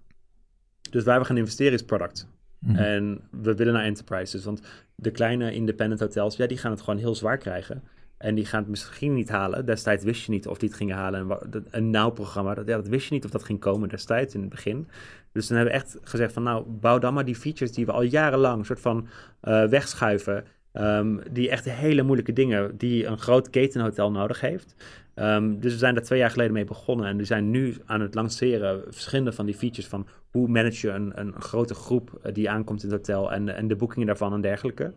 Dus 0.91 1.05
waar 1.05 1.19
we 1.19 1.25
gaan 1.25 1.37
investeren 1.37 1.73
is 1.73 1.85
product. 1.85 2.29
-hmm. 2.67 2.77
En 2.77 3.21
we 3.31 3.55
willen 3.55 3.73
naar 3.73 3.85
enterprises, 3.85 4.45
want 4.45 4.61
de 4.95 5.11
kleine 5.11 5.53
independent 5.53 6.01
hotels, 6.01 6.37
ja, 6.37 6.47
die 6.47 6.59
gaan 6.59 6.71
het 6.71 6.81
gewoon 6.81 6.99
heel 6.99 7.15
zwaar 7.15 7.39
krijgen. 7.39 7.83
En 8.19 8.35
die 8.35 8.47
gaan 8.47 8.61
het 8.61 8.69
misschien 8.69 9.15
niet 9.15 9.29
halen. 9.29 9.67
Destijds 9.67 10.05
wist 10.05 10.25
je 10.25 10.31
niet 10.31 10.47
of 10.47 10.59
die 10.59 10.69
het 10.69 10.79
gingen 10.79 10.97
halen. 10.97 11.31
En 11.31 11.65
een 11.71 11.91
nauw-programma, 11.91 12.55
dat, 12.55 12.67
ja, 12.67 12.77
dat 12.77 12.89
wist 12.89 13.09
je 13.09 13.15
niet 13.15 13.25
of 13.25 13.31
dat 13.31 13.45
ging 13.45 13.61
komen 13.61 13.89
destijds 13.89 14.35
in 14.35 14.41
het 14.41 14.51
begin. 14.51 14.89
Dus 15.33 15.47
dan 15.47 15.57
hebben 15.57 15.75
we 15.75 15.81
echt 15.81 15.99
gezegd 16.03 16.33
van 16.33 16.43
nou, 16.43 16.65
bouw 16.67 16.99
dan 16.99 17.15
maar 17.15 17.25
die 17.25 17.37
features 17.37 17.73
die 17.73 17.87
we 17.87 17.93
al 17.93 18.03
jarenlang 18.03 18.67
soort 18.67 18.81
van 18.81 19.09
uh, 19.43 19.65
wegschuiven. 19.65 20.45
Um, 20.81 21.21
die 21.31 21.51
echt 21.51 21.65
hele 21.65 22.03
moeilijke 22.03 22.33
dingen 22.33 22.77
die 22.77 23.07
een 23.07 23.19
groot 23.19 23.51
ketenhotel 23.51 24.11
nodig 24.11 24.41
heeft. 24.41 24.75
Ehm, 25.15 25.59
dus 25.59 25.73
we 25.73 25.79
zijn 25.79 25.95
daar 25.95 26.05
twee 26.05 26.19
jaar 26.19 26.31
geleden 26.31 26.53
mee 26.53 26.65
begonnen 26.65 27.07
en 27.07 27.17
we 27.17 27.25
zijn 27.25 27.51
nu 27.51 27.77
aan 27.87 28.01
het 28.01 28.15
lanceren 28.15 28.83
verschillende 28.89 29.33
van 29.33 29.47
die 29.47 29.55
features 29.55 29.87
van 29.87 30.07
hoe 30.31 30.49
manage 30.49 30.87
je 30.87 30.93
een, 30.93 31.13
een 31.15 31.33
grote 31.41 31.75
groep 31.75 32.19
eh, 32.23 32.35
die 32.35 32.51
aankomt 32.51 32.83
in 32.83 32.91
het 32.91 32.99
hotel 32.99 33.33
en, 33.33 33.57
en 33.57 33.69
de 33.69 33.77
boekingen 33.77 34.07
daarvan 34.07 34.33
en 34.33 34.41
dergelijke. 34.41 34.93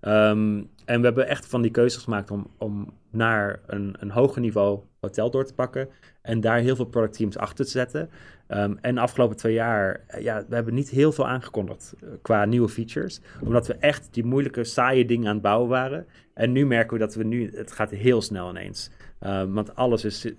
Ehm, 0.00 0.62
en 0.84 1.00
we 1.00 1.06
hebben 1.06 1.28
echt 1.28 1.46
van 1.46 1.62
die 1.62 1.70
keuzes 1.70 2.02
gemaakt 2.02 2.30
om, 2.30 2.50
om 2.58 2.92
naar 3.10 3.60
een, 3.66 3.94
een 3.98 4.10
hoger 4.10 4.40
niveau 4.40 4.80
hotel 5.00 5.30
door 5.30 5.44
te 5.44 5.54
pakken 5.54 5.88
en 6.26 6.40
daar 6.40 6.58
heel 6.58 6.76
veel 6.76 6.84
product 6.84 7.16
teams 7.16 7.38
achter 7.38 7.64
te 7.64 7.70
zetten. 7.70 8.10
Ehm, 8.46 8.74
en 8.80 8.94
de 8.94 9.00
afgelopen 9.00 9.36
twee 9.36 9.52
jaar, 9.52 10.00
eh, 10.06 10.22
ja, 10.22 10.44
we 10.48 10.54
hebben 10.54 10.74
niet 10.74 10.90
heel 10.90 11.12
veel 11.12 11.26
aangekondigd 11.26 11.94
uh, 12.02 12.08
qua 12.22 12.44
nieuwe 12.44 12.68
features. 12.68 13.20
Omdat 13.42 13.66
we 13.66 13.74
echt 13.74 14.08
die 14.10 14.24
moeilijke, 14.24 14.64
saaie 14.64 15.04
dingen 15.04 15.26
aan 15.26 15.34
het 15.34 15.42
bouwen 15.42 15.68
waren. 15.68 16.06
En 16.34 16.52
nu 16.52 16.66
merken 16.66 16.92
we 16.92 16.98
dat 16.98 17.14
we 17.14 17.24
nu, 17.24 17.50
het 17.54 17.72
gaat 17.72 17.90
heel 17.90 18.22
snel 18.22 18.50
ineens. 18.50 18.90
Um, 19.20 19.52
want 19.52 19.74
alles 19.74 20.04
is, 20.04 20.32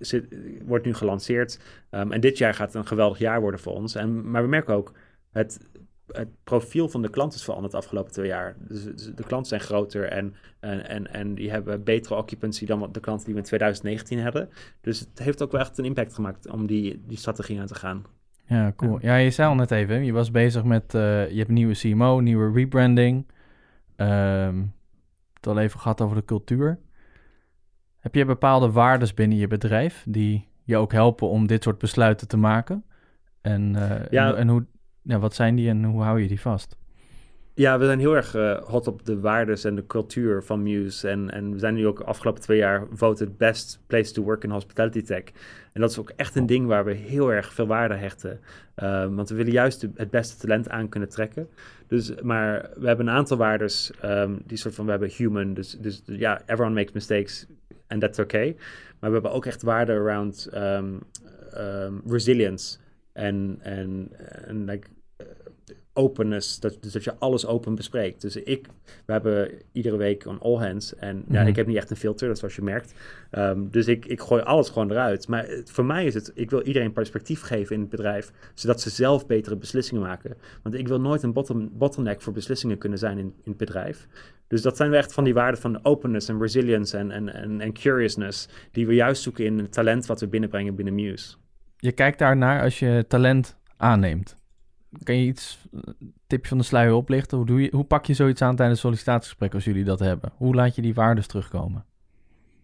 wordt 0.65 0.85
nu 0.85 0.93
gelanceerd. 0.93 1.59
Um, 1.91 2.11
en 2.11 2.21
dit 2.21 2.37
jaar 2.37 2.53
gaat 2.53 2.73
een 2.75 2.87
geweldig 2.87 3.17
jaar 3.17 3.41
worden 3.41 3.59
voor 3.59 3.73
ons. 3.73 3.95
En, 3.95 4.31
maar 4.31 4.41
we 4.41 4.47
merken 4.47 4.73
ook, 4.73 4.93
het, 5.31 5.59
het 6.11 6.27
profiel 6.43 6.89
van 6.89 7.01
de 7.01 7.09
klant 7.09 7.33
is 7.33 7.43
veranderd 7.43 7.71
de 7.71 7.77
afgelopen 7.77 8.11
twee 8.11 8.27
jaar. 8.27 8.55
Dus, 8.59 8.83
dus 8.83 9.11
de 9.15 9.23
klanten 9.23 9.47
zijn 9.47 9.61
groter 9.61 10.09
en, 10.09 10.35
en, 10.59 10.87
en, 10.89 11.13
en 11.13 11.35
die 11.35 11.51
hebben 11.51 11.83
betere 11.83 12.15
occupancy 12.15 12.65
dan 12.65 12.89
de 12.91 12.99
klanten 12.99 13.25
die 13.25 13.33
we 13.33 13.39
in 13.39 13.45
2019 13.45 14.23
hadden. 14.23 14.49
Dus 14.81 14.99
het 14.99 15.19
heeft 15.19 15.41
ook 15.41 15.51
wel 15.51 15.61
echt 15.61 15.77
een 15.77 15.85
impact 15.85 16.13
gemaakt 16.13 16.49
om 16.49 16.67
die, 16.67 17.03
die 17.07 17.17
strategie 17.17 17.59
aan 17.59 17.67
te 17.67 17.75
gaan. 17.75 18.05
Ja, 18.45 18.73
cool. 18.75 18.97
Ja, 19.01 19.15
je 19.15 19.31
zei 19.31 19.49
al 19.49 19.55
net 19.55 19.71
even, 19.71 20.05
je 20.05 20.11
was 20.11 20.31
bezig 20.31 20.63
met, 20.63 20.93
uh, 20.93 21.29
je 21.29 21.37
hebt 21.37 21.49
nieuwe 21.49 21.73
CMO, 21.73 22.19
nieuwe 22.19 22.51
rebranding. 22.51 23.25
Um, 23.95 24.73
het 25.33 25.47
al 25.47 25.59
even 25.59 25.79
gehad 25.79 26.01
over 26.01 26.15
de 26.15 26.25
cultuur. 26.25 26.79
Heb 27.99 28.15
je 28.15 28.25
bepaalde 28.25 28.71
waarden 28.71 29.15
binnen 29.15 29.37
je 29.37 29.47
bedrijf 29.47 30.05
die 30.07 30.47
je 30.63 30.77
ook 30.77 30.91
helpen 30.91 31.29
om 31.29 31.47
dit 31.47 31.63
soort 31.63 31.77
besluiten 31.77 32.27
te 32.27 32.37
maken? 32.37 32.83
En, 33.41 33.73
uh, 33.75 34.09
ja. 34.09 34.29
en, 34.29 34.37
en 34.37 34.47
hoe, 34.47 34.65
ja, 35.07 35.19
wat 35.19 35.35
zijn 35.35 35.55
die 35.55 35.69
en 35.69 35.83
hoe 35.83 36.01
hou 36.01 36.21
je 36.21 36.27
die 36.27 36.41
vast? 36.41 36.75
Ja, 37.53 37.79
we 37.79 37.85
zijn 37.85 37.99
heel 37.99 38.15
erg 38.15 38.35
uh, 38.35 38.57
hot 38.63 38.87
op 38.87 39.05
de 39.05 39.19
waardes 39.19 39.63
en 39.63 39.75
de 39.75 39.85
cultuur 39.85 40.43
van 40.43 40.63
Muse. 40.63 41.09
En, 41.09 41.31
en 41.31 41.51
we 41.51 41.59
zijn 41.59 41.73
nu 41.73 41.87
ook 41.87 41.99
afgelopen 41.99 42.41
twee 42.41 42.57
jaar 42.57 42.87
voted 42.91 43.37
best 43.37 43.79
place 43.87 44.13
to 44.13 44.23
work 44.23 44.43
in 44.43 44.49
hospitality 44.49 45.01
tech. 45.01 45.23
En 45.73 45.81
dat 45.81 45.89
is 45.91 45.99
ook 45.99 46.09
echt 46.15 46.35
een 46.35 46.45
ding 46.45 46.67
waar 46.67 46.85
we 46.85 46.93
heel 46.93 47.33
erg 47.33 47.53
veel 47.53 47.67
waarde 47.67 47.95
hechten. 47.95 48.39
Uh, 48.75 49.15
want 49.15 49.29
we 49.29 49.35
willen 49.35 49.51
juist 49.51 49.87
het 49.95 50.09
beste 50.09 50.37
talent 50.37 50.69
aan 50.69 50.89
kunnen 50.89 51.09
trekken. 51.09 51.47
Dus, 51.87 52.21
maar 52.21 52.69
we 52.75 52.87
hebben 52.87 53.07
een 53.07 53.13
aantal 53.13 53.37
waardes 53.37 53.91
um, 54.03 54.39
die 54.45 54.57
soort 54.57 54.75
van, 54.75 54.85
we 54.85 54.91
hebben 54.91 55.09
human. 55.09 55.53
Dus, 55.53 55.77
dus 55.79 56.01
ja, 56.05 56.41
everyone 56.45 56.75
makes 56.75 56.93
mistakes 56.93 57.47
and 57.87 58.01
that's 58.01 58.19
okay. 58.19 58.55
Maar 58.99 59.09
we 59.09 59.15
hebben 59.15 59.31
ook 59.31 59.45
echt 59.45 59.61
waarden 59.61 59.95
around 59.95 60.49
um, 60.53 60.99
um, 61.57 62.01
resilience. 62.07 62.77
En, 63.13 63.57
en, 63.61 64.09
en 64.45 64.65
like, 64.65 64.87
openness, 65.97 66.59
dat, 66.59 66.77
dus 66.81 66.91
dat 66.91 67.03
je 67.03 67.15
alles 67.15 67.45
open 67.45 67.75
bespreekt. 67.75 68.21
Dus 68.21 68.35
ik, 68.35 68.67
we 69.05 69.11
hebben 69.11 69.51
iedere 69.71 69.97
week 69.97 70.25
een 70.25 70.39
all 70.39 70.67
hands 70.67 70.95
en 70.95 71.15
mm 71.15 71.23
-hmm. 71.25 71.35
ja, 71.35 71.41
ik 71.41 71.55
heb 71.55 71.67
niet 71.67 71.77
echt 71.77 71.89
een 71.89 71.97
filter, 71.97 72.27
dat 72.27 72.37
zoals 72.37 72.55
je 72.55 72.61
merkt. 72.61 72.93
Um, 73.31 73.69
dus 73.71 73.87
ik, 73.87 74.05
ik 74.05 74.21
gooi 74.21 74.41
alles 74.41 74.69
gewoon 74.69 74.91
eruit. 74.91 75.27
Maar 75.27 75.47
voor 75.63 75.85
mij 75.85 76.05
is 76.05 76.13
het, 76.13 76.31
ik 76.33 76.49
wil 76.49 76.61
iedereen 76.61 76.91
perspectief 76.91 77.41
geven 77.41 77.75
in 77.75 77.81
het 77.81 77.89
bedrijf, 77.89 78.31
zodat 78.53 78.81
ze 78.81 78.89
zelf 78.89 79.25
betere 79.25 79.55
beslissingen 79.55 80.03
maken. 80.03 80.37
Want 80.63 80.75
ik 80.75 80.87
wil 80.87 80.99
nooit 80.99 81.23
een 81.23 81.33
bottom, 81.33 81.69
bottleneck 81.73 82.21
voor 82.21 82.33
beslissingen 82.33 82.77
kunnen 82.77 82.99
zijn 82.99 83.17
in, 83.17 83.25
in 83.25 83.33
het 83.43 83.57
bedrijf. 83.57 84.07
Dus 84.47 84.61
dat 84.61 84.77
zijn 84.77 84.89
we 84.89 84.97
echt 84.97 85.13
van 85.13 85.23
die 85.23 85.33
waarden 85.33 85.61
van 85.61 85.85
openness 85.85 86.29
en 86.29 86.41
resilience 86.41 86.97
en, 86.97 87.11
en, 87.11 87.33
en, 87.33 87.61
en 87.61 87.73
curiousness, 87.73 88.47
die 88.71 88.87
we 88.87 88.93
juist 88.93 89.21
zoeken 89.21 89.45
in 89.45 89.57
het 89.57 89.71
talent 89.71 90.05
wat 90.05 90.19
we 90.19 90.27
binnenbrengen 90.27 90.75
binnen 90.75 90.95
Muse. 90.95 91.35
Je 91.77 91.91
kijkt 91.91 92.19
daar 92.19 92.37
naar 92.37 92.61
als 92.61 92.79
je 92.79 93.05
talent 93.07 93.57
aanneemt. 93.77 94.35
Kan 95.03 95.17
je 95.17 95.27
iets, 95.27 95.67
tipje 96.27 96.49
van 96.49 96.57
de 96.57 96.63
sluier 96.63 96.93
oplichten? 96.93 97.37
Hoe, 97.37 97.45
doe 97.45 97.61
je, 97.61 97.69
hoe 97.71 97.83
pak 97.83 98.05
je 98.05 98.13
zoiets 98.13 98.41
aan 98.41 98.55
tijdens 98.55 98.79
sollicitatiegesprek 98.79 99.53
als 99.53 99.63
jullie 99.65 99.83
dat 99.83 99.99
hebben? 99.99 100.31
Hoe 100.35 100.55
laat 100.55 100.75
je 100.75 100.81
die 100.81 100.93
waardes 100.93 101.27
terugkomen? 101.27 101.85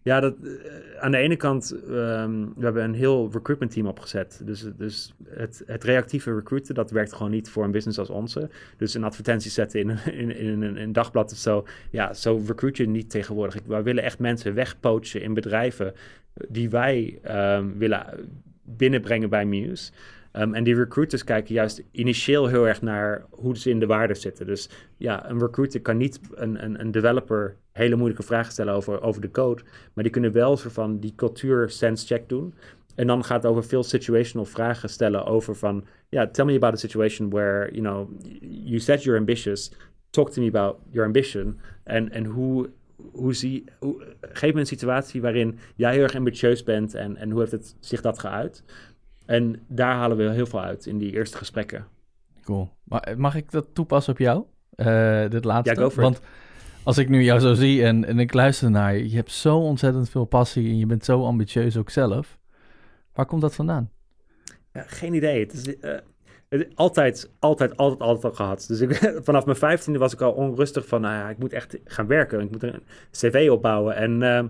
Ja, 0.02 0.20
dat, 0.20 0.34
uh, 0.42 0.52
aan 0.98 1.10
de 1.10 1.16
ene 1.16 1.36
kant, 1.36 1.72
um, 1.88 2.54
we 2.56 2.64
hebben 2.64 2.84
een 2.84 2.94
heel 2.94 3.30
recruitment 3.32 3.72
team 3.72 3.86
opgezet. 3.86 4.40
Dus, 4.44 4.66
dus 4.76 5.14
het, 5.28 5.62
het, 5.66 5.84
reactieve 5.84 6.34
recruiten, 6.34 6.74
dat 6.74 6.90
werkt 6.90 7.12
gewoon 7.12 7.30
niet 7.30 7.50
voor 7.50 7.64
een 7.64 7.70
business 7.70 7.98
als 7.98 8.10
onze. 8.10 8.50
Dus 8.76 8.94
een 8.94 9.04
advertentie 9.04 9.50
zetten 9.50 9.80
in, 9.80 9.90
in, 10.20 10.36
in, 10.36 10.62
een, 10.62 10.80
een, 10.80 10.92
dagblad 10.92 11.32
of 11.32 11.38
zo. 11.38 11.66
Ja, 11.90 12.12
zo 12.12 12.42
recruit 12.46 12.76
je 12.76 12.88
niet 12.88 13.10
tegenwoordig. 13.10 13.56
Wij 13.66 13.82
willen 13.82 14.02
echt 14.02 14.18
mensen 14.18 14.54
wegpoachen 14.54 15.22
in 15.22 15.34
bedrijven 15.34 15.94
die 16.48 16.70
wij 16.70 17.18
um, 17.56 17.78
willen 17.78 18.06
binnenbrengen 18.62 19.30
bij 19.30 19.44
Muse. 19.44 19.92
Um, 20.36 20.54
en 20.54 20.64
die 20.64 20.74
recruiters 20.74 21.24
kijken 21.24 21.54
juist 21.54 21.82
initieel 21.90 22.46
heel 22.46 22.68
erg 22.68 22.82
naar 22.82 23.24
hoe 23.30 23.58
ze 23.58 23.70
in 23.70 23.80
de 23.80 23.86
waarde 23.86 24.14
zitten. 24.14 24.46
Dus 24.46 24.68
ja, 24.96 25.30
een 25.30 25.38
recruiter 25.38 25.80
kan 25.80 25.96
niet 25.96 26.20
een, 26.34 26.64
een, 26.64 26.80
een 26.80 26.90
developer 26.90 27.56
hele 27.72 27.96
moeilijke 27.96 28.22
vragen 28.22 28.52
stellen 28.52 28.74
over, 28.74 29.02
over 29.02 29.20
de 29.20 29.30
code. 29.30 29.62
Maar 29.92 30.04
die 30.04 30.12
kunnen 30.12 30.32
wel 30.32 30.56
soort 30.56 30.72
van 30.72 30.98
die 30.98 31.12
cultuur 31.16 31.70
sense 31.70 32.06
check 32.06 32.28
doen. 32.28 32.54
En 32.94 33.06
dan 33.06 33.24
gaat 33.24 33.42
het 33.42 33.50
over 33.50 33.64
veel 33.64 33.82
situational 33.82 34.46
vragen 34.46 34.88
stellen 34.88 35.24
over 35.24 35.56
van... 35.56 35.84
Ja, 36.08 36.26
tell 36.26 36.44
me 36.44 36.54
about 36.54 36.74
a 36.74 36.76
situation 36.76 37.30
where, 37.30 37.72
you 37.72 37.80
know, 37.80 38.08
you 38.40 38.78
said 38.78 39.02
you're 39.02 39.18
ambitious. 39.18 39.72
Talk 40.10 40.30
to 40.30 40.42
me 40.42 40.48
about 40.48 40.76
your 40.90 41.06
ambition. 41.06 41.58
En, 41.84 42.10
en 42.10 42.24
hoe, 42.24 42.70
hoe 43.12 43.34
zie... 43.34 43.64
Hoe, 43.78 44.04
geef 44.20 44.54
me 44.54 44.60
een 44.60 44.66
situatie 44.66 45.20
waarin 45.20 45.58
jij 45.74 45.92
heel 45.92 46.02
erg 46.02 46.16
ambitieus 46.16 46.62
bent... 46.62 46.94
en, 46.94 47.16
en 47.16 47.30
hoe 47.30 47.40
heeft 47.40 47.52
het 47.52 47.76
zich 47.80 48.00
dat 48.00 48.18
geuit? 48.18 48.62
En 49.26 49.62
daar 49.68 49.94
halen 49.94 50.16
we 50.16 50.30
heel 50.30 50.46
veel 50.46 50.62
uit 50.62 50.86
in 50.86 50.98
die 50.98 51.12
eerste 51.12 51.36
gesprekken. 51.36 51.86
Cool. 52.42 52.70
Mag 53.16 53.34
ik 53.34 53.50
dat 53.50 53.66
toepassen 53.72 54.12
op 54.12 54.18
jou? 54.18 54.44
Uh, 54.76 55.30
dit 55.30 55.44
laatste? 55.44 55.80
Ja, 55.80 55.90
Want 55.94 56.20
als 56.82 56.98
ik 56.98 57.08
nu 57.08 57.22
jou 57.22 57.40
zo 57.40 57.54
zie 57.54 57.84
en, 57.84 58.04
en 58.04 58.18
ik 58.18 58.32
luister 58.32 58.70
naar 58.70 58.96
je, 58.96 59.10
je 59.10 59.16
hebt 59.16 59.32
zo 59.32 59.58
ontzettend 59.58 60.10
veel 60.10 60.24
passie 60.24 60.68
en 60.68 60.78
je 60.78 60.86
bent 60.86 61.04
zo 61.04 61.24
ambitieus 61.24 61.76
ook 61.76 61.90
zelf. 61.90 62.38
Waar 63.12 63.26
komt 63.26 63.40
dat 63.40 63.54
vandaan? 63.54 63.90
Ja, 64.72 64.84
geen 64.86 65.14
idee. 65.14 65.40
Het 65.40 65.52
is 65.52 65.66
uh, 65.66 65.94
het, 66.48 66.68
altijd, 66.74 67.30
altijd, 67.38 67.76
altijd, 67.76 68.00
altijd 68.00 68.24
al 68.24 68.32
gehad. 68.32 68.64
Dus 68.68 68.80
ik, 68.80 68.94
vanaf 69.24 69.44
mijn 69.44 69.56
vijftiende 69.56 69.98
was 69.98 70.12
ik 70.12 70.20
al 70.20 70.32
onrustig 70.32 70.86
van, 70.86 71.00
nou 71.00 71.14
ja, 71.14 71.28
ik 71.28 71.38
moet 71.38 71.52
echt 71.52 71.78
gaan 71.84 72.06
werken. 72.06 72.40
Ik 72.40 72.50
moet 72.50 72.62
een 72.62 72.82
cv 73.10 73.48
opbouwen. 73.50 73.96
En 73.96 74.20
uh, 74.20 74.44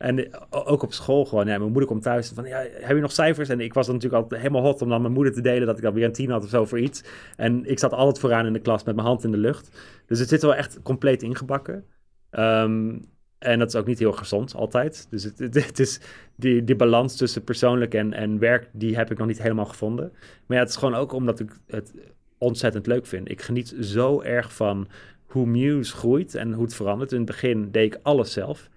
en 0.00 0.28
ook 0.50 0.82
op 0.82 0.92
school 0.92 1.24
gewoon. 1.24 1.46
Ja, 1.46 1.58
mijn 1.58 1.70
moeder 1.70 1.88
komt 1.88 2.02
thuis 2.02 2.32
van, 2.34 2.44
ja, 2.44 2.66
heb 2.72 2.96
je 2.96 3.02
nog 3.02 3.12
cijfers? 3.12 3.48
En 3.48 3.60
ik 3.60 3.74
was 3.74 3.86
dan 3.86 3.94
natuurlijk 3.94 4.22
altijd 4.22 4.40
helemaal 4.40 4.62
hot 4.62 4.82
om 4.82 4.88
dan 4.88 5.00
mijn 5.02 5.12
moeder 5.12 5.32
te 5.32 5.40
delen 5.40 5.66
dat 5.66 5.76
ik 5.76 5.82
dan 5.82 5.94
weer 5.94 6.04
een 6.04 6.12
tien 6.12 6.30
had 6.30 6.44
of 6.44 6.48
zo 6.48 6.64
voor 6.64 6.80
iets. 6.80 7.04
En 7.36 7.70
ik 7.70 7.78
zat 7.78 7.92
altijd 7.92 8.18
vooraan 8.18 8.46
in 8.46 8.52
de 8.52 8.60
klas 8.60 8.84
met 8.84 8.94
mijn 8.94 9.06
hand 9.06 9.24
in 9.24 9.30
de 9.30 9.36
lucht. 9.36 9.80
Dus 10.06 10.18
het 10.18 10.28
zit 10.28 10.42
wel 10.42 10.54
echt 10.54 10.82
compleet 10.82 11.22
ingebakken. 11.22 11.84
Um, 12.30 13.00
en 13.38 13.58
dat 13.58 13.68
is 13.68 13.76
ook 13.76 13.86
niet 13.86 13.98
heel 13.98 14.12
gezond 14.12 14.54
altijd. 14.54 15.06
Dus 15.10 15.24
het, 15.24 15.38
het, 15.38 15.78
is 15.78 16.00
die, 16.36 16.64
die 16.64 16.76
balans 16.76 17.16
tussen 17.16 17.44
persoonlijk 17.44 17.94
en, 17.94 18.12
en 18.12 18.38
werk, 18.38 18.68
die 18.72 18.96
heb 18.96 19.10
ik 19.10 19.18
nog 19.18 19.26
niet 19.26 19.42
helemaal 19.42 19.66
gevonden. 19.66 20.12
Maar 20.46 20.56
ja, 20.56 20.62
het 20.62 20.72
is 20.72 20.78
gewoon 20.78 20.94
ook 20.94 21.12
omdat 21.12 21.40
ik 21.40 21.50
het 21.66 21.94
ontzettend 22.38 22.86
leuk 22.86 23.06
vind. 23.06 23.30
Ik 23.30 23.42
geniet 23.42 23.74
zo 23.80 24.20
erg 24.20 24.52
van 24.52 24.88
hoe 25.24 25.46
Muse 25.46 25.96
groeit 25.96 26.34
en 26.34 26.52
hoe 26.52 26.64
het 26.64 26.74
verandert. 26.74 27.12
In 27.12 27.18
het 27.18 27.26
begin 27.26 27.70
deed 27.70 27.94
ik 27.94 28.00
alles 28.02 28.32
zelf. 28.32 28.68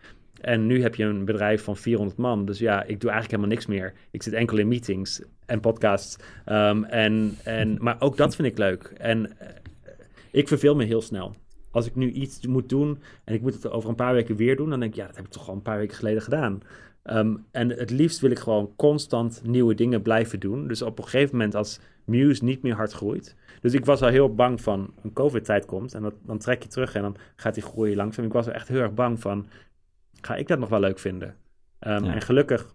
En 0.44 0.66
nu 0.66 0.82
heb 0.82 0.96
je 0.96 1.04
een 1.04 1.26
bedrijf 1.26 1.64
van 1.64 1.78
400 1.78 2.18
man. 2.18 2.46
Dus 2.46 2.60
ja, 2.60 2.84
ik 2.84 3.02
doe 3.02 3.10
eigenlijk 3.10 3.30
helemaal 3.30 3.50
niks 3.50 3.66
meer. 3.66 3.94
Ik 4.12 4.24
zit 4.24 4.34
enkel 4.34 4.58
in 4.58 4.68
meetings 4.68 5.22
en 5.46 5.60
podcasts. 5.60 6.16
Um, 6.46 6.84
en, 6.84 7.36
en, 7.44 7.78
maar 7.80 7.96
ook 8.00 8.18
dat 8.18 8.36
vind 8.36 8.48
ik 8.48 8.58
leuk. 8.58 8.94
En 8.98 9.20
uh, 9.20 9.48
ik 10.32 10.48
verveel 10.48 10.76
me 10.76 10.84
heel 10.84 11.02
snel. 11.02 11.36
Als 11.72 11.86
ik 11.86 11.96
nu 11.96 12.12
iets 12.12 12.48
moet 12.48 12.70
doen 12.70 13.00
en 13.24 13.34
ik 13.34 13.42
moet 13.42 13.54
het 13.54 13.70
over 13.70 13.90
een 13.90 13.96
paar 13.96 14.14
weken 14.14 14.36
weer 14.36 14.56
doen, 14.56 14.70
dan 14.70 14.80
denk 14.80 14.92
ik, 14.92 14.98
ja, 14.98 15.08
dat 15.08 15.16
heb 15.16 15.26
ik 15.26 15.32
toch 15.32 15.48
al 15.48 15.54
een 15.54 15.62
paar 15.62 15.78
weken 15.78 15.96
geleden 15.96 16.22
gedaan. 16.22 16.62
Um, 17.04 17.46
en 17.52 17.70
het 17.70 17.90
liefst 17.90 18.20
wil 18.20 18.32
ik 18.32 18.40
gewoon 18.40 18.74
constant 18.76 19.42
nieuwe 19.46 19.76
dingen 19.76 20.02
blijven 20.02 20.40
doen. 20.40 20.68
Dus 20.68 20.82
op 20.82 20.98
een 20.98 21.04
gegeven 21.04 21.36
moment, 21.38 21.56
als 21.56 21.80
Muse 22.06 22.44
niet 22.44 22.62
meer 22.62 22.76
hard 22.76 22.92
groeit. 22.92 23.36
Dus 23.62 23.74
ik 23.74 23.86
was 23.86 24.02
al 24.02 24.10
heel 24.10 24.34
bang 24.34 24.62
van 24.62 24.94
een 25.04 25.14
COVID-tijd 25.14 25.66
komt 25.66 25.94
en 25.94 26.02
dat, 26.02 26.14
dan 26.22 26.38
trek 26.38 26.64
je 26.64 26.70
terug 26.70 26.96
en 26.96 27.02
dan 27.02 27.16
gaat 27.36 27.54
die 27.54 27.64
groei 27.64 27.96
langzaam. 27.96 28.26
Ik 28.26 28.34
was 28.34 28.48
er 28.48 28.54
echt 28.54 28.68
heel 28.68 28.80
erg 28.80 28.94
bang 28.94 29.20
van, 29.20 29.46
ga 30.26 30.36
ik 30.36 30.48
dat 30.48 30.60
nog 30.60 30.70
wel 30.70 30.80
leuk 30.80 31.00
vinden. 31.00 31.36
Um, 31.80 32.04
ja. 32.04 32.14
En 32.14 32.22
gelukkig 32.22 32.74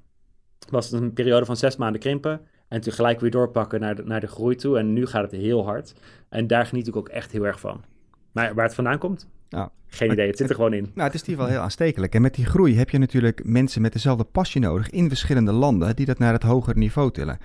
was 0.71 0.91
het 0.91 1.01
een 1.01 1.13
periode 1.13 1.47
van 1.47 1.57
zes 1.57 1.77
maanden 1.77 2.01
krimpen. 2.01 2.41
En 2.69 2.81
toen 2.81 2.93
gelijk 2.93 3.21
weer 3.21 3.31
doorpakken 3.31 3.81
naar 3.81 3.95
de, 3.95 4.03
naar 4.05 4.21
de 4.21 4.27
groei 4.27 4.57
toe. 4.57 4.79
En 4.79 4.93
nu 4.93 5.07
gaat 5.07 5.31
het 5.31 5.41
heel 5.41 5.65
hard. 5.65 5.95
En 6.29 6.47
daar 6.47 6.67
geniet 6.67 6.87
ik 6.87 6.97
ook 6.97 7.09
echt 7.09 7.33
heel 7.33 7.47
erg 7.47 7.61
van. 7.61 7.85
Maar 8.33 8.55
waar 8.55 8.65
het 8.65 8.75
vandaan 8.75 8.99
komt? 8.99 9.29
Nou, 9.49 9.69
Geen 9.87 10.13
idee, 10.13 10.27
het 10.27 10.37
zit 10.37 10.49
er 10.49 10.55
gewoon 10.55 10.73
in. 10.73 10.91
Nou, 10.95 11.07
het 11.07 11.15
is 11.15 11.21
in 11.21 11.29
ieder 11.29 11.41
geval 11.41 11.57
heel 11.57 11.65
aanstekelijk. 11.65 12.15
En 12.15 12.23
met 12.23 12.35
die 12.35 12.47
groei 12.47 12.77
heb 12.77 12.91
je 12.91 12.99
natuurlijk 12.99 13.45
mensen 13.45 13.83
met 13.83 13.93
dezelfde 13.93 14.25
passie 14.25 14.61
nodig 14.61 14.91
in 14.91 15.09
verschillende 15.09 15.53
landen 15.53 15.97
die 15.97 16.07
dat 16.07 16.19
naar 16.19 16.33
het 16.33 16.43
hogere 16.43 16.79
niveau 16.79 17.11
tillen. 17.11 17.39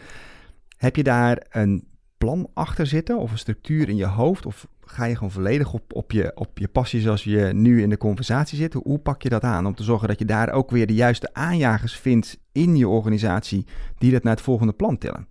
Heb 0.77 0.95
je 0.95 1.03
daar 1.03 1.45
een 1.49 1.87
plan 2.17 2.49
achter 2.53 2.85
zitten 2.85 3.17
of 3.17 3.31
een 3.31 3.37
structuur 3.37 3.89
in 3.89 3.95
je 3.95 4.05
hoofd? 4.05 4.45
Of 4.45 4.67
ga 4.85 5.05
je 5.05 5.15
gewoon 5.15 5.31
volledig 5.31 5.73
op, 5.73 5.93
op, 5.93 6.11
je, 6.11 6.31
op 6.35 6.57
je 6.57 6.67
passie 6.67 7.01
zoals 7.01 7.23
je 7.23 7.39
nu 7.53 7.81
in 7.81 7.89
de 7.89 7.97
conversatie 7.97 8.57
zit? 8.57 8.73
Hoe 8.73 8.99
pak 8.99 9.21
je 9.21 9.29
dat 9.29 9.43
aan 9.43 9.65
om 9.65 9.75
te 9.75 9.83
zorgen 9.83 10.07
dat 10.07 10.19
je 10.19 10.25
daar 10.25 10.51
ook 10.51 10.71
weer 10.71 10.87
de 10.87 10.93
juiste 10.93 11.33
aanjagers 11.33 11.97
vindt 11.97 12.39
in 12.51 12.75
je 12.75 12.87
organisatie 12.87 13.65
die 13.97 14.11
dat 14.11 14.23
naar 14.23 14.33
het 14.35 14.43
volgende 14.43 14.73
plan 14.73 14.97
tillen? 14.97 15.27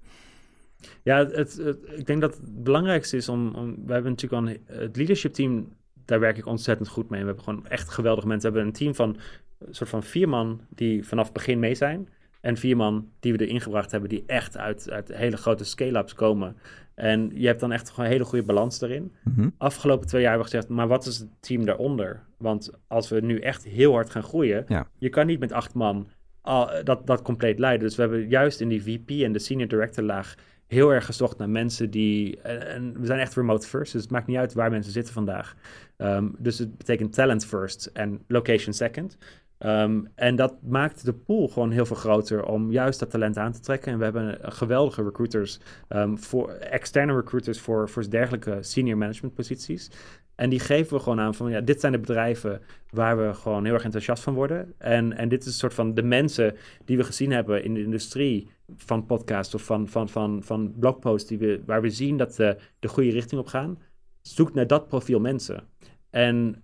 Ja, 1.02 1.26
het, 1.26 1.76
ik 1.96 2.06
denk 2.06 2.20
dat 2.20 2.36
het 2.36 2.64
belangrijkste 2.64 3.16
is 3.16 3.28
om, 3.28 3.54
om 3.54 3.76
we 3.86 3.92
hebben 3.92 4.10
natuurlijk 4.10 4.42
al 4.42 4.76
het 4.76 4.96
leadership 4.96 5.32
team, 5.32 5.68
daar 6.04 6.20
werk 6.20 6.38
ik 6.38 6.46
ontzettend 6.46 6.88
goed 6.88 7.10
mee. 7.10 7.20
We 7.20 7.26
hebben 7.26 7.44
gewoon 7.44 7.66
echt 7.66 7.88
geweldige 7.88 8.26
mensen. 8.26 8.52
We 8.52 8.58
hebben 8.58 8.74
een 8.74 8.78
team 8.78 8.94
van 8.94 9.16
een 9.58 9.74
soort 9.74 9.90
van 9.90 10.02
vier 10.02 10.28
man 10.28 10.60
die 10.68 11.06
vanaf 11.06 11.24
het 11.24 11.34
begin 11.34 11.58
mee 11.58 11.74
zijn. 11.74 12.08
En 12.40 12.56
vier 12.56 12.76
man 12.76 13.08
die 13.20 13.32
we 13.32 13.46
erin 13.46 13.60
gebracht 13.60 13.90
hebben, 13.90 14.08
die 14.08 14.22
echt 14.26 14.56
uit, 14.56 14.90
uit 14.90 15.14
hele 15.14 15.36
grote 15.36 15.64
scale-ups 15.64 16.14
komen. 16.14 16.56
En 16.94 17.30
je 17.34 17.46
hebt 17.46 17.60
dan 17.60 17.72
echt 17.72 17.90
gewoon 17.90 18.04
een 18.04 18.12
hele 18.12 18.24
goede 18.24 18.44
balans 18.44 18.78
daarin. 18.78 19.12
Mhm. 19.24 19.48
Afgelopen 19.58 20.06
twee 20.06 20.20
jaar 20.22 20.30
hebben 20.30 20.50
we 20.50 20.54
gezegd, 20.56 20.72
maar 20.74 20.88
wat 20.88 21.06
is 21.06 21.18
het 21.18 21.28
team 21.40 21.64
daaronder? 21.64 22.22
Want 22.38 22.70
als 22.86 23.08
we 23.08 23.20
nu 23.20 23.38
echt 23.38 23.64
heel 23.64 23.92
hard 23.92 24.10
gaan 24.10 24.22
groeien, 24.22 24.64
Ja. 24.68 24.86
je 24.98 25.08
kan 25.08 25.26
niet 25.26 25.40
met 25.40 25.52
acht 25.52 25.74
man 25.74 26.08
al, 26.40 26.70
dat, 26.84 27.06
dat 27.06 27.22
compleet 27.22 27.58
leiden. 27.58 27.86
Dus 27.86 27.96
we 27.96 28.02
hebben 28.02 28.28
juist 28.28 28.60
in 28.60 28.68
die 28.68 28.82
VP 28.82 29.10
en 29.10 29.32
de 29.32 29.38
senior 29.38 29.68
director 29.68 30.04
laag 30.04 30.34
heel 30.66 30.92
erg 30.92 31.04
gezocht 31.04 31.38
naar 31.38 31.50
mensen 31.50 31.90
die... 31.90 32.40
En, 32.40 32.66
en 32.66 33.00
we 33.00 33.06
zijn 33.06 33.20
echt 33.20 33.34
remote 33.34 33.66
first, 33.66 33.92
dus 33.92 34.02
het 34.02 34.10
maakt 34.10 34.26
niet 34.26 34.36
uit 34.36 34.52
waar 34.52 34.70
mensen 34.70 34.92
zitten 34.92 35.14
vandaag. 35.14 35.54
Ehm, 35.96 36.28
dus 36.38 36.58
het 36.58 36.76
betekent 36.76 37.12
talent 37.12 37.46
first 37.46 37.90
en 37.92 38.22
location 38.26 38.74
second. 38.74 39.16
Ehm, 39.62 40.00
en 40.14 40.36
dat 40.36 40.54
maakt 40.62 41.04
de 41.04 41.12
pool 41.12 41.48
gewoon 41.48 41.70
heel 41.70 41.86
veel 41.86 41.96
groter 41.96 42.44
om 42.44 42.70
juist 42.70 42.98
dat 42.98 43.10
talent 43.10 43.36
aan 43.36 43.52
te 43.52 43.60
trekken. 43.60 43.92
En 43.92 43.98
we 43.98 44.04
hebben 44.04 44.38
geweldige 44.52 45.02
recruiters, 45.02 45.58
ehm, 45.88 46.16
voor, 46.16 46.48
externe 46.50 47.14
recruiters 47.14 47.60
voor, 47.60 47.88
voor 47.88 48.10
dergelijke 48.10 48.58
senior 48.60 48.98
management 48.98 49.34
posities. 49.34 49.90
En 50.34 50.50
die 50.50 50.60
geven 50.60 50.96
we 50.96 51.02
gewoon 51.02 51.20
aan 51.20 51.34
van, 51.34 51.50
ja, 51.50 51.60
dit 51.60 51.80
zijn 51.80 51.92
de 51.92 51.98
bedrijven 51.98 52.60
waar 52.90 53.18
we 53.18 53.34
gewoon 53.34 53.64
heel 53.64 53.74
erg 53.74 53.84
enthousiast 53.84 54.22
van 54.22 54.34
worden. 54.34 54.74
En, 54.78 55.12
en 55.16 55.28
dit 55.28 55.40
is 55.40 55.46
een 55.46 55.52
soort 55.52 55.74
van 55.74 55.94
de 55.94 56.02
mensen 56.02 56.56
die 56.84 56.96
we 56.96 57.04
gezien 57.04 57.30
hebben 57.30 57.64
in 57.64 57.74
de 57.74 57.82
industrie 57.82 58.50
van 58.76 59.06
podcasts 59.06 59.54
of 59.54 59.62
van, 59.62 59.88
van, 59.88 60.08
van, 60.08 60.42
van 60.42 60.74
blogposts 60.78 61.28
die 61.28 61.38
we, 61.38 61.62
waar 61.66 61.82
we 61.82 61.90
zien 61.90 62.16
dat 62.16 62.34
de, 62.34 62.56
de 62.78 62.88
goede 62.88 63.10
richting 63.10 63.40
op 63.40 63.46
gaan. 63.46 63.78
Zoek 64.22 64.54
naar 64.54 64.66
dat 64.66 64.88
profiel 64.88 65.20
mensen. 65.20 65.64
En 66.10 66.62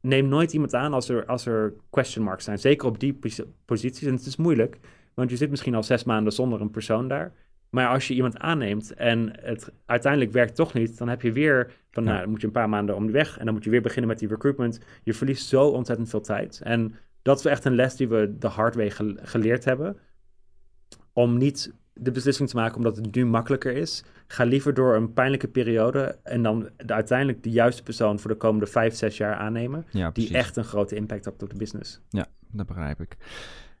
neem 0.00 0.28
nooit 0.28 0.52
iemand 0.52 0.74
aan 0.74 0.92
als 0.92 1.08
er, 1.08 1.26
als 1.26 1.46
er 1.46 1.74
question 1.90 2.24
marks 2.24 2.44
zijn. 2.44 2.58
Zeker 2.58 2.88
op 2.88 3.00
die 3.00 3.12
pos- 3.14 3.42
posities. 3.64 4.06
En 4.06 4.14
het 4.14 4.26
is 4.26 4.36
moeilijk, 4.36 4.78
want 5.14 5.30
je 5.30 5.36
zit 5.36 5.50
misschien 5.50 5.74
al 5.74 5.82
zes 5.82 6.04
maanden 6.04 6.32
zonder 6.32 6.60
een 6.60 6.70
persoon 6.70 7.08
daar. 7.08 7.32
Maar 7.70 7.88
als 7.88 8.08
je 8.08 8.14
iemand 8.14 8.38
aanneemt 8.38 8.94
en 8.94 9.32
het 9.40 9.72
uiteindelijk 9.86 10.32
werkt 10.32 10.54
toch 10.54 10.72
niet, 10.74 10.98
dan 10.98 11.08
heb 11.08 11.22
je 11.22 11.32
weer 11.32 11.72
van, 11.90 12.02
Ja. 12.04 12.08
nou, 12.08 12.20
dan 12.22 12.30
moet 12.30 12.40
je 12.40 12.46
een 12.46 12.52
paar 12.52 12.68
maanden 12.68 12.94
om 12.96 13.06
de 13.06 13.12
weg 13.12 13.38
en 13.38 13.44
dan 13.44 13.54
moet 13.54 13.64
je 13.64 13.70
weer 13.70 13.82
beginnen 13.82 14.08
met 14.08 14.18
die 14.18 14.28
recruitment. 14.28 14.80
Je 15.02 15.14
verliest 15.14 15.48
zo 15.48 15.68
ontzettend 15.68 16.08
veel 16.08 16.20
tijd. 16.20 16.60
En 16.64 16.94
dat 17.22 17.38
is 17.38 17.44
echt 17.44 17.64
een 17.64 17.74
les 17.74 17.96
die 17.96 18.08
we 18.08 18.34
de 18.38 18.46
hard 18.46 18.74
way 18.74 18.90
gel- 18.90 19.16
geleerd 19.22 19.64
hebben. 19.64 19.96
Om 21.12 21.36
niet 21.38 21.72
de 22.02 22.10
beslissing 22.10 22.48
te 22.48 22.56
maken 22.56 22.76
omdat 22.76 22.96
het 22.96 23.14
nu 23.14 23.26
makkelijker 23.26 23.72
is. 23.76 24.04
Ga 24.26 24.44
liever 24.44 24.74
door 24.74 24.94
een 24.94 25.12
pijnlijke 25.12 25.48
periode 25.48 26.18
en 26.22 26.42
dan 26.42 26.68
de, 26.76 26.92
uiteindelijk 26.94 27.42
de 27.42 27.50
juiste 27.50 27.82
persoon 27.82 28.18
voor 28.18 28.30
de 28.30 28.36
komende 28.36 28.66
vijf, 28.66 28.94
zes 28.94 29.16
jaar 29.16 29.34
aannemen. 29.34 29.86
Ja, 29.90 30.10
Die 30.10 30.34
echt 30.34 30.56
een 30.56 30.64
grote 30.64 30.94
impact 30.94 31.24
heeft 31.24 31.42
op 31.42 31.50
de 31.50 31.56
business. 31.56 32.00
Dat 32.52 32.66
begrijp 32.66 33.00
ik. 33.00 33.16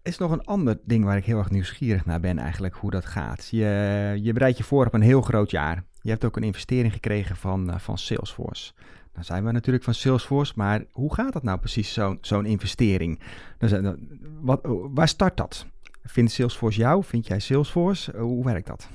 Is 0.02 0.18
nog 0.18 0.30
een 0.30 0.44
ander 0.44 0.78
ding 0.84 1.04
waar 1.04 1.16
ik 1.16 1.24
heel 1.24 1.38
erg 1.38 1.50
nieuwsgierig 1.50 2.04
naar 2.04 2.20
ben 2.20 2.38
eigenlijk, 2.38 2.74
hoe 2.74 2.90
dat 2.90 3.04
gaat. 3.04 3.48
Je, 3.50 4.18
je 4.22 4.32
bereidt 4.32 4.58
je 4.58 4.64
voor 4.64 4.86
op 4.86 4.94
een 4.94 5.00
heel 5.00 5.22
groot 5.22 5.50
jaar. 5.50 5.84
Je 6.02 6.10
hebt 6.10 6.24
ook 6.24 6.36
een 6.36 6.42
investering 6.42 6.92
gekregen 6.92 7.36
van, 7.36 7.70
eh, 7.70 7.78
van 7.78 7.98
Salesforce. 7.98 8.72
Dan 9.12 9.24
zijn 9.24 9.44
we 9.44 9.52
natuurlijk 9.52 9.84
van 9.84 9.94
Salesforce, 9.94 10.52
maar 10.56 10.84
hoe 10.90 11.14
gaat 11.14 11.32
dat 11.32 11.42
nou 11.42 11.58
precies, 11.58 11.92
zo'n 11.92 12.18
zo'n 12.20 12.46
investering? 12.46 13.20
Dan- 13.58 13.98
wat, 14.40 14.60
waar 14.90 15.08
start 15.08 15.36
dat? 15.36 15.66
Vindt 16.02 16.30
Salesforce 16.30 16.78
jou? 16.78 17.04
Vind 17.04 17.26
jij 17.26 17.38
Salesforce? 17.38 18.12
Eh, 18.12 18.20
Hoe 18.20 18.44
werkt 18.44 18.66
dat? 18.66 18.88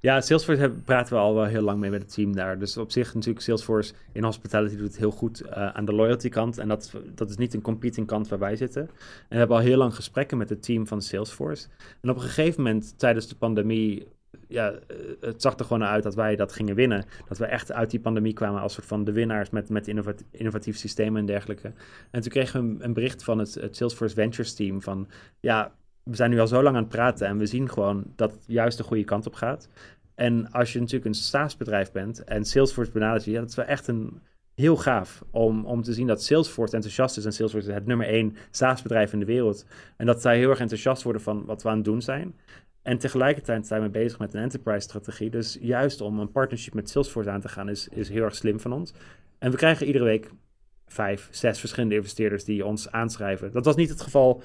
Ja, 0.00 0.20
Salesforce 0.20 0.70
praten 0.84 1.14
we 1.14 1.20
al 1.20 1.34
wel 1.34 1.44
heel 1.44 1.62
lang 1.62 1.80
mee 1.80 1.90
met 1.90 2.02
het 2.02 2.14
team 2.14 2.34
daar. 2.34 2.58
Dus 2.58 2.76
op 2.76 2.90
zich 2.90 3.14
natuurlijk 3.14 3.44
Salesforce 3.44 3.92
in 4.12 4.24
hospitality 4.24 4.76
doet 4.76 4.86
het 4.86 4.96
heel 4.96 5.10
goed 5.10 5.40
eh, 5.40 5.68
aan 5.68 5.84
de 5.84 5.92
loyalty 5.92 6.28
kant. 6.28 6.58
En 6.58 6.68
dat, 6.68 6.92
dat 7.14 7.30
is 7.30 7.36
niet 7.36 7.54
een 7.54 7.60
competing 7.60 8.06
kant 8.06 8.28
waar 8.28 8.38
wij 8.38 8.56
zitten. 8.56 8.82
En 8.82 8.88
we 9.28 9.36
hebben 9.36 9.56
al 9.56 9.62
heel 9.62 9.76
lang 9.76 9.94
gesprekken 9.94 10.38
met 10.38 10.48
het 10.48 10.62
team 10.62 10.86
van 10.86 11.02
Salesforce. 11.02 11.68
En 12.00 12.10
op 12.10 12.16
een 12.16 12.22
gegeven 12.22 12.62
moment 12.62 12.98
tijdens 12.98 13.28
de 13.28 13.34
pandemie, 13.34 14.06
ja, 14.48 14.70
eh, 14.70 14.96
het 15.20 15.42
zag 15.42 15.58
er 15.58 15.64
gewoon 15.64 15.84
uit 15.84 16.02
dat 16.02 16.14
wij 16.14 16.36
dat 16.36 16.52
gingen 16.52 16.74
winnen. 16.74 17.04
Dat 17.28 17.38
we 17.38 17.46
echt 17.46 17.72
uit 17.72 17.90
die 17.90 18.00
pandemie 18.00 18.32
kwamen 18.32 18.60
als 18.60 18.72
soort 18.72 18.86
van 18.86 19.04
de 19.04 19.12
winnaars 19.12 19.50
met, 19.50 19.68
met 19.68 19.88
innovat 19.88 20.24
innovatief 20.30 20.76
systemen 20.76 21.20
en 21.20 21.26
dergelijke. 21.26 21.72
En 22.10 22.20
toen 22.20 22.30
kregen 22.30 22.60
we 22.62 22.68
een, 22.68 22.84
een 22.84 22.92
bericht 22.92 23.24
van 23.24 23.38
het, 23.38 23.54
het 23.54 23.76
Salesforce 23.76 24.14
Ventures 24.14 24.54
team 24.54 24.82
van, 24.82 25.08
ja, 25.40 25.72
we 26.08 26.16
zijn 26.16 26.30
nu 26.30 26.40
al 26.40 26.46
zo 26.46 26.62
lang 26.62 26.76
aan 26.76 26.82
het 26.82 26.92
praten 26.92 27.26
en 27.26 27.38
we 27.38 27.46
zien 27.46 27.68
gewoon 27.68 28.04
dat 28.16 28.32
het 28.32 28.44
juist 28.46 28.76
de 28.76 28.84
goede 28.84 29.04
kant 29.04 29.26
op 29.26 29.34
gaat. 29.34 29.68
En 30.14 30.50
als 30.50 30.72
je 30.72 30.78
natuurlijk 30.78 31.06
een 31.06 31.14
SaaS-bedrijf 31.14 31.92
bent 31.92 32.24
en 32.24 32.44
Salesforce 32.44 32.90
benadert 32.90 33.24
je, 33.24 33.30
ja, 33.30 33.40
dat 33.40 33.48
is 33.48 33.54
wel 33.54 33.64
echt 33.64 33.88
een 33.88 34.20
heel 34.54 34.76
gaaf 34.76 35.24
om, 35.30 35.64
om 35.64 35.82
te 35.82 35.92
zien 35.92 36.06
dat 36.06 36.22
Salesforce 36.22 36.74
enthousiast 36.74 37.16
is. 37.16 37.24
En 37.24 37.32
Salesforce 37.32 37.68
is 37.68 37.74
het 37.74 37.86
nummer 37.86 38.06
één 38.06 38.36
SaaS-bedrijf 38.50 39.12
in 39.12 39.18
de 39.18 39.24
wereld. 39.24 39.66
En 39.96 40.06
dat 40.06 40.22
zij 40.22 40.36
heel 40.38 40.50
erg 40.50 40.60
enthousiast 40.60 41.02
worden 41.02 41.22
van 41.22 41.44
wat 41.44 41.62
we 41.62 41.68
aan 41.68 41.76
het 41.76 41.84
doen 41.84 42.02
zijn. 42.02 42.34
En 42.82 42.98
tegelijkertijd 42.98 43.66
zijn 43.66 43.82
we 43.82 43.88
bezig 43.88 44.18
met 44.18 44.34
een 44.34 44.42
enterprise-strategie. 44.42 45.30
Dus 45.30 45.58
juist 45.60 46.00
om 46.00 46.18
een 46.18 46.32
partnership 46.32 46.74
met 46.74 46.90
Salesforce 46.90 47.30
aan 47.30 47.40
te 47.40 47.48
gaan 47.48 47.68
is, 47.68 47.88
is 47.88 48.08
heel 48.08 48.22
erg 48.22 48.34
slim 48.34 48.60
van 48.60 48.72
ons. 48.72 48.92
En 49.38 49.50
we 49.50 49.56
krijgen 49.56 49.86
iedere 49.86 50.04
week 50.04 50.30
vijf, 50.86 51.28
zes 51.30 51.60
verschillende 51.60 51.94
investeerders 51.94 52.44
die 52.44 52.66
ons 52.66 52.90
aanschrijven. 52.90 53.52
Dat 53.52 53.64
was 53.64 53.76
niet 53.76 53.88
het 53.88 54.00
geval 54.00 54.42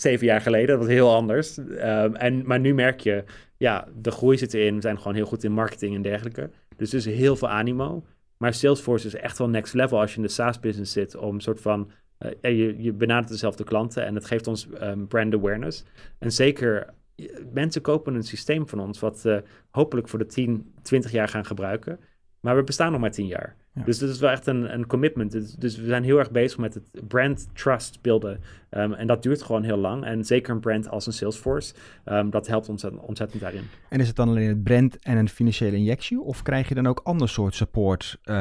zeven 0.00 0.26
jaar 0.26 0.40
geleden. 0.40 0.66
Dat 0.66 0.78
was 0.78 0.94
heel 0.94 1.14
anders. 1.14 1.58
Ehm, 1.58 2.14
en, 2.14 2.46
maar 2.46 2.60
nu 2.60 2.74
merk 2.74 3.00
je, 3.00 3.24
ja, 3.56 3.88
de 3.94 4.10
groei 4.10 4.38
zit 4.38 4.54
erin. 4.54 4.74
We 4.74 4.80
zijn 4.80 4.98
gewoon 4.98 5.14
heel 5.14 5.26
goed 5.26 5.44
in 5.44 5.52
marketing 5.52 5.94
en 5.94 6.02
dergelijke. 6.02 6.50
Dus 6.76 6.90
er 6.90 6.98
is 6.98 7.04
heel 7.04 7.36
veel 7.36 7.48
animo. 7.48 8.04
Maar 8.36 8.54
Salesforce 8.54 9.06
is 9.06 9.14
echt 9.14 9.38
wel 9.38 9.48
next 9.48 9.74
level 9.74 10.00
als 10.00 10.10
je 10.10 10.16
in 10.16 10.22
de 10.22 10.28
SaaS-business 10.28 10.92
zit. 10.92 11.16
Om 11.16 11.34
een 11.34 11.40
soort 11.40 11.60
van, 11.60 11.90
eh, 12.18 12.30
je, 12.40 12.82
je 12.82 12.92
benadert 12.92 13.28
dezelfde 13.28 13.64
klanten 13.64 14.06
en 14.06 14.14
het 14.14 14.24
geeft 14.24 14.46
ons 14.46 14.68
ehm, 14.70 15.06
brand 15.06 15.34
awareness. 15.34 15.84
En 16.18 16.32
zeker, 16.32 16.94
eh, 17.16 17.26
mensen 17.52 17.82
kopen 17.82 18.14
een 18.14 18.22
systeem 18.22 18.68
van 18.68 18.80
ons 18.80 19.00
wat 19.00 19.24
eh, 19.24 19.38
hopelijk 19.70 20.08
voor 20.08 20.18
de 20.18 20.26
10, 20.26 20.74
20 20.82 21.10
jaar 21.10 21.28
gaan 21.28 21.46
gebruiken. 21.46 22.00
Maar 22.40 22.56
we 22.56 22.64
bestaan 22.64 22.92
nog 22.92 23.00
maar 23.00 23.10
10 23.10 23.26
jaar. 23.26 23.56
Ja. 23.76 23.82
Dus 23.84 23.98
dat 23.98 24.08
is 24.08 24.18
wel 24.18 24.30
echt 24.30 24.46
een, 24.46 24.72
een 24.74 24.86
commitment. 24.86 25.32
Dus, 25.32 25.52
dus 25.52 25.76
we 25.76 25.86
zijn 25.86 26.02
heel 26.02 26.18
erg 26.18 26.30
bezig 26.30 26.58
met 26.58 26.74
het 26.74 27.08
brand 27.08 27.46
trust 27.52 27.98
beelden. 28.02 28.40
Ehm, 28.70 28.92
en 28.92 29.06
dat 29.06 29.22
duurt 29.22 29.42
gewoon 29.42 29.62
heel 29.62 29.76
lang. 29.76 30.04
En 30.04 30.24
zeker 30.24 30.54
een 30.54 30.60
brand 30.60 30.88
als 30.88 31.06
een 31.06 31.12
Salesforce, 31.12 31.74
ehm, 32.04 32.30
dat 32.30 32.46
helpt 32.46 32.68
ontzettend, 32.68 33.02
ontzettend 33.02 33.40
daarin. 33.42 33.62
En 33.88 34.00
is 34.00 34.06
het 34.06 34.16
dan 34.16 34.28
alleen 34.28 34.48
het 34.48 34.62
brand 34.62 34.98
en 35.02 35.16
een 35.16 35.28
financiële 35.28 35.76
injectie? 35.76 36.20
Of 36.20 36.42
krijg 36.42 36.68
je 36.68 36.74
dan 36.74 36.86
ook 36.86 37.00
ander 37.04 37.28
soort 37.28 37.54
support? 37.54 38.18
Uh, 38.24 38.34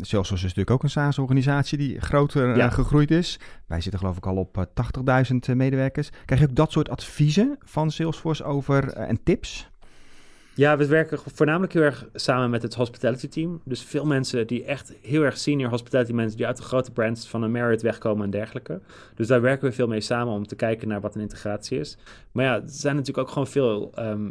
Salesforce 0.00 0.34
is 0.34 0.42
natuurlijk 0.42 0.70
ook 0.70 0.82
een 0.82 0.90
SaaS-organisatie 0.90 1.78
die 1.78 2.00
groter 2.00 2.56
Ja. 2.56 2.66
eh, 2.66 2.72
gegroeid 2.72 3.10
is. 3.10 3.40
Wij 3.66 3.80
zitten 3.80 4.00
geloof 4.00 4.16
ik 4.16 4.26
al 4.26 4.36
op 4.36 4.56
eh, 4.58 4.64
80.000 4.74 5.54
medewerkers. 5.54 6.10
Krijg 6.24 6.40
je 6.40 6.48
ook 6.48 6.54
dat 6.54 6.72
soort 6.72 6.88
adviezen 6.88 7.58
van 7.64 7.90
Salesforce 7.90 8.44
over 8.44 8.92
eh, 8.92 9.08
en 9.08 9.22
tips? 9.22 9.69
Ja, 10.54 10.76
we 10.76 10.86
werken 10.86 11.18
voornamelijk 11.34 11.72
heel 11.72 11.82
erg 11.82 12.08
samen 12.14 12.50
met 12.50 12.62
het 12.62 12.74
hospitality 12.74 13.28
team. 13.28 13.60
Dus 13.64 13.82
veel 13.82 14.06
mensen 14.06 14.46
die 14.46 14.64
echt 14.64 14.94
heel 15.02 15.22
erg 15.22 15.38
senior 15.38 15.70
hospitality 15.70 16.12
mensen 16.12 16.36
die 16.36 16.46
uit 16.46 16.56
de 16.56 16.62
grote 16.62 16.92
brands 16.92 17.28
van 17.28 17.42
een 17.42 17.50
Marriott 17.50 17.82
wegkomen 17.82 18.24
en 18.24 18.30
dergelijke. 18.30 18.80
Dus 19.14 19.26
daar 19.26 19.40
werken 19.40 19.68
we 19.68 19.74
veel 19.74 19.86
mee 19.86 20.00
samen 20.00 20.34
om 20.34 20.46
te 20.46 20.56
kijken 20.56 20.88
naar 20.88 21.00
wat 21.00 21.14
een 21.14 21.20
integratie 21.20 21.78
is. 21.78 21.96
Maar 22.32 22.44
ja, 22.44 22.54
er 22.54 22.62
zijn 22.66 22.96
natuurlijk 22.96 23.26
ook 23.26 23.32
gewoon 23.32 23.48
veel 23.48 23.92
ehm, 23.94 24.30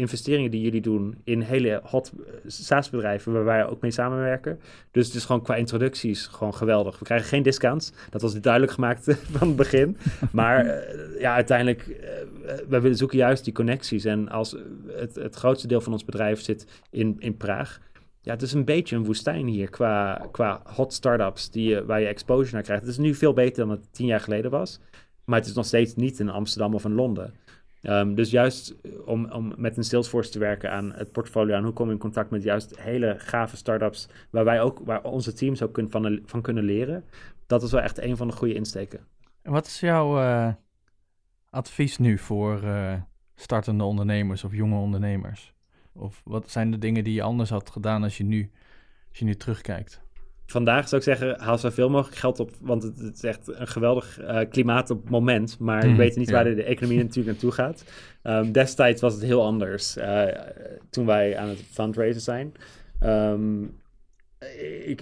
investeringen 0.00 0.50
die 0.50 0.60
jullie 0.60 0.80
doen 0.80 1.14
in 1.24 1.40
hele 1.40 1.80
hot 1.84 2.12
eh, 2.12 2.32
SaaS-bedrijven 2.46 3.32
waar 3.32 3.44
wij 3.44 3.66
ook 3.66 3.80
mee 3.80 3.90
samenwerken. 3.90 4.60
Dus 4.90 5.06
het 5.06 5.14
is 5.16 5.24
gewoon 5.24 5.42
qua 5.42 5.54
introducties 5.54 6.26
gewoon 6.26 6.54
geweldig. 6.54 6.98
We 6.98 7.04
krijgen 7.04 7.28
geen 7.28 7.42
discounts. 7.42 7.92
Dat 8.10 8.22
was 8.22 8.40
duidelijk 8.40 8.72
gemaakt 8.72 9.04
van 9.36 9.48
het 9.48 9.56
begin. 9.56 9.96
Maar 10.32 10.66
eh, 10.66 11.20
ja, 11.20 11.34
uiteindelijk, 11.34 11.86
eh, 11.88 12.10
we 12.68 12.80
willen 12.80 12.96
zoeken 12.96 13.18
juist 13.18 13.44
die 13.44 13.52
connecties. 13.52 14.04
En 14.04 14.28
als 14.28 14.56
het, 14.88 15.14
het 15.14 15.34
grootste 15.34 15.66
deel 15.66 15.80
van 15.80 15.92
ons 15.92 16.04
bedrijf 16.04 16.40
zit 16.40 16.66
in, 16.90 17.16
in 17.18 17.36
Praag. 17.36 17.80
Ja, 18.22 18.32
het 18.32 18.42
is 18.42 18.52
een 18.52 18.64
beetje 18.64 18.96
een 18.96 19.04
woestijn 19.04 19.46
hier 19.46 19.70
qua, 19.70 20.26
qua 20.32 20.60
hot 20.64 20.92
startups 20.92 21.50
die, 21.50 21.68
je- 21.68 21.84
waar 21.84 22.00
je 22.00 22.06
exposure 22.06 22.52
naar 22.54 22.62
krijgt. 22.62 22.82
Het 22.82 22.90
is 22.90 22.98
nu 22.98 23.14
veel 23.14 23.32
beter 23.32 23.66
dan 23.66 23.70
het 23.70 23.92
tien 23.92 24.06
jaar 24.06 24.20
geleden 24.20 24.50
was. 24.50 24.80
Maar 25.24 25.38
het 25.38 25.48
is 25.48 25.54
nog 25.54 25.66
steeds 25.66 25.94
niet 25.94 26.20
in 26.20 26.28
Amsterdam 26.28 26.74
of 26.74 26.84
in 26.84 26.94
Londen. 26.94 27.34
Um, 27.82 28.14
dus 28.14 28.30
juist 28.30 28.76
om, 29.04 29.30
om 29.30 29.54
met 29.56 29.76
een 29.76 29.84
Salesforce 29.84 30.30
te 30.30 30.38
werken 30.38 30.72
aan 30.72 30.92
het 30.92 31.12
portfolio, 31.12 31.56
aan 31.56 31.64
hoe 31.64 31.72
kom 31.72 31.86
je 31.86 31.92
in 31.92 31.98
contact 31.98 32.30
met 32.30 32.42
juist 32.42 32.80
hele 32.80 33.14
gave 33.18 33.56
startups, 33.56 34.08
waar 34.30 34.44
wij 34.44 34.60
ook, 34.60 34.80
waar 34.84 35.02
onze 35.02 35.32
teams 35.32 35.62
ook 35.62 35.72
kun, 35.72 35.90
van, 35.90 36.20
van 36.24 36.42
kunnen 36.42 36.64
leren, 36.64 37.04
dat 37.46 37.62
is 37.62 37.70
wel 37.70 37.80
echt 37.80 37.98
een 37.98 38.16
van 38.16 38.28
de 38.28 38.34
goede 38.34 38.54
insteken. 38.54 39.00
En 39.42 39.52
wat 39.52 39.66
is 39.66 39.80
jouw 39.80 40.20
uh, 40.20 40.52
advies 41.50 41.98
nu 41.98 42.18
voor 42.18 42.62
uh, 42.64 42.94
startende 43.34 43.84
ondernemers 43.84 44.44
of 44.44 44.54
jonge 44.54 44.78
ondernemers? 44.78 45.54
Of 45.92 46.22
wat 46.24 46.50
zijn 46.50 46.70
de 46.70 46.78
dingen 46.78 47.04
die 47.04 47.14
je 47.14 47.22
anders 47.22 47.50
had 47.50 47.70
gedaan 47.70 48.02
als 48.02 48.16
je 48.16 48.24
nu 48.24 48.50
als 49.08 49.18
je 49.18 49.24
nu 49.24 49.34
terugkijkt? 49.34 50.02
Vandaag 50.50 50.88
zou 50.88 51.00
ik 51.00 51.06
zeggen, 51.06 51.40
haal 51.40 51.58
zoveel 51.58 51.90
mogelijk 51.90 52.16
geld 52.16 52.40
op, 52.40 52.50
want 52.60 52.82
het, 52.82 53.14
is 53.14 53.22
echt 53.22 53.48
een 53.48 53.66
geweldig 53.66 54.20
uh, 54.20 54.40
klimaat 54.48 54.90
op 54.90 55.00
het 55.00 55.10
moment. 55.10 55.58
Maar 55.58 55.84
mm, 55.84 55.90
we 55.90 55.96
weten 55.96 56.20
niet 56.20 56.30
waar 56.30 56.44
de, 56.44 56.54
de, 56.54 56.62
economie 56.62 56.98
natuurlijk 56.98 57.26
naartoe 57.26 57.52
gaat. 57.52 57.84
Um, 58.22 58.52
destijds 58.52 59.00
was 59.00 59.14
het 59.14 59.22
heel 59.22 59.44
anders 59.44 59.96
uh, 59.96 60.26
toen 60.90 61.06
wij 61.06 61.38
aan 61.38 61.48
het 61.48 61.62
fundraisen 61.70 62.22
zijn. 62.22 62.52
Um, 63.02 63.78
ik, 64.84 65.00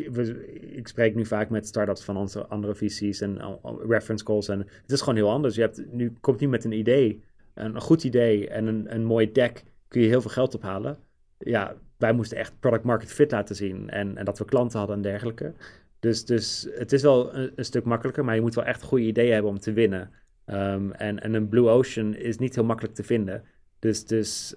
ik, 0.76 0.88
spreek 0.88 1.14
nu 1.14 1.26
vaak 1.26 1.50
met 1.50 1.66
startups 1.66 2.04
van 2.04 2.16
onze 2.16 2.46
andere 2.46 2.74
visies 2.74 3.20
en 3.20 3.58
reference 3.88 4.24
calls. 4.24 4.48
En 4.48 4.58
het 4.58 4.90
is 4.90 5.00
gewoon 5.00 5.16
heel 5.16 5.30
anders. 5.30 5.54
Je 5.54 5.60
hebt, 5.60 5.92
nu 5.92 6.12
komt 6.20 6.40
nu 6.40 6.48
met 6.48 6.64
een 6.64 6.72
idee, 6.72 7.24
een, 7.54 7.74
een 7.74 7.80
goed 7.80 8.04
idee 8.04 8.48
en 8.48 8.66
een, 8.66 8.94
een 8.94 9.04
mooi 9.04 9.32
deck. 9.32 9.64
Kun 9.88 10.00
je 10.00 10.08
heel 10.08 10.20
veel 10.20 10.30
geld 10.30 10.54
ophalen. 10.54 10.98
Ja, 11.38 11.76
wij 11.98 12.12
moesten 12.12 12.38
echt 12.38 12.60
product 12.60 12.84
market 12.84 13.12
fit 13.12 13.30
laten 13.30 13.56
zien. 13.56 13.90
En, 13.90 14.16
en 14.16 14.24
dat 14.24 14.38
we 14.38 14.44
klanten 14.44 14.78
hadden 14.78 14.96
en 14.96 15.02
dergelijke. 15.02 15.52
Dus, 16.00 16.24
dus 16.24 16.68
het 16.72 16.92
is 16.92 17.02
wel 17.02 17.34
een, 17.34 17.64
stuk 17.64 17.84
makkelijker, 17.84 18.24
maar 18.24 18.34
je 18.34 18.40
moet 18.40 18.54
wel 18.54 18.64
echt 18.64 18.82
goede 18.82 19.04
ideeën 19.04 19.32
hebben 19.32 19.50
om 19.50 19.58
te 19.58 19.72
winnen. 19.72 20.10
Um, 20.46 20.92
en, 20.92 21.20
en 21.22 21.34
een 21.34 21.48
Blue 21.48 21.68
Ocean 21.68 22.14
is 22.14 22.38
niet 22.38 22.54
heel 22.54 22.64
makkelijk 22.64 22.94
te 22.94 23.02
vinden. 23.04 23.44
Dus, 23.78 24.04
dus, 24.04 24.54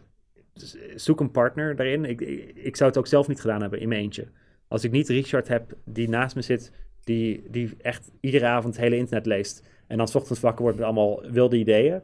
zoek 0.96 1.20
een 1.20 1.32
partner 1.32 1.76
daarin. 1.76 2.06
Ik, 2.06 2.22
ik, 2.22 2.56
ik, 2.56 2.76
zou 2.76 2.90
het 2.90 3.00
ook 3.00 3.08
zelf 3.08 3.28
niet 3.28 3.42
gedaan 3.42 3.62
hebben 3.62 3.80
in 3.80 3.88
mijn 3.88 4.02
eentje. 4.02 4.28
Als 4.68 4.84
ik 4.84 4.92
niet 4.92 5.10
Richard 5.10 5.48
heb 5.48 5.74
die 5.86 6.10
naast 6.10 6.36
me 6.36 6.42
zit, 6.42 6.72
die, 7.04 7.44
die 7.50 7.76
echt 7.82 8.12
iedere 8.20 8.46
avond 8.46 8.76
het 8.76 8.84
hele 8.84 8.98
internet 8.98 9.26
leest. 9.26 9.68
En 9.88 9.98
dan 9.98 10.08
s 10.08 10.16
ochtends 10.16 10.42
wakker 10.42 10.62
wordt 10.62 10.78
met 10.78 10.86
allemaal 10.86 11.32
wilde 11.32 11.58
ideeën. 11.58 12.02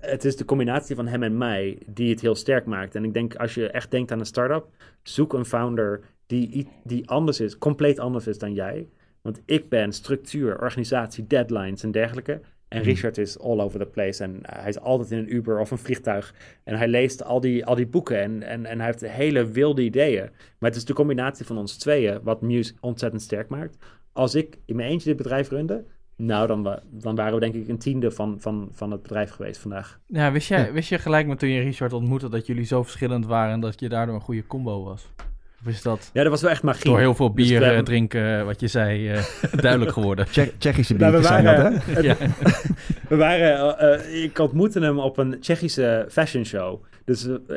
Het 0.00 0.24
is 0.24 0.36
de 0.36 0.44
combinatie 0.44 0.96
van 0.96 1.06
hem 1.06 1.22
en 1.22 1.38
mij 1.38 1.78
die 1.86 2.10
het 2.10 2.20
heel 2.20 2.34
sterk 2.34 2.66
maakt. 2.66 2.94
En 2.94 3.04
ik 3.04 3.12
denk, 3.12 3.34
als 3.34 3.54
je 3.54 3.70
echt 3.70 3.90
denkt 3.90 4.12
aan 4.12 4.18
een 4.18 4.26
start-up, 4.26 4.66
zoek 5.02 5.32
een 5.32 5.44
founder 5.44 6.00
die, 6.26 6.68
die 6.84 7.08
anders 7.08 7.40
is, 7.40 7.58
compleet 7.58 7.98
anders 7.98 8.26
is 8.26 8.38
dan 8.38 8.54
jij. 8.54 8.88
Want 9.22 9.40
ik 9.44 9.68
ben 9.68 9.92
structuur, 9.92 10.60
organisatie, 10.60 11.26
deadlines 11.26 11.82
en 11.82 11.90
dergelijke. 11.90 12.40
En 12.68 12.78
hmm. 12.78 12.86
Richard 12.86 13.18
is 13.18 13.38
all 13.38 13.60
over 13.60 13.78
the 13.78 13.86
place. 13.86 14.22
En 14.22 14.38
hij 14.42 14.68
is 14.68 14.80
altijd 14.80 15.10
in 15.10 15.18
een 15.18 15.34
Uber 15.34 15.58
of 15.58 15.70
een 15.70 15.78
vliegtuig. 15.78 16.34
En 16.64 16.76
hij 16.76 16.88
leest 16.88 17.24
al 17.24 17.40
die, 17.40 17.66
al 17.66 17.74
die 17.74 17.86
boeken. 17.86 18.20
En, 18.20 18.42
en, 18.42 18.66
en 18.66 18.78
hij 18.78 18.86
heeft 18.86 19.06
hele 19.06 19.50
wilde 19.50 19.82
ideeën. 19.82 20.30
Maar 20.58 20.70
het 20.70 20.76
is 20.78 20.84
de 20.84 20.92
combinatie 20.92 21.46
van 21.46 21.58
ons 21.58 21.76
tweeën 21.76 22.20
wat 22.22 22.42
Muse 22.42 22.74
ontzettend 22.80 23.22
sterk 23.22 23.48
maakt. 23.48 23.76
Als 24.12 24.34
ik 24.34 24.58
in 24.64 24.76
mijn 24.76 24.90
eentje 24.90 25.08
dit 25.08 25.16
bedrijf 25.16 25.48
runde. 25.48 25.84
Nou, 26.20 26.46
dan, 26.46 26.80
dan 26.90 27.14
waren 27.14 27.34
we 27.34 27.40
denk 27.40 27.54
ik 27.54 27.68
een 27.68 27.78
tiende 27.78 28.10
van, 28.10 28.36
van, 28.40 28.68
van 28.72 28.90
het 28.90 29.02
bedrijf 29.02 29.30
geweest 29.30 29.60
vandaag. 29.60 29.98
Ja, 30.06 30.32
wist, 30.32 30.48
jij, 30.48 30.72
wist 30.72 30.88
je 30.88 30.98
gelijk 30.98 31.26
met 31.26 31.38
toen 31.38 31.48
je 31.48 31.60
Richard 31.60 31.92
ontmoette 31.92 32.28
dat 32.28 32.46
jullie 32.46 32.64
zo 32.64 32.82
verschillend 32.82 33.26
waren 33.26 33.52
en 33.52 33.60
dat 33.60 33.80
je 33.80 33.88
daardoor 33.88 34.14
een 34.14 34.20
goede 34.20 34.46
combo 34.46 34.84
was? 34.84 35.08
Of 35.60 35.66
is 35.66 35.82
dat 35.82 36.10
ja, 36.12 36.22
dat 36.22 36.30
was 36.30 36.40
wel 36.40 36.50
echt 36.50 36.62
magie. 36.62 36.84
Door 36.84 36.98
heel 36.98 37.14
veel 37.14 37.34
dus 37.34 37.48
bier 37.48 37.60
dus 37.60 37.84
drinken, 37.84 38.46
wat 38.46 38.60
je 38.60 38.68
zei, 38.68 39.12
uh, 39.12 39.22
duidelijk 39.60 39.92
geworden. 39.92 40.26
Tsjechische 40.58 40.94
bier 40.94 41.10
nou, 41.10 41.22
zijn 41.22 41.44
dat, 41.44 41.56
hè? 41.56 42.00
ja. 42.08 42.16
we 43.08 43.16
waren, 43.16 43.76
uh, 43.82 44.22
ik 44.22 44.38
ontmoette 44.38 44.80
hem 44.80 44.98
op 44.98 45.18
een 45.18 45.40
Tsjechische 45.40 46.06
fashion 46.10 46.44
show. 46.44 46.82
Dus 47.04 47.26
uh, 47.26 47.36
op 47.36 47.48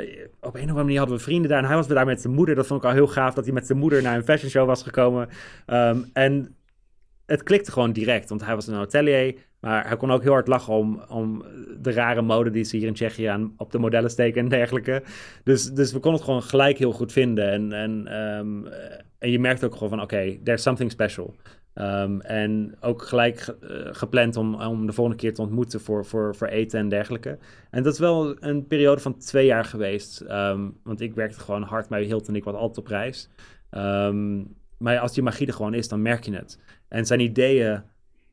een 0.42 0.50
of 0.50 0.60
andere 0.60 0.74
manier 0.74 0.98
hadden 0.98 1.18
we 1.18 1.24
vrienden 1.24 1.50
daar. 1.50 1.60
En 1.60 1.66
hij 1.66 1.76
was 1.76 1.88
daar 1.88 2.06
met 2.06 2.22
zijn 2.22 2.34
moeder. 2.34 2.56
Dat 2.56 2.68
vond 2.68 2.84
ik 2.84 2.90
al 2.90 2.96
heel 2.96 3.08
gaaf, 3.08 3.34
dat 3.34 3.44
hij 3.44 3.54
met 3.54 3.68
zijn 3.68 3.80
moeder 3.80 4.02
naar 4.02 4.16
een 4.16 4.24
fashion 4.24 4.50
show 4.50 4.68
was 4.68 4.84
gekomen. 4.84 5.30
Um, 5.68 6.10
en 6.14 6.56
het 7.32 7.44
klikte 7.44 7.72
gewoon 7.72 7.92
direct, 7.92 8.30
want 8.30 8.46
hij 8.46 8.56
was 8.56 8.68
een 8.68 8.76
hotelier. 8.76 9.36
Maar 9.60 9.88
hij 9.88 9.98
kon 9.98 10.12
ook 10.12 10.22
heel 10.22 10.32
hard 10.32 10.48
lachen 10.48 10.74
om, 10.74 11.02
om 11.10 11.44
de 11.82 11.92
rare 11.92 12.22
mode 12.22 12.52
die 12.52 12.64
ze 12.64 12.78
hier 12.78 12.88
in 12.88 12.94
Tsjechië 12.94 13.26
aan 13.26 13.54
op 13.58 13.72
de 13.72 13.80
modellen 13.80 14.10
steken 14.10 14.42
en 14.42 14.50
dergelijke. 14.50 15.04
Dus, 15.44 15.72
dus 15.72 15.92
we 15.92 16.00
konden 16.00 16.20
het 16.20 16.30
gewoon 16.30 16.44
gelijk 16.44 16.78
heel 16.78 16.92
goed 16.92 17.12
vinden. 17.12 17.52
En, 17.52 17.72
en, 17.72 18.22
um, 18.38 18.68
en 19.20 19.32
je 19.32 19.40
merkt 19.40 19.64
ook 19.64 19.74
gewoon 19.74 19.90
van, 19.90 20.02
oké, 20.02 20.38
there's 20.44 20.62
something 20.62 20.92
special. 20.92 21.36
Um, 21.76 22.22
en 22.22 22.76
ook 22.80 23.02
gelijk 23.02 23.56
uh, 23.62 23.70
gepland 23.92 24.36
om, 24.36 24.56
om 24.56 24.86
de 24.86 24.94
volgende 24.94 25.20
keer 25.20 25.34
te 25.34 25.42
ontmoeten 25.42 25.82
voor, 25.82 26.06
voor, 26.06 26.36
voor 26.36 26.48
eten 26.48 26.80
en 26.80 26.90
dergelijke. 26.90 27.38
En 27.70 27.84
dat 27.84 27.94
is 27.94 28.00
wel 28.00 28.44
een 28.44 28.68
periode 28.68 29.02
van 29.02 29.18
twee 29.18 29.46
jaar 29.46 29.66
geweest. 29.66 30.22
Um, 30.22 30.78
want 30.84 31.02
ik 31.02 31.16
werkte 31.16 31.40
gewoon 31.40 31.64
hard 31.64 31.90
bij 31.90 32.04
Hilton. 32.04 32.36
Ik 32.36 32.44
was 32.44 32.56
altijd 32.56 32.78
op 32.78 32.88
reis. 32.88 33.30
Maar 34.82 35.00
als 35.00 35.14
die 35.14 35.24
magie 35.24 35.48
er 35.48 35.54
gewoon 35.54 35.74
is, 35.74 35.88
dan 35.88 36.02
merk 36.02 36.24
je 36.24 36.36
het. 36.36 36.60
En 36.88 37.06
zijn 37.06 37.20
ideeën 37.20 37.84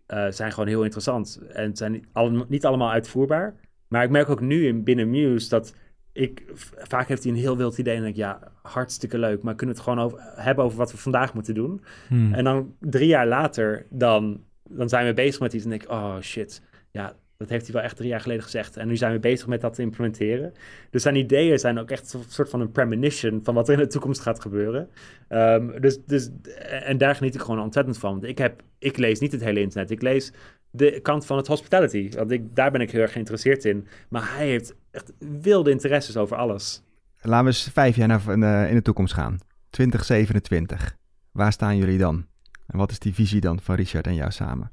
uh, 0.09 0.26
zijn 0.30 0.53
gewoon 0.53 0.68
heel 0.68 0.82
interessant. 0.82 1.40
En 1.53 1.76
zijn 1.76 2.05
niet 2.49 2.64
allemaal 2.64 2.90
uitvoerbaar. 2.90 3.55
Maar 3.88 4.05
ik 4.05 4.11
merk 4.11 4.28
ook 4.28 4.40
nu 4.40 4.66
in 4.66 4.84
binnen 4.84 5.11
Muse 5.11 5.49
dat 5.49 5.74
ik... 6.12 6.42
Vaak 6.76 7.09
heeft 7.09 7.22
hij 7.22 7.32
een 7.32 7.38
heel 7.38 7.57
wild 7.57 7.78
idee 7.78 7.94
en 7.94 8.03
denk 8.03 8.14
ik, 8.14 8.20
ja, 8.20 8.53
hartstikke 8.62 9.18
leuk. 9.18 9.42
Maar 9.42 9.55
kunnen 9.55 9.76
we 9.76 9.82
het 9.82 9.90
gewoon 9.90 10.05
over, 10.05 10.18
hebben 10.22 10.64
over 10.64 10.78
wat 10.78 10.92
we 10.92 10.99
vandaag 10.99 11.34
moeten 11.34 11.55
doen? 11.55 11.82
Hmm. 12.09 12.34
En 12.34 12.44
dan 12.44 12.74
drie 12.80 13.09
jaar 13.09 13.26
later, 13.26 13.86
dan, 13.90 14.44
dan 14.68 14.88
zijn 14.88 15.07
we 15.07 15.14
bezig 15.14 15.40
met 15.40 15.53
iets 15.53 15.64
en 15.64 15.70
denk 15.70 15.82
ik, 15.82 15.90
oh 15.90 16.20
shit, 16.20 16.62
ja, 16.90 17.16
dat 17.39 17.49
heeft 17.49 17.64
hij 17.64 17.74
wel 17.74 17.82
echt 17.82 17.97
drie 17.97 18.09
jaar 18.09 18.20
geleden 18.20 18.43
gezegd. 18.43 18.76
En 18.76 18.89
nu 18.89 18.97
zijn 18.97 19.12
we 19.12 19.18
bezig 19.18 19.47
met 19.47 19.61
dat 19.61 19.74
te 19.74 19.82
implementeren. 19.82 20.53
Dus 20.91 21.03
zijn 21.03 21.16
ideeën 21.16 21.59
zijn 21.59 21.78
ook 21.78 21.91
echt 21.91 22.12
een 22.12 22.22
soort 22.28 22.49
van 22.49 22.61
een 22.61 22.72
premonition 22.72 23.41
van 23.43 23.55
wat 23.55 23.68
er 23.68 23.74
in 23.74 23.80
de 23.80 23.86
toekomst 23.86 24.20
gaat 24.20 24.41
gebeuren. 24.41 24.89
Um, 25.28 25.80
dus, 25.80 26.05
dus, 26.05 26.30
en 26.68 26.99
daar 26.99 27.14
geniet 27.14 27.34
ik 27.34 27.41
gewoon 27.41 27.61
ontzettend 27.61 27.99
van. 27.99 28.11
Want 28.11 28.24
ik, 28.24 28.39
heb, 28.39 28.62
ik 28.78 28.97
lees 28.97 29.18
niet 29.18 29.32
het 29.32 29.41
hele 29.41 29.61
internet. 29.61 29.91
Ik 29.91 30.03
lees 30.03 30.32
de 30.70 31.01
kant 31.01 31.26
van 31.26 31.36
het 31.36 31.47
hospitality. 31.47 32.11
Want 32.11 32.30
ik, 32.30 32.55
daar 32.55 32.70
ben 32.70 32.80
ik 32.80 32.91
heel 32.91 33.01
erg 33.01 33.12
geïnteresseerd 33.12 33.64
in. 33.64 33.86
Maar 34.09 34.34
hij 34.36 34.47
heeft 34.47 34.74
echt 34.91 35.12
wilde 35.18 35.70
interesses 35.70 36.16
over 36.16 36.36
alles. 36.36 36.82
Laten 37.20 37.45
we 37.45 37.51
eens 37.51 37.70
vijf 37.72 37.97
jaar 37.97 38.39
naar, 38.39 38.68
in 38.68 38.74
de 38.74 38.82
toekomst 38.82 39.14
gaan. 39.14 39.39
2027. 39.70 40.97
Waar 41.32 41.53
staan 41.53 41.76
jullie 41.76 41.99
dan? 41.99 42.26
En 42.66 42.78
wat 42.78 42.91
is 42.91 42.99
die 42.99 43.14
visie 43.14 43.41
dan 43.41 43.61
van 43.61 43.74
Richard 43.74 44.07
en 44.07 44.14
jou 44.14 44.30
samen? 44.30 44.70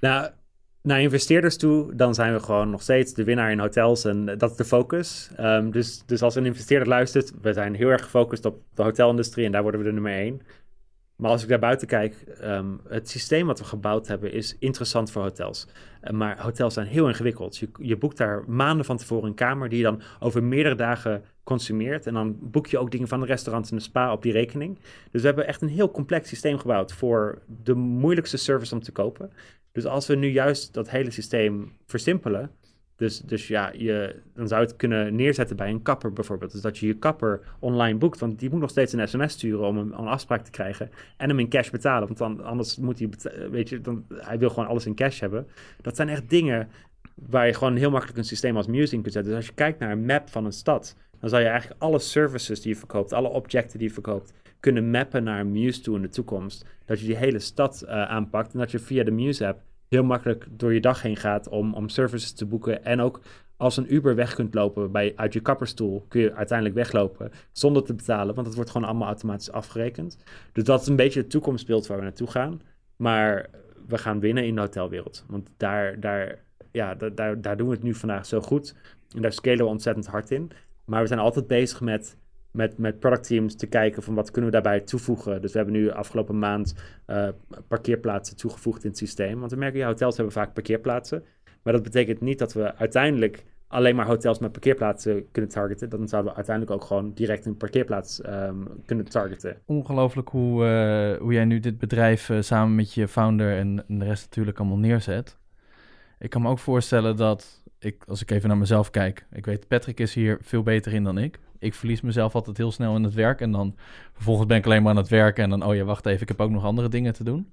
Nou, 0.00 0.30
naar 0.88 1.00
investeerders 1.00 1.56
toe, 1.56 1.94
dan 1.94 2.14
zijn 2.14 2.32
we 2.32 2.40
gewoon 2.40 2.70
nog 2.70 2.82
steeds 2.82 3.14
de 3.14 3.24
winnaar 3.24 3.50
in 3.50 3.58
hotels 3.58 4.04
en 4.04 4.24
dat 4.38 4.50
is 4.50 4.56
de 4.56 4.64
focus. 4.64 5.30
Um, 5.40 5.70
dus, 5.70 6.02
dus 6.06 6.22
als 6.22 6.34
een 6.34 6.46
investeerder 6.46 6.88
luistert, 6.88 7.32
we 7.42 7.52
zijn 7.52 7.74
heel 7.74 7.88
erg 7.88 8.02
gefocust 8.02 8.44
op 8.44 8.62
de 8.74 8.82
hotelindustrie 8.82 9.46
en 9.46 9.52
daar 9.52 9.62
worden 9.62 9.80
we 9.80 9.86
de 9.86 9.92
nummer 9.92 10.12
één. 10.12 10.40
Maar 11.16 11.30
als 11.30 11.42
ik 11.42 11.48
daar 11.48 11.58
buiten 11.58 11.86
kijk, 11.86 12.24
um, 12.42 12.80
het 12.88 13.08
systeem 13.08 13.46
wat 13.46 13.58
we 13.58 13.64
gebouwd 13.64 14.06
hebben 14.06 14.32
is 14.32 14.56
interessant 14.58 15.10
voor 15.10 15.22
hotels. 15.22 15.66
Uh, 16.02 16.10
maar 16.10 16.40
hotels 16.42 16.74
zijn 16.74 16.86
heel 16.86 17.08
ingewikkeld. 17.08 17.56
Je, 17.56 17.68
je 17.80 17.96
boekt 17.96 18.16
daar 18.16 18.44
maanden 18.46 18.84
van 18.84 18.96
tevoren 18.96 19.28
een 19.28 19.34
kamer 19.34 19.68
die 19.68 19.78
je 19.78 19.84
dan 19.84 20.02
over 20.20 20.42
meerdere 20.42 20.74
dagen 20.74 21.24
consumeert. 21.48 22.06
En 22.06 22.14
dan 22.14 22.36
boek 22.40 22.66
je 22.66 22.78
ook 22.78 22.90
dingen 22.90 23.08
van 23.08 23.20
de 23.20 23.26
restaurants 23.26 23.70
en 23.70 23.76
de 23.76 23.82
spa 23.82 24.12
op 24.12 24.22
die 24.22 24.32
rekening. 24.32 24.78
Dus 25.10 25.20
we 25.20 25.26
hebben 25.26 25.46
echt 25.46 25.62
een 25.62 25.68
heel 25.68 25.90
complex 25.90 26.28
systeem 26.28 26.58
gebouwd 26.58 26.92
voor 26.92 27.42
de 27.62 27.74
moeilijkste 27.74 28.36
service 28.36 28.74
om 28.74 28.82
te 28.82 28.92
kopen. 28.92 29.30
Dus 29.72 29.84
als 29.84 30.06
we 30.06 30.14
nu 30.14 30.28
juist 30.28 30.74
dat 30.74 30.90
hele 30.90 31.10
systeem 31.10 31.72
versimpelen, 31.86 32.50
dus, 32.96 33.20
dus 33.20 33.48
ja, 33.48 33.72
je, 33.76 34.20
dan 34.34 34.48
zou 34.48 34.62
het 34.62 34.76
kunnen 34.76 35.14
neerzetten 35.14 35.56
bij 35.56 35.70
een 35.70 35.82
kapper 35.82 36.12
bijvoorbeeld. 36.12 36.52
Dus 36.52 36.60
dat 36.60 36.78
je 36.78 36.86
je 36.86 36.94
kapper 36.94 37.40
online 37.58 37.98
boekt, 37.98 38.20
want 38.20 38.38
die 38.38 38.50
moet 38.50 38.60
nog 38.60 38.70
steeds 38.70 38.92
een 38.92 39.08
sms 39.08 39.32
sturen 39.32 39.66
om 39.66 39.76
een, 39.76 39.92
een 39.98 40.06
afspraak 40.06 40.44
te 40.44 40.50
krijgen. 40.50 40.90
En 41.16 41.28
hem 41.28 41.38
in 41.38 41.48
cash 41.48 41.70
betalen, 41.70 42.06
want 42.06 42.18
dan, 42.18 42.44
anders 42.44 42.76
moet 42.76 42.98
hij, 42.98 43.10
weet 43.50 43.68
je, 43.68 43.80
dan, 43.80 44.04
hij 44.14 44.38
wil 44.38 44.48
gewoon 44.48 44.68
alles 44.68 44.86
in 44.86 44.94
cash 44.94 45.20
hebben. 45.20 45.46
Dat 45.80 45.96
zijn 45.96 46.08
echt 46.08 46.30
dingen 46.30 46.68
waar 47.26 47.46
je 47.46 47.54
gewoon 47.54 47.76
heel 47.76 47.90
makkelijk 47.90 48.18
een 48.18 48.24
systeem 48.24 48.56
als 48.56 48.66
Musing 48.66 49.02
kunt 49.02 49.14
zetten. 49.14 49.32
Dus 49.32 49.40
als 49.40 49.48
je 49.48 49.54
kijkt 49.54 49.78
naar 49.78 49.90
een 49.90 50.06
map 50.06 50.28
van 50.28 50.44
een 50.44 50.52
stad, 50.52 50.96
dan 51.20 51.28
zou 51.28 51.42
je 51.42 51.48
eigenlijk 51.48 51.82
alle 51.82 51.98
services 51.98 52.60
die 52.60 52.72
je 52.72 52.78
verkoopt, 52.78 53.12
alle 53.12 53.28
objecten 53.28 53.78
die 53.78 53.88
je 53.88 53.94
verkoopt, 53.94 54.32
kunnen 54.60 54.90
mappen 54.90 55.24
naar 55.24 55.46
Muse 55.46 55.80
toe 55.80 55.96
in 55.96 56.02
de 56.02 56.08
toekomst. 56.08 56.64
Dat 56.84 57.00
je 57.00 57.06
die 57.06 57.16
hele 57.16 57.38
stad 57.38 57.82
uh, 57.84 57.90
aanpakt 57.90 58.52
en 58.52 58.58
dat 58.58 58.70
je 58.70 58.78
via 58.78 59.04
de 59.04 59.10
Muse-app 59.10 59.60
heel 59.88 60.04
makkelijk 60.04 60.46
door 60.50 60.74
je 60.74 60.80
dag 60.80 61.02
heen 61.02 61.16
gaat 61.16 61.48
om, 61.48 61.74
om 61.74 61.88
services 61.88 62.32
te 62.32 62.46
boeken. 62.46 62.84
En 62.84 63.00
ook 63.00 63.20
als 63.56 63.76
een 63.76 63.94
Uber 63.94 64.14
weg 64.14 64.34
kunt 64.34 64.54
lopen 64.54 64.92
bij, 64.92 65.12
uit 65.16 65.32
je 65.32 65.40
kapperstoel, 65.40 66.04
kun 66.08 66.20
je 66.20 66.34
uiteindelijk 66.34 66.76
weglopen 66.76 67.30
zonder 67.52 67.84
te 67.84 67.94
betalen, 67.94 68.34
want 68.34 68.46
het 68.46 68.56
wordt 68.56 68.70
gewoon 68.70 68.88
allemaal 68.88 69.08
automatisch 69.08 69.52
afgerekend. 69.52 70.18
Dus 70.52 70.64
dat 70.64 70.80
is 70.80 70.86
een 70.86 70.96
beetje 70.96 71.20
het 71.20 71.30
toekomstbeeld 71.30 71.86
waar 71.86 71.98
we 71.98 72.02
naartoe 72.02 72.30
gaan. 72.30 72.60
Maar 72.96 73.50
we 73.86 73.98
gaan 73.98 74.20
winnen 74.20 74.46
in 74.46 74.54
de 74.54 74.60
hotelwereld. 74.60 75.24
Want 75.28 75.50
daar, 75.56 76.00
daar, 76.00 76.44
ja, 76.72 76.94
daar, 76.94 77.40
daar 77.40 77.56
doen 77.56 77.68
we 77.68 77.74
het 77.74 77.82
nu 77.82 77.94
vandaag 77.94 78.26
zo 78.26 78.40
goed. 78.40 78.74
En 79.14 79.22
daar 79.22 79.32
scalen 79.32 79.58
we 79.58 79.64
ontzettend 79.64 80.06
hard 80.06 80.30
in. 80.30 80.50
Maar 80.84 81.00
we 81.00 81.06
zijn 81.06 81.20
altijd 81.20 81.46
bezig 81.46 81.80
met 81.80 82.16
met, 82.50 82.78
met 82.78 82.98
product 82.98 83.26
teams 83.26 83.56
te 83.56 83.66
kijken 83.66 84.02
van 84.02 84.14
wat 84.14 84.30
kunnen 84.30 84.50
we 84.50 84.60
daarbij 84.60 84.80
toevoegen. 84.80 85.40
Dus 85.40 85.52
we 85.52 85.58
hebben 85.58 85.76
nu 85.76 85.90
afgelopen 85.90 86.38
maand 86.38 86.74
uh, 87.06 87.28
parkeerplaatsen 87.68 88.36
toegevoegd 88.36 88.84
in 88.84 88.88
het 88.88 88.98
systeem. 88.98 89.38
Want 89.38 89.50
we 89.50 89.56
merken, 89.56 89.78
ja, 89.78 89.86
hotels 89.86 90.16
hebben 90.16 90.34
vaak 90.34 90.52
parkeerplaatsen. 90.52 91.24
Maar 91.62 91.72
dat 91.72 91.82
betekent 91.82 92.20
niet 92.20 92.38
dat 92.38 92.52
we 92.52 92.74
uiteindelijk 92.74 93.44
alleen 93.68 93.96
maar 93.96 94.06
hotels 94.06 94.38
met 94.38 94.52
parkeerplaatsen 94.52 95.30
kunnen 95.32 95.50
targeten. 95.50 95.88
Dan 95.88 96.08
zouden 96.08 96.30
we 96.30 96.36
uiteindelijk 96.36 96.76
ook 96.76 96.84
gewoon 96.84 97.12
direct 97.14 97.46
een 97.46 97.56
parkeerplaats 97.56 98.26
um, 98.26 98.66
kunnen 98.86 99.04
targeten. 99.04 99.56
Ongelooflijk 99.64 100.28
hoe, 100.28 100.64
uh, 100.64 101.20
hoe 101.20 101.32
jij 101.32 101.44
nu 101.44 101.60
dit 101.60 101.78
bedrijf 101.78 102.28
uh, 102.28 102.40
samen 102.40 102.74
met 102.74 102.94
je 102.94 103.08
founder 103.08 103.56
en 103.56 103.84
de 103.86 104.04
rest 104.04 104.24
natuurlijk 104.24 104.58
allemaal 104.58 104.78
neerzet. 104.78 105.38
Ik 106.18 106.30
kan 106.30 106.42
me 106.42 106.48
ook 106.48 106.58
voorstellen 106.58 107.16
dat 107.16 107.62
ik, 107.78 108.04
als 108.06 108.22
ik 108.22 108.30
even 108.30 108.48
naar 108.48 108.58
mezelf 108.58 108.90
kijk, 108.90 109.26
ik 109.32 109.46
weet 109.46 109.68
Patrick 109.68 110.00
is 110.00 110.14
hier 110.14 110.38
veel 110.40 110.62
beter 110.62 110.92
in 110.92 111.04
dan 111.04 111.18
ik. 111.18 111.38
Ik 111.58 111.74
verlies 111.74 112.00
mezelf 112.00 112.34
altijd 112.34 112.56
heel 112.56 112.72
snel 112.72 112.96
in 112.96 113.02
het 113.02 113.14
werk. 113.14 113.40
En 113.40 113.52
dan 113.52 113.74
vervolgens 114.12 114.46
ben 114.46 114.56
ik 114.56 114.64
alleen 114.64 114.82
maar 114.82 114.90
aan 114.90 114.96
het 114.96 115.08
werken. 115.08 115.44
En 115.44 115.50
dan, 115.50 115.64
oh 115.64 115.74
ja, 115.74 115.84
wacht 115.84 116.06
even, 116.06 116.22
ik 116.22 116.28
heb 116.28 116.40
ook 116.40 116.50
nog 116.50 116.64
andere 116.64 116.88
dingen 116.88 117.12
te 117.12 117.24
doen. 117.24 117.52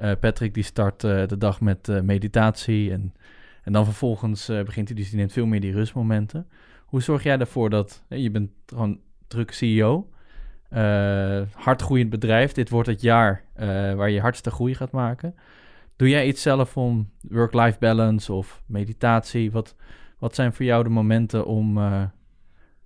Uh, 0.00 0.12
Patrick 0.20 0.54
die 0.54 0.62
start 0.62 1.04
uh, 1.04 1.26
de 1.26 1.38
dag 1.38 1.60
met 1.60 1.88
uh, 1.88 2.00
meditatie. 2.00 2.92
En, 2.92 3.14
en 3.62 3.72
dan 3.72 3.84
vervolgens 3.84 4.46
begint 4.46 4.88
hij, 4.88 4.96
dus 4.96 5.10
die 5.10 5.28
veel 5.28 5.46
meer 5.46 5.60
die 5.60 5.72
rustmomenten. 5.72 6.48
Hoe 6.84 7.02
zorg 7.02 7.22
jij 7.22 7.38
ervoor 7.38 7.70
dat, 7.70 8.02
je 8.08 8.30
bent 8.30 8.50
gewoon 8.66 9.00
druk 9.26 9.50
CEO... 9.52 10.08
hardgroeiend 11.52 12.10
bedrijf. 12.10 12.52
Dit 12.52 12.70
wordt 12.70 12.88
het 12.88 13.00
jaar 13.00 13.44
waar 13.96 14.10
je 14.10 14.20
hardste 14.20 14.50
groei 14.50 14.74
gaat 14.74 14.90
maken. 14.90 15.34
Doe 15.96 16.08
jij 16.08 16.26
iets 16.26 16.42
zelf 16.42 16.76
om 16.76 17.10
work-life 17.20 17.78
balance 17.78 18.32
of 18.32 18.62
meditatie? 18.66 19.52
Wat, 19.52 19.74
wat 20.18 20.34
zijn 20.34 20.52
voor 20.52 20.64
jou 20.64 20.82
de 20.82 20.88
momenten 20.88 21.46
om 21.46 21.78
uh, 21.78 22.04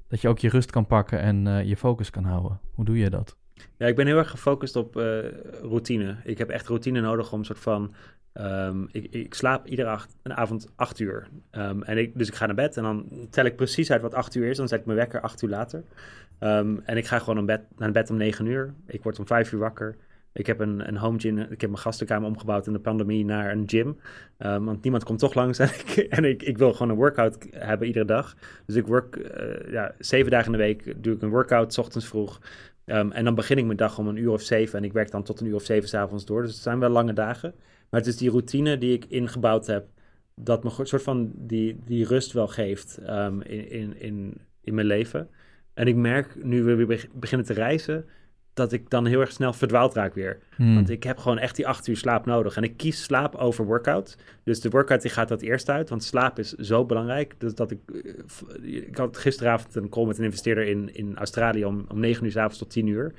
dat 0.09 0.21
je 0.21 0.29
ook 0.29 0.39
je 0.39 0.49
rust 0.49 0.71
kan 0.71 0.87
pakken 0.87 1.21
en 1.21 1.47
uh, 1.47 1.65
je 1.65 1.77
focus 1.77 2.11
kan 2.11 2.25
houden? 2.25 2.61
Hoe 2.75 2.85
doe 2.85 2.99
je 2.99 3.11
dat? 3.11 3.37
Ja, 3.77 3.87
ik 3.87 3.97
ben 3.97 4.07
heel 4.07 4.19
erg 4.19 4.31
gefocust 4.31 4.77
op 4.77 4.97
uh, 4.97 5.19
routine. 5.63 6.17
Ik 6.25 6.39
heb 6.39 6.49
echt 6.49 6.67
routine 6.67 7.01
nodig 7.01 7.33
om 7.33 7.39
een 7.39 7.45
soort 7.45 7.59
van. 7.59 7.95
Um, 8.35 8.89
ik, 8.93 9.07
ik, 9.11 9.35
slaap 9.35 9.67
iedere 9.67 9.89
acht, 9.89 10.17
een 10.23 10.35
avond 10.35 10.69
acht 10.77 10.99
uur. 10.99 11.29
Um, 11.53 11.83
en 11.83 11.99
ik, 11.99 12.19
dus 12.19 12.29
ik 12.29 12.35
ga 12.35 12.47
naar 12.47 12.55
bed 12.55 12.77
en 12.77 12.83
dan 12.83 13.27
tel 13.31 13.45
ik 13.45 13.57
precies 13.57 13.91
uit 13.91 14.03
wat 14.03 14.15
acht 14.15 14.35
uur 14.35 14.49
is. 14.49 14.57
Dan 14.57 14.69
zet 14.69 14.81
ik 14.81 14.87
mijn 14.87 14.99
wekker 14.99 15.21
acht 15.21 15.43
uur 15.43 15.49
later. 15.51 15.85
Um, 16.41 16.81
en 16.85 16.97
ik 16.97 17.07
ga 17.07 17.19
gewoon 17.19 17.47
bed, 17.47 17.61
naar 17.77 17.93
bed 17.93 18.11
om 18.11 18.17
negen 18.17 18.47
uur. 18.47 18.75
Ik 18.87 19.03
word 19.03 19.19
om 19.19 19.27
vijf 19.27 19.53
uur 19.53 19.59
wakker. 19.59 19.97
Ik 20.33 20.47
heb 20.47 20.61
een, 20.61 20.89
een 20.89 20.97
home 20.97 21.19
gym, 21.19 21.39
ik 21.39 21.61
heb 21.61 21.71
mijn 21.71 21.83
gastenkamer 21.83 22.29
omgebouwd 22.29 22.67
in 22.67 22.73
de 22.73 22.79
pandemie 22.79 23.25
naar 23.25 23.53
een 23.53 23.63
gym. 23.67 23.99
Um, 24.39 24.65
want 24.65 24.83
niemand 24.83 25.05
komt 25.05 25.19
toch 25.19 25.35
langs 25.35 25.59
en, 25.59 25.69
ik, 25.69 25.97
en 25.97 26.25
ik, 26.25 26.59
wil 26.59 26.73
gewoon 26.73 26.89
een 26.89 26.97
workout 26.97 27.47
hebben 27.51 27.87
iedere 27.87 28.05
dag. 28.05 28.37
Dus 28.67 28.77
ik 28.77 28.87
work 28.87 29.17
uh, 29.17 29.73
ja, 29.73 29.95
zeven 29.99 30.31
dagen 30.31 30.53
in 30.53 30.59
de 30.59 30.65
week, 30.65 31.03
doe 31.03 31.15
ik 31.15 31.23
een 31.23 31.29
workout, 31.29 31.73
s 31.73 31.79
ochtends 31.79 32.07
vroeg. 32.07 32.41
Um, 32.85 33.13
en 33.13 33.25
dan 33.25 33.35
begin 33.35 33.59
ik 33.59 33.65
mijn 33.65 33.77
dag 33.77 33.99
om 33.99 34.09
een 34.09 34.17
uur 34.17 34.31
of 34.31 34.43
zeven 34.43 34.79
en 34.79 34.85
ik 34.85 34.93
werk 34.93 35.11
dan 35.11 35.23
tot 35.23 35.41
een 35.41 35.47
uur 35.47 35.55
of 35.55 35.65
zeven 35.65 35.89
s'avonds 35.89 36.25
door. 36.25 36.43
Dus 36.43 36.53
het 36.53 36.63
zijn 36.63 36.79
wel 36.79 36.91
lange 36.91 37.13
dagen. 37.13 37.55
Maar 37.91 38.01
het 38.01 38.09
is 38.09 38.17
die 38.17 38.31
routine 38.31 38.79
die 38.79 38.93
ik 38.93 39.05
ingebouwd 39.05 39.67
heb, 39.67 39.87
dat 40.35 40.65
me 40.65 40.71
een 40.79 40.87
soort 40.87 41.03
van 41.03 41.31
die, 41.35 41.81
die 41.85 42.07
rust 42.07 42.33
wel 42.33 42.49
geeft 42.49 42.99
um, 43.09 43.43
in, 43.43 43.71
in, 43.71 44.01
in, 44.01 44.41
in 44.61 44.75
mijn 44.75 44.87
leven. 44.87 45.29
En 45.75 45.87
ik 45.87 45.97
merk 45.97 46.45
nu 46.45 46.63
we 46.63 46.75
weer 46.75 47.09
beginnen 47.13 47.47
te 47.47 47.53
reizen 47.53 48.05
dat 48.55 48.73
ik 48.73 48.91
dan 48.91 49.07
heel 49.07 49.21
erg 49.21 49.33
snel 49.33 49.53
verdwaald 49.53 49.95
raak 49.95 50.15
weer. 50.15 50.39
Hmm. 50.57 50.75
Want 50.75 50.91
ik 50.91 51.03
heb 51.03 51.19
gewoon 51.19 51.39
echt 51.39 51.57
die 51.57 51.67
acht 51.67 51.87
uur 51.87 51.97
slaap 51.97 52.27
nodig. 52.27 52.57
En 52.57 52.63
ik 52.63 52.77
kies 52.77 53.03
slaap 53.03 53.35
over 53.35 53.65
workout. 53.65 54.17
Dus 54.45 54.61
de 54.61 54.69
workout 54.69 55.03
die 55.03 55.11
gaat 55.11 55.29
dat 55.29 55.43
eerst 55.43 55.69
uit. 55.69 55.89
Want 55.89 56.05
slaap 56.05 56.39
is 56.39 56.53
zo 56.53 56.85
belangrijk. 56.85 57.35
Dus 57.39 57.55
dat 57.55 57.71
ik... 57.71 57.79
Eh, 58.63 58.87
ik 58.87 58.97
had 58.97 59.17
gisteravond 59.17 59.75
een 59.75 59.89
call 59.89 60.07
met 60.07 60.19
een 60.19 60.25
investeerder 60.25 60.67
in, 60.67 60.95
in 60.95 61.17
Australië... 61.17 61.65
om, 61.65 61.85
om 61.89 62.01
negen 62.01 62.25
uur 62.25 62.31
s 62.31 62.37
avonds 62.37 62.59
tot 62.59 62.71
tien 62.71 62.87
uur. 62.87 63.13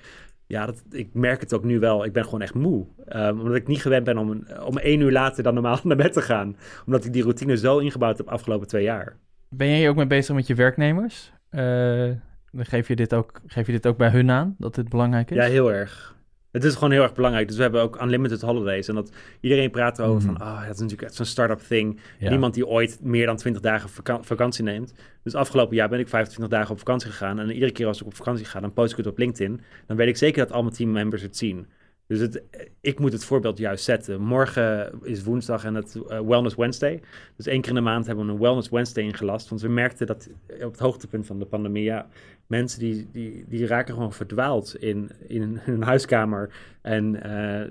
Ja, 0.48 0.66
dat, 0.66 0.84
ik 0.90 1.14
merk 1.14 1.42
het 1.42 1.54
ook 1.54 1.64
nu 1.64 1.80
wel. 1.80 2.06
Ik 2.06 2.14
ben 2.14 2.24
gewoon 2.24 2.42
echt 2.42 2.54
moe. 2.54 2.86
Um, 3.16 3.40
omdat 3.40 3.56
ik 3.56 3.68
niet 3.68 3.82
gewend 3.82 4.04
ben 4.04 4.18
om, 4.18 4.46
om 4.66 4.78
één 4.78 5.02
uur 5.02 5.12
later 5.12 5.44
dan 5.44 5.54
normaal 5.54 5.80
naar 5.84 5.98
bed 5.98 6.14
te 6.14 6.22
gaan. 6.22 6.56
Omdat 6.86 7.06
ik 7.06 7.14
die 7.14 7.22
routine 7.22 7.58
zo 7.58 7.78
ingebouwd 7.78 8.18
heb 8.18 8.28
afgelopen 8.28 8.68
twee 8.68 8.84
jaar. 8.84 9.18
Ben 9.50 9.68
jij 9.68 9.90
ook 9.90 9.96
mee 9.96 10.08
bezig 10.08 10.36
met 10.36 10.48
je 10.48 10.56
werknemers? 10.56 11.32
Uh, 11.52 12.12
dan 12.52 12.66
geef 12.66 12.88
je, 12.88 12.96
dit 12.96 13.14
ook, 13.14 13.42
geef 13.46 13.66
je 13.66 13.72
dit 13.72 13.88
ook 13.88 13.98
bij 13.98 14.10
hun 14.10 14.32
aan, 14.32 14.56
dat 14.58 14.76
dit 14.76 14.90
belangrijk 14.90 15.32
is? 15.32 15.38
Ja, 15.38 15.44
heel 15.44 15.72
erg. 15.72 16.16
Het 16.52 16.64
is 16.64 16.74
gewoon 16.74 16.92
heel 16.92 17.02
erg 17.02 17.14
belangrijk. 17.14 17.48
Dus 17.48 17.56
we 17.56 17.62
hebben 17.62 17.82
ook 17.82 18.02
unlimited 18.02 18.42
holidays. 18.42 18.88
En 18.88 18.96
dat 18.96 19.12
iedereen 19.40 19.72
praat 19.72 20.00
erover 20.00 20.30
mm. 20.30 20.38
van, 20.38 20.48
ah, 20.48 20.54
oh, 20.54 20.66
dat 20.66 20.76
is 20.76 20.82
natuurlijk 20.82 21.14
zo'n 21.14 21.26
start-up 21.26 21.60
thing. 21.60 22.00
Niemand 22.20 22.54
die 22.54 22.68
ooit 22.68 23.00
meer 23.02 23.26
dan 23.26 23.36
20 23.36 23.62
dagen 23.62 23.90
vakantie 24.22 24.64
neemt. 24.64 24.94
Dus 25.24 25.36
afgelopen 25.36 25.76
jaar 25.76 25.90
ben 25.90 26.00
ik 26.00 26.10
25 26.10 26.58
dagen 26.58 26.72
op 26.72 26.78
vakantie 26.78 27.10
gegaan. 27.10 27.40
En 27.40 27.52
iedere 27.52 27.72
keer 27.72 27.88
als 27.88 28.02
ik 28.02 28.06
op 28.06 28.16
vakantie 28.16 28.46
ga, 28.46 28.60
dan 28.60 28.74
post 28.74 28.92
ik 28.92 28.98
het 28.98 29.08
op 29.08 29.18
LinkedIn. 29.18 29.62
Dan 29.88 29.98
weet 29.98 30.08
ik 30.08 30.18
zeker 30.18 30.46
dat 30.46 30.56
al 30.56 30.62
mijn 30.62 30.76
teammembers 30.76 31.22
het 31.22 31.38
zien. 31.38 31.68
Dus 32.12 32.20
het, 32.20 32.44
ik 32.82 33.00
moet 33.00 33.12
het 33.12 33.26
voorbeeld 33.26 33.58
juist 33.58 33.84
zetten. 33.84 34.22
Morgen 34.22 34.92
is 35.04 35.24
woensdag 35.24 35.64
en 35.64 35.76
het 35.76 35.96
uh, 35.96 36.20
Wellness 36.20 36.56
Wednesday. 36.56 37.02
Dus 37.36 37.46
één 37.46 37.62
keer 37.62 37.70
in 37.70 37.76
de 37.76 37.82
maand 37.82 38.06
hebben 38.06 38.26
we 38.26 38.32
een 38.32 38.40
Wellness 38.40 38.70
Wednesday 38.70 39.04
ingelast. 39.04 39.50
Want 39.50 39.62
we 39.62 39.68
merkten 39.68 40.08
dat 40.08 40.30
op 40.48 40.72
het 40.72 40.80
hoogtepunt 40.80 41.26
van 41.26 41.40
de 41.40 41.46
pandemie, 41.46 41.84
ja, 41.84 42.08
mensen 42.48 42.80
die, 42.80 43.10
die, 43.12 43.46
die 43.48 43.68
raken 43.68 43.94
gewoon 43.94 44.14
verdwaald 44.14 44.76
in, 44.76 45.12
in 45.28 45.60
hun 45.62 45.84
huiskamer. 45.84 46.50
En 46.82 47.28
uh, 47.28 47.62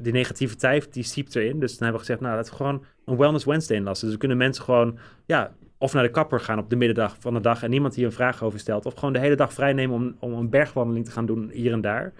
die 0.00 0.12
negativiteit 0.12 0.92
die 0.92 1.02
siept 1.02 1.36
erin. 1.36 1.60
Dus 1.60 1.70
dan 1.70 1.82
hebben 1.82 2.00
we 2.00 2.06
gezegd, 2.06 2.20
nou, 2.20 2.36
laten 2.36 2.50
we 2.50 2.56
gewoon 2.56 2.84
een 3.04 3.16
Wellness 3.16 3.44
Wednesday 3.44 3.76
inlassen. 3.76 4.04
Dus 4.04 4.14
we 4.14 4.20
kunnen 4.20 4.38
mensen 4.38 4.64
gewoon, 4.64 4.98
ja, 5.26 5.54
of 5.78 5.92
naar 5.92 6.02
de 6.02 6.10
kapper 6.10 6.40
gaan 6.40 6.58
op 6.58 6.70
de 6.70 6.76
middendag 6.76 7.16
van 7.18 7.34
de 7.34 7.40
dag 7.40 7.62
en 7.62 7.70
niemand 7.70 7.94
die 7.94 8.04
een 8.04 8.12
vraag 8.12 8.42
over 8.42 8.58
stelt. 8.58 8.86
Of 8.86 8.94
gewoon 8.94 9.12
de 9.12 9.18
hele 9.18 9.36
dag 9.36 9.52
vrij 9.52 9.72
nemen 9.72 9.96
om, 9.96 10.16
om 10.18 10.32
een 10.32 10.50
bergwandeling 10.50 11.04
te 11.04 11.10
gaan 11.10 11.26
doen 11.26 11.50
hier 11.50 11.72
en 11.72 11.80
daar. 11.80 12.12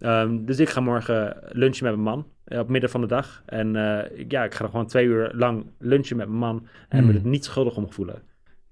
Um, 0.00 0.44
dus 0.44 0.58
ik 0.58 0.68
ga 0.68 0.80
morgen 0.80 1.36
lunchen 1.48 1.84
met 1.84 1.94
mijn 1.94 2.00
man 2.00 2.26
uh, 2.46 2.58
op 2.58 2.68
midden 2.68 2.90
van 2.90 3.00
de 3.00 3.06
dag. 3.06 3.42
En 3.46 3.74
uh, 3.74 4.00
ja, 4.28 4.44
ik 4.44 4.54
ga 4.54 4.64
er 4.64 4.70
gewoon 4.70 4.86
twee 4.86 5.06
uur 5.06 5.30
lang 5.34 5.66
lunchen 5.78 6.16
met 6.16 6.26
mijn 6.28 6.38
man 6.38 6.66
en 6.88 7.00
mm. 7.00 7.06
me 7.06 7.18
er 7.18 7.26
niet 7.26 7.44
schuldig 7.44 7.76
om 7.76 7.92
voelen. 7.92 8.22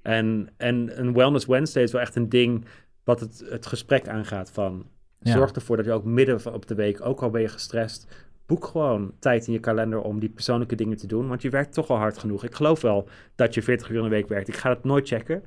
En, 0.02 0.48
en 0.56 1.00
een 1.00 1.12
Wellness 1.12 1.46
Wednesday 1.46 1.82
is 1.82 1.92
wel 1.92 2.00
echt 2.00 2.16
een 2.16 2.28
ding 2.28 2.64
wat 3.04 3.20
het, 3.20 3.44
het 3.48 3.66
gesprek 3.66 4.08
aangaat 4.08 4.50
van... 4.50 4.86
Ja. 5.20 5.32
Zorg 5.32 5.50
ervoor 5.50 5.76
dat 5.76 5.84
je 5.84 5.92
ook 5.92 6.04
midden 6.04 6.54
op 6.54 6.66
de 6.66 6.74
week, 6.74 7.06
ook 7.06 7.22
al 7.22 7.30
ben 7.30 7.40
je 7.40 7.48
gestrest... 7.48 8.26
boek 8.46 8.64
gewoon 8.64 9.12
tijd 9.18 9.46
in 9.46 9.52
je 9.52 9.58
kalender 9.58 10.00
om 10.00 10.18
die 10.18 10.28
persoonlijke 10.28 10.74
dingen 10.74 10.96
te 10.96 11.06
doen. 11.06 11.28
Want 11.28 11.42
je 11.42 11.50
werkt 11.50 11.72
toch 11.72 11.88
al 11.88 11.96
hard 11.96 12.18
genoeg. 12.18 12.44
Ik 12.44 12.54
geloof 12.54 12.80
wel 12.80 13.08
dat 13.34 13.54
je 13.54 13.62
40 13.62 13.90
uur 13.90 13.96
in 13.96 14.02
de 14.02 14.08
week 14.08 14.28
werkt. 14.28 14.48
Ik 14.48 14.56
ga 14.56 14.70
het 14.70 14.84
nooit 14.84 15.08
checken. 15.08 15.42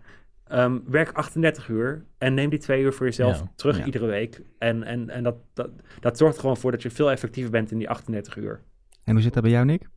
Um, 0.51 0.83
werk 0.87 1.11
38 1.11 1.67
uur 1.67 2.05
en 2.17 2.33
neem 2.33 2.49
die 2.49 2.59
twee 2.59 2.81
uur 2.81 2.93
voor 2.93 3.05
jezelf 3.05 3.43
terug 3.55 3.85
iedere 3.85 4.05
week. 4.05 4.41
En, 4.57 4.83
en, 4.83 5.09
en 5.09 5.23
dat, 5.23 5.35
dat, 5.53 5.69
dat 5.99 6.17
zorgt 6.17 6.35
er 6.35 6.41
gewoon 6.41 6.57
voor 6.57 6.71
dat 6.71 6.81
je 6.81 6.89
veel 6.89 7.11
effectiever 7.11 7.51
bent 7.51 7.71
in 7.71 7.77
die 7.77 7.89
38 7.89 8.35
uur. 8.35 8.61
En 9.03 9.13
hoe 9.13 9.21
zit 9.21 9.33
dat 9.33 9.43
bij 9.43 9.51
jou, 9.51 9.65
Nick? 9.65 9.89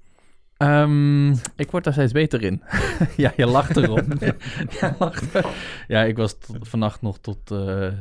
Um, 0.58 1.30
ik 1.56 1.70
word 1.70 1.84
daar 1.84 1.92
steeds 1.92 2.12
beter 2.12 2.42
in. 2.42 2.62
ja, 3.16 3.32
je 3.36 3.46
lacht 3.46 3.76
erop. 3.76 4.04
ja, 4.80 4.96
lacht. 4.98 5.38
ja, 5.88 6.02
ik 6.02 6.16
was 6.16 6.36
vannacht 6.60 7.02
nog 7.02 7.18
tot, 7.18 7.50
uh, 7.50 7.92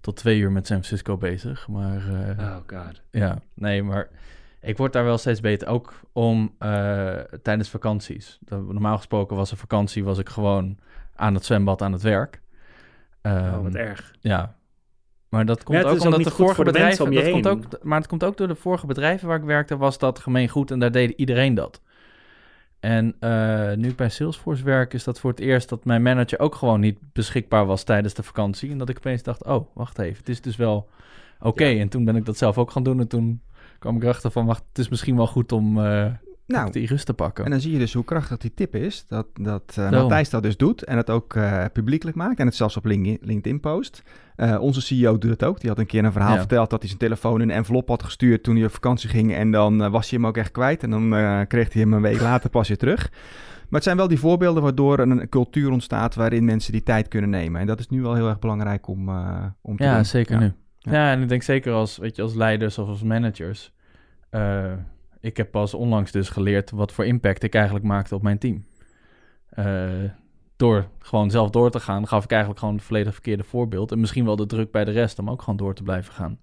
tot 0.00 0.16
twee 0.16 0.38
uur 0.38 0.52
met 0.52 0.66
San 0.66 0.76
Francisco 0.76 1.16
bezig. 1.16 1.68
Maar, 1.68 2.02
uh, 2.08 2.38
oh 2.38 2.56
god. 2.66 3.02
Ja, 3.10 3.38
nee, 3.54 3.82
maar 3.82 4.08
ik 4.60 4.76
word 4.76 4.92
daar 4.92 5.04
wel 5.04 5.18
steeds 5.18 5.40
beter. 5.40 5.68
Ook 5.68 6.00
om 6.12 6.54
uh, 6.60 7.14
tijdens 7.42 7.68
vakanties. 7.68 8.38
Normaal 8.48 8.96
gesproken 8.96 9.36
was 9.36 9.50
een 9.50 9.56
vakantie, 9.56 10.04
was 10.04 10.18
ik 10.18 10.28
gewoon 10.28 10.78
aan 11.14 11.34
het 11.34 11.44
zwembad 11.44 11.82
aan 11.82 11.92
het 11.92 12.02
werk. 12.02 12.40
Um, 13.22 13.32
oh, 13.32 13.62
wat 13.62 13.74
ehm, 13.74 13.86
erg. 13.86 14.14
Ja. 14.20 14.54
Maar 15.28 15.46
dat 15.46 15.62
komt 15.62 15.84
ook 15.84 16.00
omdat 16.00 16.24
de 16.24 16.30
vorige 16.30 16.62
bedrijven. 16.62 17.12
Dat 17.12 17.30
komt 17.30 17.46
ook, 17.46 17.64
maar 17.82 17.98
het 17.98 18.08
komt 18.08 18.24
ook 18.24 18.36
door 18.36 18.48
de 18.48 18.54
vorige 18.54 18.86
bedrijven 18.86 19.28
waar 19.28 19.38
ik 19.38 19.44
werkte, 19.44 19.76
was 19.76 19.98
dat 19.98 20.18
gemeengoed 20.18 20.70
en 20.70 20.78
daar 20.78 20.92
deed 20.92 21.10
iedereen 21.10 21.54
dat. 21.54 21.80
En 22.80 23.16
uh, 23.20 23.72
nu 23.72 23.94
bij 23.94 24.08
Salesforce 24.08 24.64
werk 24.64 24.94
is 24.94 25.04
dat 25.04 25.20
voor 25.20 25.30
het 25.30 25.40
eerst 25.40 25.68
dat 25.68 25.84
mijn 25.84 26.02
manager 26.02 26.38
ook 26.38 26.54
gewoon 26.54 26.80
niet 26.80 26.98
beschikbaar 27.12 27.66
was 27.66 27.82
tijdens 27.82 28.14
de 28.14 28.22
vakantie. 28.22 28.70
En 28.70 28.78
dat 28.78 28.88
ik 28.88 28.96
opeens 28.96 29.22
dacht, 29.22 29.44
oh, 29.44 29.66
wacht 29.74 29.98
even, 29.98 30.18
het 30.18 30.28
is 30.28 30.40
dus 30.40 30.56
wel 30.56 30.88
oké. 31.40 31.64
En 31.64 31.88
toen 31.88 32.04
ben 32.04 32.16
ik 32.16 32.24
dat 32.24 32.36
zelf 32.36 32.58
ook 32.58 32.70
gaan 32.70 32.82
doen 32.82 33.00
en 33.00 33.08
toen 33.08 33.42
kwam 33.78 33.96
ik 33.96 34.02
erachter 34.02 34.30
van, 34.30 34.46
wacht, 34.46 34.64
het 34.68 34.78
is 34.78 34.88
misschien 34.88 35.16
wel 35.16 35.26
goed 35.26 35.52
om 35.52 35.78
uh, 35.78 36.06
nou, 36.52 36.70
die 36.70 36.86
rust 36.86 37.06
te 37.06 37.14
pakken. 37.14 37.44
En 37.44 37.50
dan 37.50 37.60
zie 37.60 37.72
je 37.72 37.78
dus 37.78 37.92
hoe 37.92 38.04
krachtig 38.04 38.38
die 38.38 38.54
tip 38.54 38.74
is. 38.74 39.04
Dat, 39.08 39.26
dat 39.40 39.76
uh, 39.78 39.90
Matthijs 39.90 40.30
dat 40.30 40.42
dus 40.42 40.56
doet 40.56 40.84
en 40.84 40.96
het 40.96 41.10
ook 41.10 41.34
uh, 41.34 41.64
publiekelijk 41.72 42.16
maakt. 42.16 42.38
En 42.38 42.46
het 42.46 42.54
zelfs 42.54 42.76
op 42.76 42.84
LinkedIn 42.84 43.60
post. 43.60 44.02
Uh, 44.36 44.60
onze 44.60 44.80
CEO 44.80 45.18
doet 45.18 45.30
het 45.30 45.44
ook. 45.44 45.60
Die 45.60 45.68
had 45.68 45.78
een 45.78 45.86
keer 45.86 46.04
een 46.04 46.12
verhaal 46.12 46.36
verteld 46.36 46.70
dat 46.70 46.78
hij 46.78 46.88
zijn 46.88 47.00
telefoon 47.00 47.40
in 47.40 47.48
een 47.48 47.54
envelop 47.54 47.88
had 47.88 48.02
gestuurd 48.02 48.42
toen 48.42 48.56
hij 48.56 48.64
op 48.64 48.72
vakantie 48.72 49.08
ging. 49.08 49.34
En 49.34 49.50
dan 49.50 49.90
was 49.90 50.10
hij 50.10 50.18
hem 50.18 50.28
ook 50.28 50.36
echt 50.36 50.50
kwijt. 50.50 50.82
En 50.82 50.90
dan 50.90 51.10
kreeg 51.46 51.72
hij 51.72 51.82
hem 51.82 51.92
een 51.92 52.02
week 52.02 52.20
later 52.20 52.50
pas 52.50 52.68
weer 52.68 52.78
terug. 52.78 53.10
Maar 53.10 53.80
het 53.80 53.84
zijn 53.84 53.96
wel 53.96 54.08
die 54.08 54.18
voorbeelden 54.18 54.62
waardoor 54.62 54.98
een 54.98 55.28
cultuur 55.28 55.70
ontstaat 55.70 56.14
waarin 56.14 56.44
mensen 56.44 56.72
die 56.72 56.82
tijd 56.82 57.08
kunnen 57.08 57.30
nemen. 57.30 57.60
En 57.60 57.66
dat 57.66 57.78
is 57.78 57.88
nu 57.88 58.02
wel 58.02 58.14
heel 58.14 58.28
erg 58.28 58.38
belangrijk 58.38 58.88
om, 58.88 59.08
om 59.62 59.76
te 59.76 59.84
ja, 59.84 59.94
doen. 59.94 60.04
Zeker 60.04 60.34
ja, 60.34 60.38
zeker 60.38 60.38
nu. 60.38 60.52
Ja. 60.92 61.12
en 61.12 61.22
ik 61.22 61.28
denk 61.28 61.42
zeker 61.42 61.72
als, 61.72 61.96
weet 61.96 62.16
je, 62.16 62.22
als 62.22 62.34
leiders 62.34 62.78
of 62.78 62.88
als 62.88 63.02
managers 63.02 63.72
ik 65.22 65.36
heb 65.36 65.50
pas 65.50 65.74
onlangs 65.74 66.12
dus 66.12 66.28
geleerd 66.28 66.70
wat 66.70 66.92
voor 66.92 67.04
impact 67.04 67.42
ik 67.42 67.54
eigenlijk 67.54 67.84
maakte 67.84 68.14
op 68.14 68.22
mijn 68.22 68.38
team. 68.38 68.64
Uh, 69.58 70.10
door 70.56 70.88
gewoon 70.98 71.30
zelf 71.30 71.50
door 71.50 71.70
te 71.70 71.80
gaan, 71.80 72.08
gaf 72.08 72.24
ik 72.24 72.30
eigenlijk 72.30 72.60
gewoon 72.60 72.74
het 72.74 72.84
volledig 72.84 73.12
verkeerde 73.12 73.44
voorbeeld. 73.44 73.92
En 73.92 74.00
misschien 74.00 74.24
wel 74.24 74.36
de 74.36 74.46
druk 74.46 74.70
bij 74.70 74.84
de 74.84 74.90
rest 74.90 75.18
om 75.18 75.30
ook 75.30 75.42
gewoon 75.42 75.56
door 75.56 75.74
te 75.74 75.82
blijven 75.82 76.12
gaan. 76.12 76.38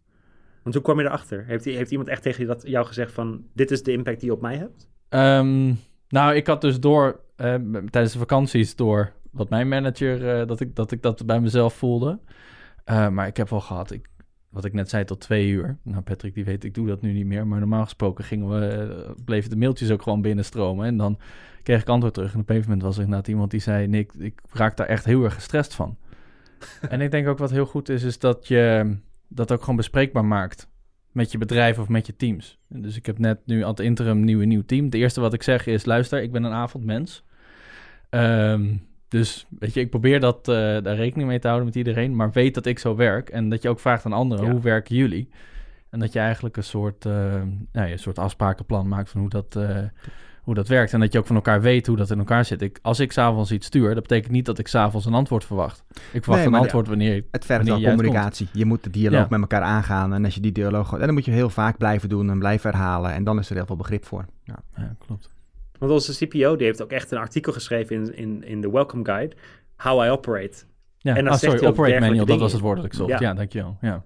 Want 0.64 0.76
hoe 0.76 0.84
kwam 0.84 1.00
je 1.00 1.06
erachter? 1.06 1.46
Heeft, 1.46 1.66
heeft 1.66 1.92
iemand 1.92 2.10
echt 2.10 2.22
tegen 2.22 2.48
dat, 2.48 2.64
jou 2.68 2.86
gezegd 2.86 3.12
van, 3.12 3.44
dit 3.54 3.72
is 3.72 3.84
de 3.84 3.92
impact 3.92 4.20
die 4.20 4.30
je 4.30 4.36
op 4.36 4.42
mij 4.42 4.58
hebt? 4.58 4.90
Um, 5.10 5.80
nou, 6.08 6.36
ik 6.36 6.48
had 6.48 6.62
dus 6.62 6.80
door, 6.80 7.20
uh, 7.38 7.56
tijdens 7.90 8.14
de 8.14 8.20
vakanties, 8.20 8.76
door 8.76 9.12
wat 9.32 9.50
mijn 9.50 9.68
manager, 9.68 10.40
uh, 10.40 10.48
dat, 10.48 10.60
ik, 10.60 10.76
dat 10.76 10.92
ik 10.92 11.02
dat 11.02 11.26
bij 11.26 11.40
mezelf 11.40 11.74
voelde. 11.74 12.20
maar 12.86 13.28
ik 13.28 13.38
heb 13.38 13.50
wel 13.50 13.62
gehad, 13.62 13.92
ik, 13.92 14.08
wat 14.50 14.66
ik 14.66 14.74
net 14.74 14.90
zei, 14.90 15.06
tot 15.06 15.20
twee 15.20 15.48
uur. 15.48 15.78
Nou, 15.84 16.02
Patrick, 16.02 16.34
die 16.34 16.46
weet, 16.46 16.64
ik 16.64 16.74
doe 16.74 16.88
dat 16.88 17.02
nu 17.02 17.14
niet 17.14 17.26
meer. 17.26 17.48
Maar 17.48 17.60
normaal 17.60 17.84
gesproken 17.84 18.24
gingen 18.24 18.50
we, 18.50 18.88
uh, 19.08 19.12
bleven 19.26 19.50
de 19.50 19.56
mailtjes 19.56 19.92
ook 19.92 20.02
gewoon 20.02 20.22
binnenstromen. 20.22 20.86
En 20.86 20.98
dan 20.98 21.20
kreeg 21.64 21.82
ik 21.82 21.90
antwoord 21.90 22.14
terug. 22.14 22.34
En 22.34 22.40
op 22.40 22.50
een 22.50 22.56
gegeven 22.56 22.70
moment 22.72 22.88
was 22.88 22.98
er 22.98 23.04
inderdaad 23.04 23.28
iemand 23.28 23.52
die 23.52 23.60
zei... 23.60 23.88
Nick, 23.88 24.14
ik 24.14 24.42
raak 24.52 24.78
daar 24.78 24.88
echt 24.88 25.06
heel 25.06 25.24
erg 25.24 25.34
gestrest 25.34 25.74
van. 25.74 25.98
En 26.90 27.02
ik 27.02 27.12
denk 27.12 27.28
ook 27.28 27.38
wat 27.38 27.52
heel 27.52 27.66
goed 27.66 27.90
is, 27.90 28.04
is 28.04 28.20
dat 28.20 28.48
je 28.48 28.96
dat 29.28 29.52
ook 29.52 29.60
gewoon 29.60 29.76
bespreekbaar 29.76 30.26
maakt 30.26 30.70
met 31.12 31.32
je 31.32 31.38
bedrijf 31.38 31.80
of 31.80 31.88
met 31.88 32.06
je 32.06 32.16
teams. 32.16 32.60
Dus 32.68 32.96
ik 32.96 33.06
heb 33.06 33.18
net 33.18 33.40
nu 33.46 33.66
het 33.66 33.80
interim 33.80 34.24
nieuw, 34.24 34.42
nieuw 34.42 34.64
team. 34.66 34.86
Het 34.86 34.94
eerste 34.94 35.22
wat 35.22 35.34
ik 35.34 35.44
zeg 35.44 35.68
is, 35.68 35.86
luister, 35.86 36.22
ik 36.22 36.32
ben 36.32 36.44
een 36.44 36.52
avondmens. 36.52 37.24
Um, 38.10 38.89
dus 39.10 39.48
weet 39.60 39.74
je, 39.74 39.80
ik 39.80 39.90
probeer 39.90 40.20
dat, 40.20 40.48
uh, 40.48 40.56
daar 40.56 40.96
rekening 40.96 41.28
mee 41.28 41.40
te 41.40 41.48
houden 41.48 41.68
met 41.68 41.78
iedereen, 41.78 42.16
maar 42.16 42.32
weet 42.32 42.54
dat 42.54 42.66
ik 42.66 42.80
zo 42.80 42.96
werk 42.96 43.30
en 43.30 43.50
dat 43.50 43.62
je 43.62 43.70
ook 43.70 43.80
vraagt 43.80 44.06
aan 44.06 44.14
anderen, 44.14 44.52
hoe 44.52 44.62
werken 44.62 44.96
jullie? 44.96 45.30
En 45.90 46.00
dat 46.00 46.14
je 46.14 46.20
eigenlijk 46.20 46.58
een 46.58 46.64
soort, 46.64 47.06
uh, 47.06 47.14
nou, 47.72 47.92
een 47.92 48.00
soort 48.00 48.20
afsprakenplan 48.20 48.88
maakt 48.88 49.10
van 49.10 49.22
hoe 49.22 49.30
dat, 49.30 49.56
uh, 49.58 49.78
hoe 50.44 50.54
dat 50.56 50.68
werkt. 50.68 50.94
En 50.94 51.00
dat 51.00 51.12
je 51.12 51.20
ook 51.20 51.26
van 51.26 51.36
elkaar 51.36 51.62
weet 51.62 51.88
hoe 51.88 51.98
dat 51.98 52.12
in 52.12 52.18
elkaar 52.18 52.46
zit. 52.46 52.62
Ik, 52.62 52.80
als 52.82 53.00
ik 53.00 53.12
s'avonds 53.12 53.52
iets 53.52 53.66
stuur, 53.66 53.94
dat 53.94 54.02
betekent 54.02 54.32
niet 54.32 54.46
dat 54.46 54.60
ik 54.60 54.68
s'avonds 54.68 55.06
een 55.06 55.14
antwoord 55.14 55.46
verwacht. 55.46 55.84
Ik 56.12 56.24
verwacht 56.24 56.46
een 56.46 56.54
antwoord 56.54 56.88
wanneer 56.88 57.26
Het 57.32 57.46
vergt 57.46 57.68
wel 57.68 57.82
communicatie. 57.82 58.48
Je 58.54 58.66
moet 58.66 58.84
de 58.84 58.90
dialoog 58.90 59.30
met 59.30 59.42
elkaar 59.42 59.62
aangaan. 59.62 60.14
En 60.14 60.26
als 60.26 60.36
je 60.36 60.42
die 60.42 60.52
dialoog... 60.52 60.94
En 60.94 61.00
dan 61.00 61.14
moet 61.14 61.26
je 61.26 61.32
heel 61.32 61.50
vaak 61.50 61.78
blijven 61.78 62.10
doen 62.10 62.30
en 62.30 62.40
blijven 62.40 62.72
herhalen. 62.72 63.14
En 63.14 63.24
dan 63.24 63.40
is 63.40 63.50
er 63.50 63.56
heel 63.56 63.66
veel 63.66 63.76
begrip 63.76 64.06
voor. 64.06 64.26
Ja, 64.44 64.60
ja 64.76 64.96
klopt. 65.06 65.30
Want 65.80 65.92
onze 65.92 66.26
CPO 66.26 66.56
die 66.56 66.66
heeft 66.66 66.82
ook 66.82 66.92
echt 66.92 67.12
een 67.12 67.18
artikel 67.18 67.54
geschreven 67.54 67.96
in, 67.96 68.16
in, 68.16 68.44
in 68.44 68.62
de 68.62 68.70
Welcome 68.70 69.06
Guide. 69.06 69.36
How 69.76 70.06
I 70.06 70.10
Operate. 70.10 70.64
Ja, 70.98 71.16
en 71.16 71.24
dan 71.24 71.34
ah, 71.34 71.40
sorry, 71.40 71.66
Operate 71.66 72.00
Manual, 72.00 72.26
dat 72.26 72.40
was 72.40 72.52
het 72.52 72.62
woord 72.62 72.76
dat 72.76 72.86
ik 72.86 72.94
zocht. 72.94 73.10
Ja, 73.10 73.20
ja 73.20 73.34
dankjewel. 73.34 73.78
Ja. 73.82 74.06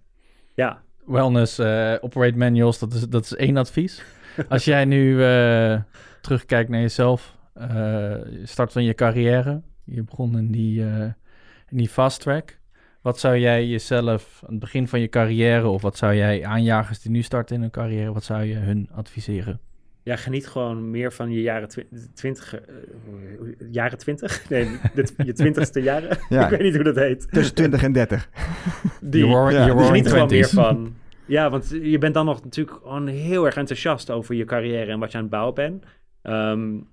ja. 0.53 0.81
Wellness, 1.05 1.59
uh, 1.59 1.93
Operate 2.01 2.37
Manuals, 2.37 2.79
dat 2.79 2.93
is, 2.93 3.01
dat 3.01 3.23
is 3.23 3.35
één 3.35 3.57
advies. 3.57 4.03
Als 4.49 4.65
jij 4.65 4.85
nu 4.85 5.17
uh, 5.17 5.79
terugkijkt 6.21 6.69
naar 6.69 6.79
jezelf, 6.79 7.37
uh, 7.57 8.15
start 8.43 8.71
van 8.71 8.83
je 8.83 8.93
carrière, 8.93 9.61
je 9.83 10.03
begon 10.03 10.37
in 10.37 10.51
die, 10.51 10.81
in 11.69 11.77
die 11.77 11.89
fast 11.89 12.21
track. 12.21 12.59
Wat 13.01 13.19
zou 13.19 13.37
jij 13.37 13.67
jezelf 13.67 14.41
aan 14.45 14.51
het 14.51 14.59
begin 14.59 14.87
van 14.87 14.99
je 14.99 15.09
carrière, 15.09 15.67
of 15.67 15.81
wat 15.81 15.97
zou 15.97 16.15
jij 16.15 16.45
aanjagers 16.45 16.99
die 17.01 17.11
nu 17.11 17.21
starten 17.21 17.55
in 17.55 17.61
hun 17.61 17.71
carrière, 17.71 18.13
wat 18.13 18.23
zou 18.23 18.43
je 18.43 18.55
hun 18.55 18.89
adviseren? 18.91 19.59
Ja, 20.03 20.15
geniet 20.15 20.47
gewoon 20.47 20.89
meer 20.89 21.13
van 21.13 21.31
je 21.31 21.41
jaren 21.41 21.69
twintig. 22.13 22.55
Uh, 22.55 23.71
jaren 23.71 23.97
twintig? 23.97 24.43
Nee, 24.49 24.79
je 25.17 25.33
twintigste 25.33 25.81
jaren. 25.81 26.11
ik 26.43 26.49
weet 26.49 26.61
niet 26.61 26.75
hoe 26.75 26.83
dat 26.83 26.95
heet. 26.95 27.31
Tussen 27.31 27.55
twintig 27.55 27.83
en 27.83 27.91
dertig. 27.91 28.29
Die, 29.01 29.27
ja. 29.27 29.49
ja. 29.49 29.83
geniet 29.85 30.07
gewoon 30.07 30.29
meer 30.29 30.49
van. 30.49 30.95
Ja, 31.25 31.49
want 31.49 31.69
je 31.81 31.97
bent 31.97 32.13
dan 32.13 32.25
nog 32.25 32.43
natuurlijk 32.43 32.77
gewoon 32.81 33.07
heel 33.07 33.45
erg 33.45 33.55
enthousiast 33.55 34.11
over 34.11 34.35
je 34.35 34.45
carrière 34.45 34.91
en 34.91 34.99
wat 34.99 35.11
je 35.11 35.17
aan 35.17 35.23
het 35.23 35.31
bouwen 35.31 35.53
bent. 35.53 35.85
Um, 36.23 36.87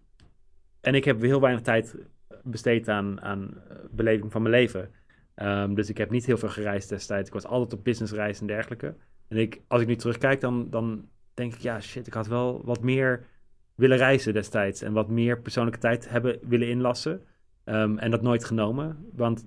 en 0.80 0.94
ik 0.94 1.04
heb 1.04 1.20
heel 1.20 1.40
weinig 1.40 1.62
tijd 1.62 1.94
besteed 2.42 2.88
aan, 2.88 3.20
aan 3.20 3.54
beleving 3.90 4.32
van 4.32 4.42
mijn 4.42 4.54
leven. 4.54 4.90
Um, 5.36 5.74
dus 5.74 5.88
ik 5.88 5.98
heb 5.98 6.10
niet 6.10 6.26
heel 6.26 6.38
veel 6.38 6.48
gereisd 6.48 6.88
destijds. 6.88 7.28
Ik 7.28 7.34
was 7.34 7.46
altijd 7.46 7.72
op 7.72 7.84
businessreis 7.84 8.40
en 8.40 8.46
dergelijke. 8.46 8.94
En 9.28 9.36
ik, 9.36 9.60
als 9.68 9.80
ik 9.80 9.86
nu 9.86 9.96
terugkijk, 9.96 10.40
dan, 10.40 10.70
dan 10.70 11.08
denk 11.40 11.54
ik, 11.54 11.60
ja, 11.60 11.80
shit, 11.80 12.06
ik 12.06 12.14
had 12.14 12.26
wel 12.26 12.60
wat 12.64 12.82
meer 12.82 13.26
willen 13.74 13.96
reizen 13.96 14.32
destijds. 14.32 14.82
En 14.82 14.92
wat 14.92 15.08
meer 15.08 15.40
persoonlijke 15.40 15.78
tijd 15.78 16.08
hebben 16.08 16.38
willen 16.42 16.68
inlassen. 16.68 17.22
Um, 17.64 17.98
en 17.98 18.10
dat 18.10 18.22
nooit 18.22 18.44
genomen. 18.44 19.06
Want 19.12 19.40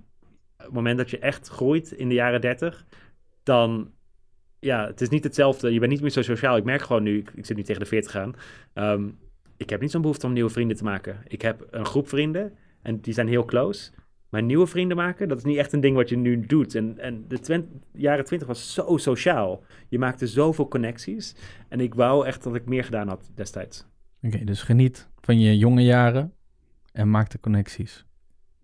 op 0.57 0.65
het 0.65 0.73
moment 0.73 0.97
dat 0.97 1.09
je 1.09 1.19
echt 1.19 1.47
groeit 1.47 1.91
in 1.91 2.09
de 2.09 2.13
jaren 2.13 2.41
30, 2.41 2.85
dan 3.43 3.91
ja, 4.59 4.87
het 4.87 5.01
is 5.01 5.09
niet 5.09 5.23
hetzelfde. 5.23 5.73
Je 5.73 5.79
bent 5.79 5.91
niet 5.91 6.01
meer 6.01 6.09
zo 6.09 6.21
sociaal. 6.21 6.57
Ik 6.57 6.63
merk 6.63 6.81
gewoon 6.81 7.03
nu, 7.03 7.25
ik, 7.35 7.45
zit 7.45 7.57
nu 7.57 7.63
tegen 7.63 7.81
de 7.81 7.87
40 7.87 8.15
aan. 8.15 8.35
Um, 8.73 9.19
ik 9.57 9.69
heb 9.69 9.81
niet 9.81 9.91
zo'n 9.91 10.01
behoefte 10.01 10.25
om 10.25 10.33
nieuwe 10.33 10.49
vrienden 10.49 10.77
te 10.77 10.83
maken. 10.83 11.21
Ik 11.27 11.41
heb 11.41 11.67
een 11.69 11.85
groep 11.85 12.07
vrienden 12.07 12.53
en 12.81 12.99
die 13.01 13.13
zijn 13.13 13.27
heel 13.27 13.45
close. 13.45 13.91
Maar 14.33 14.43
nieuwe 14.43 14.67
vrienden 14.67 14.97
maken, 14.97 15.27
dat 15.27 15.37
is 15.37 15.43
niet 15.43 15.57
echt 15.57 15.73
een 15.73 15.79
ding 15.79 15.95
wat 15.95 16.09
je 16.09 16.17
nu 16.17 16.45
doet. 16.45 16.75
En, 16.75 16.99
en 16.99 17.25
de 17.27 17.65
jaren 17.91 18.25
twintig 18.25 18.47
was 18.47 18.73
zo 18.73 18.97
sociaal. 18.97 19.63
Je 19.89 19.99
maakte 19.99 20.27
zoveel 20.27 20.67
connecties. 20.67 21.35
En 21.69 21.79
ik 21.79 21.93
wou 21.93 22.25
echt 22.25 22.43
dat 22.43 22.55
ik 22.55 22.65
meer 22.65 22.83
gedaan 22.83 23.07
had 23.07 23.31
destijds. 23.35 23.85
Oké, 24.21 24.43
dus 24.43 24.61
geniet 24.61 25.09
van 25.21 25.39
je 25.39 25.57
jonge 25.57 25.83
jaren 25.83 26.33
en 26.91 27.09
maak 27.09 27.29
de 27.29 27.39
connecties. 27.39 28.05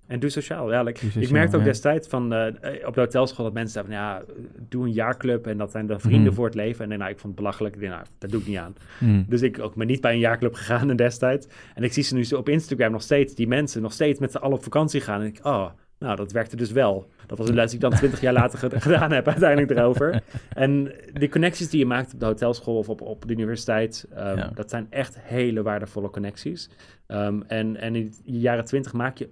En 0.09 0.19
doe 0.19 0.29
sociaal, 0.29 0.71
ja. 0.71 0.87
ik 1.19 1.31
merkte 1.31 1.57
ook 1.57 1.63
destijds 1.63 2.07
van, 2.07 2.33
uh, 2.33 2.45
op 2.85 2.93
de 2.93 2.99
hotelschool 2.99 3.45
dat 3.45 3.53
mensen 3.53 3.73
zeiden 3.73 3.93
van, 3.93 4.03
ja, 4.03 4.23
doe 4.69 4.85
een 4.85 4.91
jaarclub 4.91 5.47
en 5.47 5.57
dat 5.57 5.71
zijn 5.71 5.87
de 5.87 5.99
vrienden 5.99 6.23
mhm. 6.23 6.33
voor 6.33 6.45
het 6.45 6.55
leven. 6.55 6.91
En 6.91 6.97
nou, 6.97 7.11
ik 7.11 7.19
vond 7.19 7.33
het 7.33 7.35
belachelijk. 7.35 7.75
Ik 7.75 7.81
nou, 7.81 8.03
dat 8.17 8.29
doe 8.29 8.39
ik 8.39 8.47
niet 8.47 8.57
aan. 8.57 8.75
Mhm. 8.99 9.23
Dus 9.27 9.41
ik 9.41 9.59
ook 9.59 9.75
maar 9.75 9.85
niet 9.85 10.01
bij 10.01 10.13
een 10.13 10.19
jaarclub 10.19 10.53
gegaan 10.53 10.89
in 10.89 10.95
destijds. 11.07 11.47
En 11.75 11.83
ik 11.83 11.93
zie 11.93 12.03
ze 12.03 12.15
nu 12.15 12.25
op 12.35 12.49
Instagram 12.49 12.91
nog 12.91 13.01
steeds, 13.01 13.35
die 13.35 13.47
mensen 13.47 13.81
nog 13.81 13.93
steeds 13.93 14.19
met 14.19 14.31
z'n 14.31 14.37
allen 14.37 14.57
op 14.57 14.63
vakantie 14.63 15.01
gaan. 15.01 15.21
En 15.21 15.27
ik, 15.27 15.39
oh, 15.43 15.69
nou, 15.99 16.15
dat 16.15 16.31
werkte 16.31 16.55
dus 16.55 16.71
wel. 16.71 17.07
Dat 17.27 17.37
was 17.37 17.49
een 17.49 17.55
les 17.55 17.71
die 17.71 17.75
ik 17.75 17.89
dan 17.89 17.91
twintig 17.99 18.21
jaar 18.21 18.33
later 18.33 18.81
gedaan 18.81 19.11
heb 19.11 19.27
uiteindelijk 19.37 19.71
erover. 19.71 20.23
En 20.53 20.91
die 21.13 21.29
connecties 21.29 21.69
die 21.69 21.79
je 21.79 21.85
maakt 21.85 22.13
op 22.13 22.19
de 22.19 22.25
hotelschool 22.25 22.77
of 22.77 22.89
op, 22.89 23.01
op 23.01 23.27
de 23.27 23.33
universiteit, 23.33 24.07
um, 24.17 24.49
dat 24.53 24.69
zijn 24.69 24.87
echt 24.89 25.19
hele 25.19 25.61
waardevolle 25.61 26.09
connecties. 26.09 26.69
Um, 27.07 27.43
en, 27.47 27.75
en 27.77 27.95
in 27.95 28.13
de 28.25 28.39
jaren 28.39 28.65
twintig 28.65 28.93
maak 28.93 29.17
je 29.17 29.29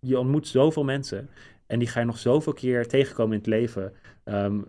je 0.00 0.18
ontmoet 0.18 0.48
zoveel 0.48 0.84
mensen. 0.84 1.28
En 1.66 1.78
die 1.78 1.88
ga 1.88 2.00
je 2.00 2.06
nog 2.06 2.18
zoveel 2.18 2.52
keer 2.52 2.86
tegenkomen 2.86 3.32
in 3.32 3.38
het 3.38 3.48
leven. 3.48 3.92
Um, 4.24 4.66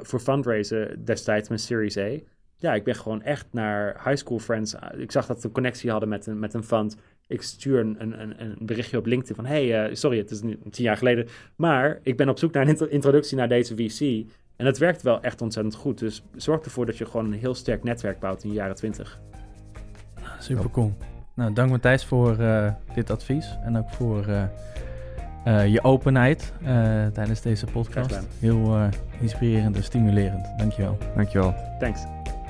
voor 0.00 0.20
fundraisen 0.20 1.04
destijds 1.04 1.48
met 1.48 1.60
Series 1.60 1.96
A. 1.98 2.18
Ja, 2.56 2.74
ik 2.74 2.84
ben 2.84 2.94
gewoon 2.94 3.22
echt 3.22 3.46
naar 3.50 4.00
high 4.04 4.16
school 4.16 4.38
friends. 4.38 4.74
Ik 4.96 5.12
zag 5.12 5.26
dat 5.26 5.40
ze 5.40 5.46
een 5.46 5.52
connectie 5.52 5.90
hadden 5.90 6.08
met 6.08 6.26
een, 6.26 6.38
met 6.38 6.54
een 6.54 6.64
fund. 6.64 6.96
Ik 7.26 7.42
stuur 7.42 7.80
een, 7.80 8.02
een, 8.02 8.40
een 8.40 8.56
berichtje 8.58 8.98
op 8.98 9.06
LinkedIn 9.06 9.36
van... 9.36 9.44
hey, 9.44 9.88
uh, 9.88 9.94
sorry, 9.94 10.18
het 10.18 10.30
is 10.30 10.42
nu 10.42 10.58
tien 10.70 10.84
jaar 10.84 10.96
geleden. 10.96 11.28
Maar 11.56 11.98
ik 12.02 12.16
ben 12.16 12.28
op 12.28 12.38
zoek 12.38 12.52
naar 12.52 12.68
een 12.68 12.90
introductie 12.90 13.36
naar 13.36 13.48
deze 13.48 13.76
VC. 13.76 14.26
En 14.56 14.66
het 14.66 14.78
werkt 14.78 15.02
wel 15.02 15.20
echt 15.20 15.40
ontzettend 15.40 15.74
goed. 15.74 15.98
Dus 15.98 16.22
zorg 16.36 16.64
ervoor 16.64 16.86
dat 16.86 16.98
je 16.98 17.06
gewoon 17.06 17.26
een 17.26 17.38
heel 17.38 17.54
sterk 17.54 17.82
netwerk 17.82 18.20
bouwt 18.20 18.42
in 18.42 18.48
de 18.48 18.54
jaren 18.54 18.76
twintig. 18.76 19.20
Super 20.38 20.70
cool. 20.70 20.94
Nou, 21.34 21.52
dank 21.52 21.70
Matthijs 21.70 22.04
voor 22.04 22.40
uh, 22.40 22.68
dit 22.94 23.10
advies 23.10 23.58
en 23.64 23.78
ook 23.78 23.90
voor 23.90 24.28
uh, 24.28 24.42
uh, 25.46 25.66
je 25.66 25.84
openheid 25.84 26.52
tijdens 27.12 27.40
deze 27.40 27.66
podcast. 27.66 28.18
Heel 28.38 28.90
inspirerend 29.20 29.76
en 29.76 29.84
stimulerend. 29.84 30.52
Dankjewel. 30.56 30.98
Dankjewel. 31.16 31.54
Thanks. 31.78 32.00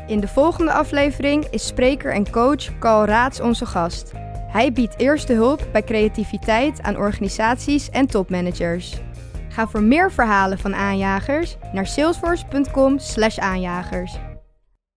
In 0.07 0.21
de 0.21 0.29
volgende 0.29 0.73
aflevering 0.73 1.45
is 1.45 1.67
spreker 1.67 2.13
en 2.13 2.31
coach 2.31 2.79
Carl 2.79 3.05
Raats 3.05 3.41
onze 3.41 3.67
gast. 3.67 4.13
Hij 4.53 4.73
biedt 4.73 4.99
eerste 4.99 5.33
hulp 5.33 5.69
bij 5.73 5.83
creativiteit 5.83 6.83
aan 6.83 6.97
organisaties 6.97 7.91
en 7.91 8.07
topmanagers. 8.07 9.01
Ga 9.49 9.69
voor 9.69 9.83
meer 9.83 10.13
verhalen 10.13 10.59
van 10.59 10.75
aanjagers 10.75 11.57
naar 11.73 11.87
salesforce.com/aanjagers. 11.87 14.19